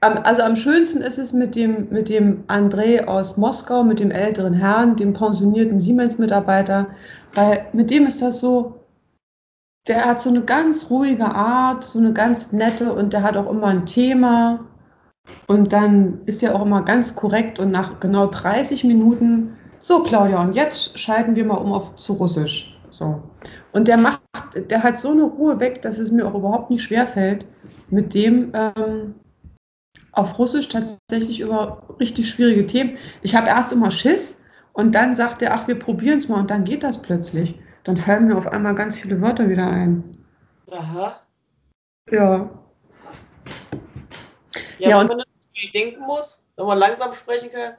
Also 0.00 0.42
am 0.42 0.54
schönsten 0.54 1.00
ist 1.00 1.18
es 1.18 1.32
mit 1.32 1.56
dem, 1.56 1.88
mit 1.90 2.10
dem 2.10 2.44
André 2.48 3.06
aus 3.06 3.38
Moskau, 3.38 3.82
mit 3.82 4.00
dem 4.00 4.10
älteren 4.10 4.52
Herrn, 4.52 4.96
dem 4.96 5.14
pensionierten 5.14 5.80
Siemens-Mitarbeiter, 5.80 6.88
weil 7.34 7.66
mit 7.72 7.90
dem 7.90 8.06
ist 8.06 8.20
das 8.20 8.38
so, 8.38 8.80
der 9.88 10.04
hat 10.04 10.20
so 10.20 10.28
eine 10.28 10.42
ganz 10.42 10.90
ruhige 10.90 11.24
Art, 11.24 11.84
so 11.84 11.98
eine 11.98 12.12
ganz 12.12 12.52
nette 12.52 12.92
und 12.92 13.14
der 13.14 13.22
hat 13.22 13.36
auch 13.36 13.50
immer 13.50 13.68
ein 13.68 13.86
Thema. 13.86 14.60
Und 15.46 15.72
dann 15.72 16.20
ist 16.26 16.42
er 16.42 16.54
auch 16.54 16.62
immer 16.62 16.82
ganz 16.82 17.14
korrekt 17.14 17.58
und 17.58 17.70
nach 17.70 18.00
genau 18.00 18.26
30 18.26 18.84
Minuten, 18.84 19.56
so 19.78 20.02
Claudia, 20.02 20.40
und 20.42 20.54
jetzt 20.54 20.98
schalten 20.98 21.36
wir 21.36 21.44
mal 21.44 21.56
um 21.56 21.72
auf 21.72 21.96
zu 21.96 22.14
Russisch. 22.14 22.78
So. 22.90 23.22
Und 23.72 23.88
der 23.88 23.96
macht, 23.96 24.22
der 24.54 24.82
hat 24.82 24.98
so 24.98 25.10
eine 25.10 25.24
Ruhe 25.24 25.60
weg, 25.60 25.82
dass 25.82 25.98
es 25.98 26.10
mir 26.10 26.26
auch 26.26 26.34
überhaupt 26.34 26.70
nicht 26.70 26.82
schwerfällt, 26.82 27.46
mit 27.90 28.14
dem 28.14 28.52
ähm, 28.54 29.14
auf 30.12 30.38
Russisch 30.38 30.68
tatsächlich 30.68 31.40
über 31.40 31.82
richtig 32.00 32.28
schwierige 32.28 32.66
Themen. 32.66 32.96
Ich 33.22 33.34
habe 33.34 33.48
erst 33.48 33.72
immer 33.72 33.90
Schiss 33.90 34.40
und 34.72 34.94
dann 34.94 35.14
sagt 35.14 35.42
er, 35.42 35.54
ach, 35.54 35.68
wir 35.68 35.78
probieren 35.78 36.18
es 36.18 36.28
mal 36.28 36.40
und 36.40 36.50
dann 36.50 36.64
geht 36.64 36.82
das 36.82 37.00
plötzlich. 37.00 37.58
Dann 37.84 37.96
fallen 37.96 38.26
mir 38.26 38.36
auf 38.36 38.46
einmal 38.46 38.74
ganz 38.74 38.96
viele 38.96 39.20
Wörter 39.20 39.48
wieder 39.48 39.68
ein. 39.68 40.02
Aha. 40.70 41.20
Ja. 42.10 42.50
Ja, 44.78 44.90
ja 44.90 45.00
wenn 45.00 45.06
man 45.06 45.18
natürlich 45.18 45.72
denken 45.72 46.00
muss, 46.00 46.44
wenn 46.56 46.66
man 46.66 46.78
langsam 46.78 47.12
sprechen 47.12 47.50
kann. 47.50 47.74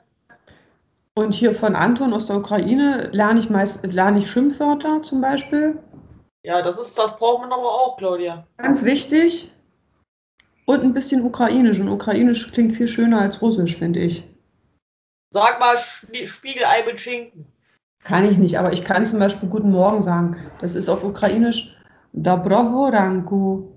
Und 1.16 1.34
hier 1.34 1.54
von 1.54 1.76
Anton 1.76 2.14
aus 2.14 2.28
der 2.28 2.38
Ukraine 2.38 3.10
lerne 3.12 3.40
ich 3.40 3.50
meist 3.50 3.84
lerne 3.84 4.20
ich 4.20 4.30
Schimpfwörter 4.30 5.02
zum 5.02 5.20
Beispiel. 5.20 5.80
Ja, 6.44 6.62
das 6.62 6.78
ist, 6.78 6.98
das 6.98 7.18
braucht 7.18 7.42
man 7.42 7.52
aber 7.52 7.72
auch, 7.72 7.98
Claudia. 7.98 8.46
Ganz 8.58 8.84
wichtig. 8.84 9.52
Und 10.66 10.84
ein 10.84 10.94
bisschen 10.94 11.24
Ukrainisch. 11.24 11.80
Und 11.80 11.90
Ukrainisch 11.90 12.52
klingt 12.52 12.74
viel 12.74 12.88
schöner 12.88 13.22
als 13.22 13.42
Russisch, 13.42 13.76
finde 13.76 14.02
ich. 14.02 14.24
Sag 15.34 15.60
mal 15.60 15.78
Spiegelei 15.78 16.86
mit 16.86 17.00
Schinken. 17.00 17.46
Kann 18.04 18.30
ich 18.30 18.38
nicht, 18.38 18.58
aber 18.58 18.72
ich 18.72 18.84
kann 18.84 19.06
zum 19.06 19.20
Beispiel 19.20 19.50
Guten 19.50 19.72
Morgen 19.72 20.02
sagen. 20.02 20.38
Das 20.60 20.76
ist 20.76 20.88
auf 20.88 21.04
Ukrainisch 21.04 21.78
Dabrohoranku. 22.14 23.68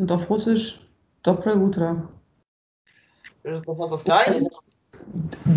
Und 0.00 0.10
auf 0.10 0.28
Russisch 0.30 0.80
Dobre 1.23 1.55
утро. 1.55 2.09
Das 3.43 3.57
ist 3.57 3.67
doch 3.67 3.77
fast 3.77 3.93
das 3.93 4.03
Gleiche. 4.03 4.47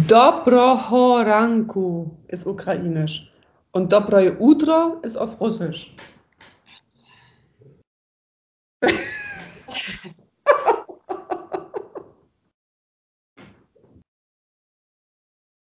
Доброго 0.07 1.25
ранку 1.25 2.17
ist 2.29 2.47
ukrainisch. 2.47 3.31
Und 3.73 3.93
Dobre 3.93 4.37
утро 4.39 4.99
ist 5.03 5.17
auf 5.17 5.41
Russisch. 5.41 5.95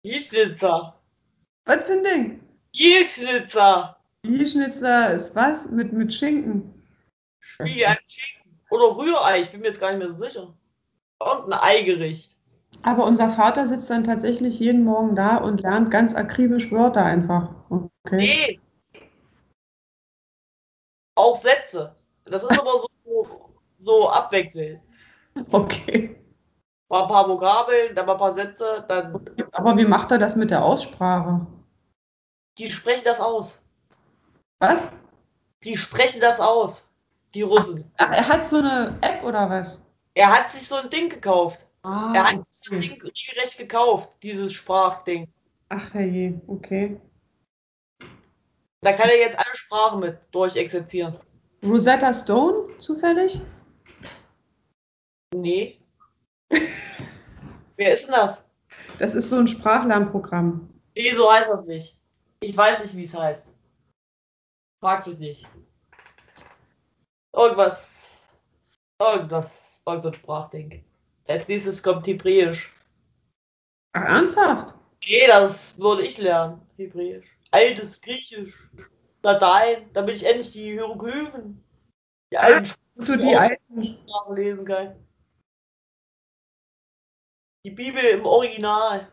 Jischnitzer. 0.03 1.01
Was 1.65 1.85
für 1.87 1.93
ein 1.93 2.05
Ding? 2.05 2.41
Jischnitzer. 2.73 3.97
Schnitzer 4.25 5.15
ist 5.15 5.35
was? 5.35 5.67
Mit, 5.71 5.93
mit 5.93 6.13
Schinken. 6.13 6.83
Spiegelei 7.41 7.93
mit 7.93 8.13
Schinken. 8.13 8.38
Oder 8.70 8.96
Rührei, 8.96 9.42
ich 9.42 9.52
bin 9.52 9.62
mir 9.62 9.68
jetzt 9.68 9.80
gar 9.80 9.90
nicht 9.90 10.00
mehr 10.00 10.10
so 10.10 10.18
sicher. 10.18 10.54
Und 11.20 11.52
ein 11.52 11.54
Eigericht. 11.54 12.38
Aber 12.84 13.06
unser 13.06 13.30
Vater 13.30 13.68
sitzt 13.68 13.90
dann 13.90 14.04
tatsächlich 14.04 14.60
jeden 14.60 14.84
Morgen 14.84 15.16
da 15.16 15.38
und 15.38 15.62
lernt 15.62 15.92
ganz 15.92 16.16
akribisch 16.16 16.72
Wörter 16.72 17.04
einfach. 17.04 17.50
Okay. 17.70 17.90
Nee. 18.16 18.60
Auch 21.16 21.36
Sätze. 21.36 21.96
Das 22.26 22.44
ist 22.44 22.58
aber 22.58 22.84
so, 23.04 23.28
so 23.80 24.10
abwechselnd. 24.10 24.82
Okay. 25.52 26.16
Mal 26.90 27.04
ein 27.04 27.08
paar 27.08 27.28
Vokabeln, 27.28 27.96
dann 27.96 28.06
mal 28.06 28.14
ein 28.14 28.20
paar 28.20 28.34
Sätze, 28.34 28.86
dann. 28.88 29.30
Aber 29.52 29.78
wie 29.78 29.86
macht 29.86 30.12
er 30.12 30.18
das 30.18 30.36
mit 30.36 30.50
der 30.52 30.64
Aussprache? 30.64 31.46
Die 32.58 32.72
sprechen 32.72 33.04
das 33.06 33.20
aus. 33.20 33.64
Was? 34.60 34.84
Die 35.64 35.78
sprechen 35.78 36.22
das 36.22 36.40
aus. 36.40 36.89
Die 37.34 37.42
Russen. 37.44 37.84
Ach, 37.98 38.12
er 38.12 38.28
hat 38.28 38.44
so 38.44 38.58
eine 38.58 38.98
App 39.02 39.24
oder 39.24 39.50
was? 39.50 39.82
Er 40.16 40.32
hat 40.32 40.52
sich 40.52 40.68
so 40.68 40.76
ein 40.76 40.90
Ding 40.90 41.10
gekauft. 41.10 41.66
Ah, 41.84 42.12
Er 42.14 42.24
hat 42.24 42.48
sich 42.48 42.64
das 42.64 42.74
okay. 42.74 42.80
Ding 42.90 43.02
regelrecht 43.02 43.58
gekauft, 43.58 44.18
dieses 44.24 44.54
Sprachding. 44.54 45.28
Ach 45.70 45.94
herrje, 45.94 46.42
okay. 46.48 47.00
Da 48.82 48.94
kann 48.94 49.10
er 49.10 49.18
jetzt 49.20 49.38
alle 49.38 49.56
Sprachen 49.56 50.00
mit 50.00 50.18
durchexerzieren. 50.32 51.18
Rosetta 51.64 52.14
Stone 52.14 52.78
zufällig? 52.80 53.42
Nee. 55.36 55.80
Wer 57.78 57.94
ist 57.94 58.06
denn 58.06 58.14
das? 58.16 58.44
Das 58.98 59.14
ist 59.14 59.30
so 59.30 59.38
ein 59.38 59.48
Sprachlernprogramm. 59.48 60.70
Nee, 60.96 61.14
so 61.16 61.32
heißt 61.32 61.50
das 61.50 61.66
nicht. 61.66 62.02
Ich 62.42 62.56
weiß 62.56 62.80
nicht, 62.82 62.96
wie 62.98 63.04
es 63.06 63.14
heißt. 63.14 63.56
Frag 64.82 65.06
mich 65.08 65.18
nicht. 65.20 65.48
Irgendwas. 67.36 67.88
Irgendwas. 69.02 69.82
Irgendein 69.86 70.14
Sprachding. 70.14 70.86
Als 71.28 71.48
nächstes 71.48 71.82
kommt 71.82 72.06
Hebräisch. 72.08 72.74
Ach, 73.94 74.04
ernsthaft? 74.04 74.76
Nee, 75.08 75.28
das 75.28 75.80
würde 75.80 76.04
ich 76.04 76.18
lernen. 76.18 76.62
Hebräisch. 76.78 77.38
Altes 77.52 78.02
Griechisch. 78.02 78.70
Latein. 79.24 79.90
Damit 79.94 80.18
ich 80.18 80.26
endlich 80.26 80.52
die 80.52 80.72
Hieroglyphen. 80.72 81.64
Die 82.32 82.38
alten 82.38 82.70
Du 82.96 83.18
die 83.18 83.36
alten. 83.36 83.94
Sprachen 83.94 84.36
lesen 84.36 84.66
kann. 84.66 84.96
Die 87.66 87.72
Bibel 87.72 88.04
im 88.04 88.26
Original. 88.26 89.08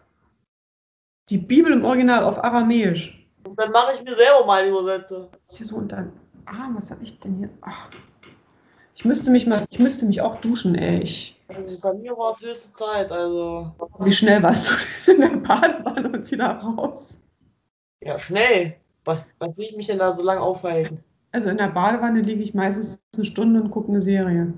Die 1.30 1.38
Bibel 1.38 1.72
im 1.72 1.84
Original 1.84 2.24
auf 2.24 2.42
Aramäisch. 2.42 3.26
Und 3.44 3.58
dann 3.58 3.70
mache 3.70 3.92
ich 3.92 4.02
mir 4.02 4.16
selber 4.16 4.44
mal 4.44 4.66
Übersetzer. 4.66 5.30
Ist 5.46 5.58
hier 5.58 5.66
so 5.66 5.76
unter 5.76 6.02
den 6.02 6.25
Arm. 6.46 6.76
Was 6.76 6.90
habe 6.90 7.02
ich 7.04 7.18
denn 7.20 7.36
hier? 7.38 7.50
Ach. 7.62 7.90
Ich 8.94 9.04
müsste 9.04 9.30
mich 9.30 9.46
mal, 9.46 9.64
ich 9.70 9.78
müsste 9.78 10.06
mich 10.06 10.22
auch 10.22 10.36
duschen, 10.40 10.74
ey. 10.74 11.00
Ich, 11.02 11.38
Also 11.48 11.88
bei 11.88 11.94
mir 11.98 12.16
war 12.16 12.32
es 12.32 12.40
höchste 12.40 12.72
Zeit, 12.72 13.12
also. 13.12 13.70
wie 13.98 14.12
schnell 14.12 14.42
warst 14.42 14.70
du 14.70 14.74
denn 15.12 15.22
in 15.22 15.30
der 15.32 15.36
Badewanne 15.40 16.08
und 16.08 16.30
wieder 16.30 16.46
raus? 16.58 17.20
Ja, 18.00 18.18
schnell. 18.18 18.76
Was, 19.04 19.24
was 19.38 19.56
will 19.56 19.66
ich 19.66 19.76
mich 19.76 19.86
denn 19.86 19.98
da 19.98 20.16
so 20.16 20.22
lange 20.22 20.40
aufhalten? 20.40 21.04
Also 21.32 21.50
in 21.50 21.58
der 21.58 21.68
Badewanne 21.68 22.22
liege 22.22 22.42
ich 22.42 22.54
meistens 22.54 22.98
eine 23.14 23.24
Stunde 23.26 23.60
und 23.60 23.70
gucke 23.70 23.88
eine 23.88 24.00
Serie. 24.00 24.54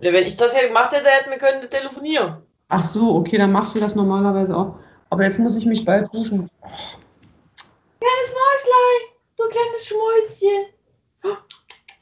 Ja, 0.00 0.12
wenn 0.12 0.26
ich 0.26 0.36
das 0.36 0.54
ja 0.54 0.66
gemacht 0.66 0.92
hätte, 0.92 1.06
hätten 1.08 1.30
wir 1.30 1.38
können 1.38 1.70
telefonieren. 1.70 2.38
Ach 2.68 2.82
so, 2.82 3.14
okay, 3.14 3.38
dann 3.38 3.52
machst 3.52 3.74
du 3.76 3.80
das 3.80 3.94
normalerweise 3.94 4.56
auch. 4.56 4.76
Aber 5.10 5.22
jetzt 5.22 5.38
muss 5.38 5.54
ich 5.54 5.64
mich 5.66 5.84
bald 5.84 6.12
duschen. 6.12 6.50
Kleines 6.60 8.34
Mäuslein, 8.34 9.13
du 9.36 9.48
kleines 9.48 9.86
Schmäuschen. 9.86 10.66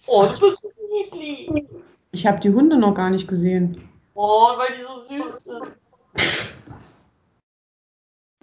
Oh, 0.07 0.25
du 0.25 0.29
bist 0.29 0.63
niedlich. 0.91 1.69
Ich 2.11 2.27
habe 2.27 2.41
die 2.41 2.51
Hunde 2.51 2.77
noch 2.77 2.95
gar 2.95 3.11
nicht 3.11 3.29
gesehen. 3.29 3.89
Oh, 4.15 4.57
weil 4.57 4.77
die 4.77 4.83
so 4.83 5.05
süß 5.07 5.45
sind. 5.45 5.73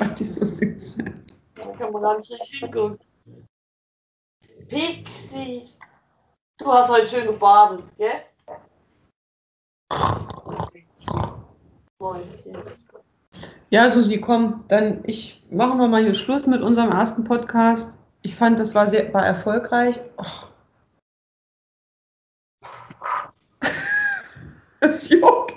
Ach, 0.02 0.16
die 0.16 0.24
so 0.24 0.46
süß. 0.46 0.98
Da 1.56 1.66
kann 1.74 1.92
man 1.92 2.02
gar 2.02 2.18
nicht 2.18 2.32
richtig 2.32 2.60
hingucken. 2.60 3.00
Pixie. 4.68 5.64
Du 6.58 6.68
hast 6.68 6.90
heute 6.90 7.08
schön 7.08 7.26
gebadet, 7.28 7.84
gell? 7.98 8.24
Mäuschen. 12.00 12.58
Ja, 13.70 13.90
Susi, 13.90 14.20
komm, 14.20 14.64
dann 14.68 15.04
ich 15.06 15.46
machen 15.52 15.78
wir 15.78 15.88
mal 15.88 16.02
hier 16.02 16.16
Schluss 16.16 16.48
mit 16.48 16.62
unserem 16.62 16.92
ersten 16.92 17.24
Podcast. 17.24 17.99
Ich 18.22 18.36
fand, 18.36 18.60
das 18.60 18.76
war 18.76 18.88
sehr 18.88 19.14
war 19.14 19.26
erfolgreich. 19.26 20.00
Oh. 20.18 20.26
Es 24.82 25.10
juckt. 25.10 25.56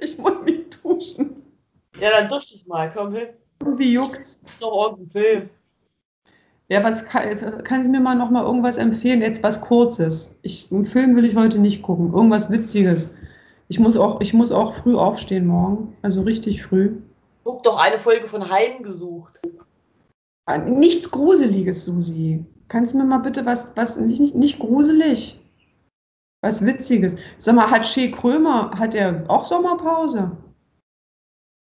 Ich 0.00 0.18
muss 0.18 0.42
mich 0.42 0.70
duschen. 0.82 1.42
Ja, 2.00 2.10
dann 2.10 2.28
dusch 2.28 2.48
dich 2.48 2.66
mal, 2.66 2.90
komm 2.92 3.14
hin. 3.14 3.28
Irgendwie 3.60 3.92
juckt's. 3.92 4.40
Noch 4.60 4.88
irgendein 4.88 5.10
Film. 5.10 5.50
Ja, 6.68 6.82
was 6.82 7.04
kann, 7.04 7.62
kann 7.62 7.82
sie 7.84 7.88
mir 7.88 8.00
mal 8.00 8.16
noch 8.16 8.30
mal 8.30 8.42
irgendwas 8.42 8.76
empfehlen? 8.76 9.22
Jetzt 9.22 9.42
was 9.42 9.60
Kurzes. 9.60 10.36
Ich, 10.42 10.70
einen 10.72 10.84
Film 10.84 11.14
will 11.14 11.24
ich 11.24 11.36
heute 11.36 11.58
nicht 11.58 11.82
gucken. 11.82 12.12
Irgendwas 12.12 12.50
Witziges. 12.50 13.10
Ich 13.68 13.78
muss 13.78 13.96
auch, 13.96 14.20
ich 14.20 14.34
muss 14.34 14.50
auch 14.50 14.74
früh 14.74 14.96
aufstehen 14.96 15.46
morgen. 15.46 15.96
Also 16.02 16.22
richtig 16.22 16.62
früh. 16.62 16.96
Guck 17.44 17.62
doch 17.62 17.78
eine 17.78 17.98
Folge 17.98 18.28
von 18.28 18.50
Heimgesucht. 18.50 19.40
Ah, 20.46 20.58
Nichts 20.58 21.10
Gruseliges, 21.10 21.84
Susi. 21.84 22.44
Kannst 22.68 22.94
du 22.94 22.98
mir 22.98 23.04
mal 23.04 23.18
bitte 23.18 23.44
was, 23.44 23.72
was 23.76 23.96
nicht, 23.96 24.20
nicht, 24.20 24.34
nicht 24.34 24.58
gruselig? 24.58 25.40
Was 26.42 26.64
Witziges. 26.64 27.16
Sag 27.38 27.56
mal, 27.56 27.70
hat 27.70 27.86
Shea 27.86 28.10
Krömer, 28.10 28.70
hat 28.70 28.94
er 28.94 29.24
auch 29.28 29.44
Sommerpause? 29.44 30.30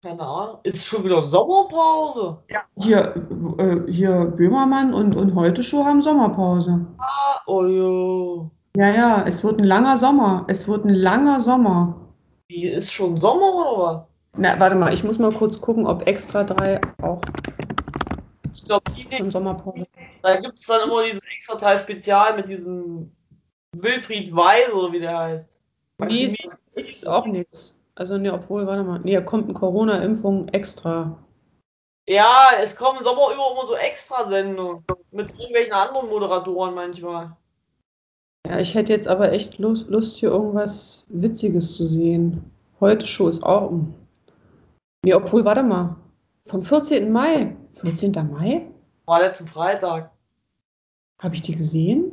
Keine 0.03 0.22
Ahnung. 0.22 0.59
Ist 0.64 0.85
schon 0.85 1.03
wieder 1.03 1.22
Sommerpause? 1.22 2.39
Hier, 2.76 3.14
äh, 3.59 3.91
hier 3.91 4.26
Böhmermann 4.26 4.93
und, 4.93 5.16
und 5.16 5.35
Heute 5.35 5.62
Show 5.62 5.82
haben 5.82 6.03
Sommerpause. 6.03 6.85
Ah, 6.99 7.41
oh 7.47 7.64
jo. 7.64 8.51
Ja, 8.76 8.91
ja, 8.91 9.24
es 9.26 9.43
wird 9.43 9.61
ein 9.61 9.64
langer 9.64 9.97
Sommer. 9.97 10.45
Es 10.49 10.68
wird 10.68 10.85
ein 10.85 10.95
langer 10.95 11.41
Sommer. 11.41 11.95
Wie, 12.49 12.68
ist 12.68 12.93
schon 12.93 13.16
Sommer 13.16 13.55
oder 13.55 13.82
was? 13.82 14.09
Na, 14.37 14.61
warte 14.61 14.76
mal, 14.76 14.93
ich 14.93 15.05
muss 15.05 15.18
mal 15.18 15.32
kurz 15.32 15.59
gucken, 15.61 15.87
ob 15.87 16.07
Extra 16.07 16.45
3 16.45 16.80
auch 17.01 17.20
Ich 18.65 18.69
glaube, 18.69 18.85
die. 18.97 19.31
Sommerpause 19.31 19.85
Da 20.23 20.41
gibt 20.41 20.59
es 20.59 20.65
dann 20.65 20.89
immer 20.89 21.05
dieses 21.05 21.23
extra 21.27 21.57
Teil 21.57 21.77
Spezial 21.77 22.35
mit 22.35 22.49
diesem 22.49 23.15
Wilfried 23.77 24.35
Weiß 24.35 24.73
oder 24.73 24.91
wie 24.91 25.01
der 25.01 25.19
heißt. 25.19 25.59
Nee, 25.99 26.33
wie- 26.33 26.81
ist 26.81 27.07
auch 27.07 27.27
nichts. 27.27 27.79
Also, 27.95 28.17
nee, 28.17 28.31
obwohl, 28.31 28.67
warte 28.67 28.83
mal. 28.83 29.01
Nee, 29.01 29.12
da 29.15 29.21
kommt 29.21 29.45
eine 29.45 29.53
Corona-Impfung 29.53 30.49
extra. 30.49 31.19
Ja, 32.09 32.53
es 32.61 32.75
kommen 32.75 32.99
im 33.01 33.05
Sommer 33.05 33.35
über 33.35 33.53
immer 33.53 33.67
so 33.67 33.75
Extrasendungen 33.77 34.83
mit 35.11 35.29
irgendwelchen 35.31 35.75
anderen 35.75 36.09
Moderatoren 36.09 36.75
manchmal. 36.75 37.37
Ja, 38.49 38.59
ich 38.59 38.75
hätte 38.75 38.95
jetzt 38.95 39.09
aber 39.09 39.31
echt 39.33 39.59
Lust, 39.59 39.89
Lust 39.89 40.17
hier 40.17 40.31
irgendwas 40.31 41.07
Witziges 41.11 41.77
zu 41.77 41.85
sehen. 41.85 42.51
Heute 42.81 43.07
Show 43.07 43.29
ist 43.29 43.43
auch. 43.43 43.71
Nee, 45.05 45.12
obwohl, 45.15 45.45
warte 45.45 45.62
mal. 45.62 45.97
Vom 46.47 46.62
14. 46.62 47.12
Mai. 47.12 47.57
14. 47.75 48.12
Mai? 48.33 48.66
War 49.07 49.20
letzten 49.20 49.47
Freitag. 49.47 50.11
Habe 51.20 51.35
ich 51.35 51.43
die 51.43 51.55
gesehen? 51.55 52.12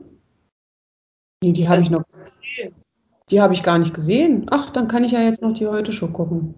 Nee, 1.44 1.54
die 1.54 1.68
habe 1.68 1.82
ich 1.82 1.90
noch. 1.90 2.04
Die 3.30 3.42
habe 3.42 3.54
ich 3.54 3.64
gar 3.64 3.80
nicht 3.80 3.94
gesehen. 3.94 4.48
Ach, 4.52 4.70
dann 4.70 4.88
kann 4.88 5.04
ich 5.04 5.14
ja 5.14 5.22
jetzt 5.22 5.42
noch 5.42 5.54
die 5.54 5.68
Heute 5.68 5.94
Show 5.94 6.10
gucken. 6.12 6.56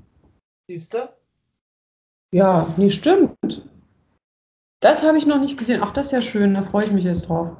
Siehst 0.68 0.94
du? 0.94 1.10
Ja, 2.32 2.74
nee, 2.78 2.90
stimmt. 2.90 3.38
Das 4.80 5.04
habe 5.04 5.18
ich 5.18 5.28
noch 5.28 5.40
nicht 5.40 5.58
gesehen. 5.58 5.82
Ach, 5.84 5.92
das 5.92 6.08
ist 6.08 6.12
ja 6.14 6.22
schön. 6.22 6.56
Da 6.56 6.64
freue 6.64 6.86
ich 6.86 6.92
mich 6.92 7.06
jetzt 7.06 7.30
drauf. 7.30 7.56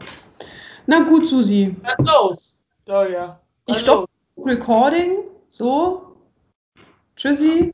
Na 0.88 1.00
gut, 1.08 1.28
Susi. 1.28 1.76
Dann 1.84 2.06
los. 2.06 2.64
Ja, 2.88 3.08
ja. 3.08 3.40
Ich 3.68 3.76
Dann 3.76 3.82
stopp. 3.82 4.10
Recording. 4.38 5.20
So. 5.48 6.18
Tschüssi. 7.16 7.72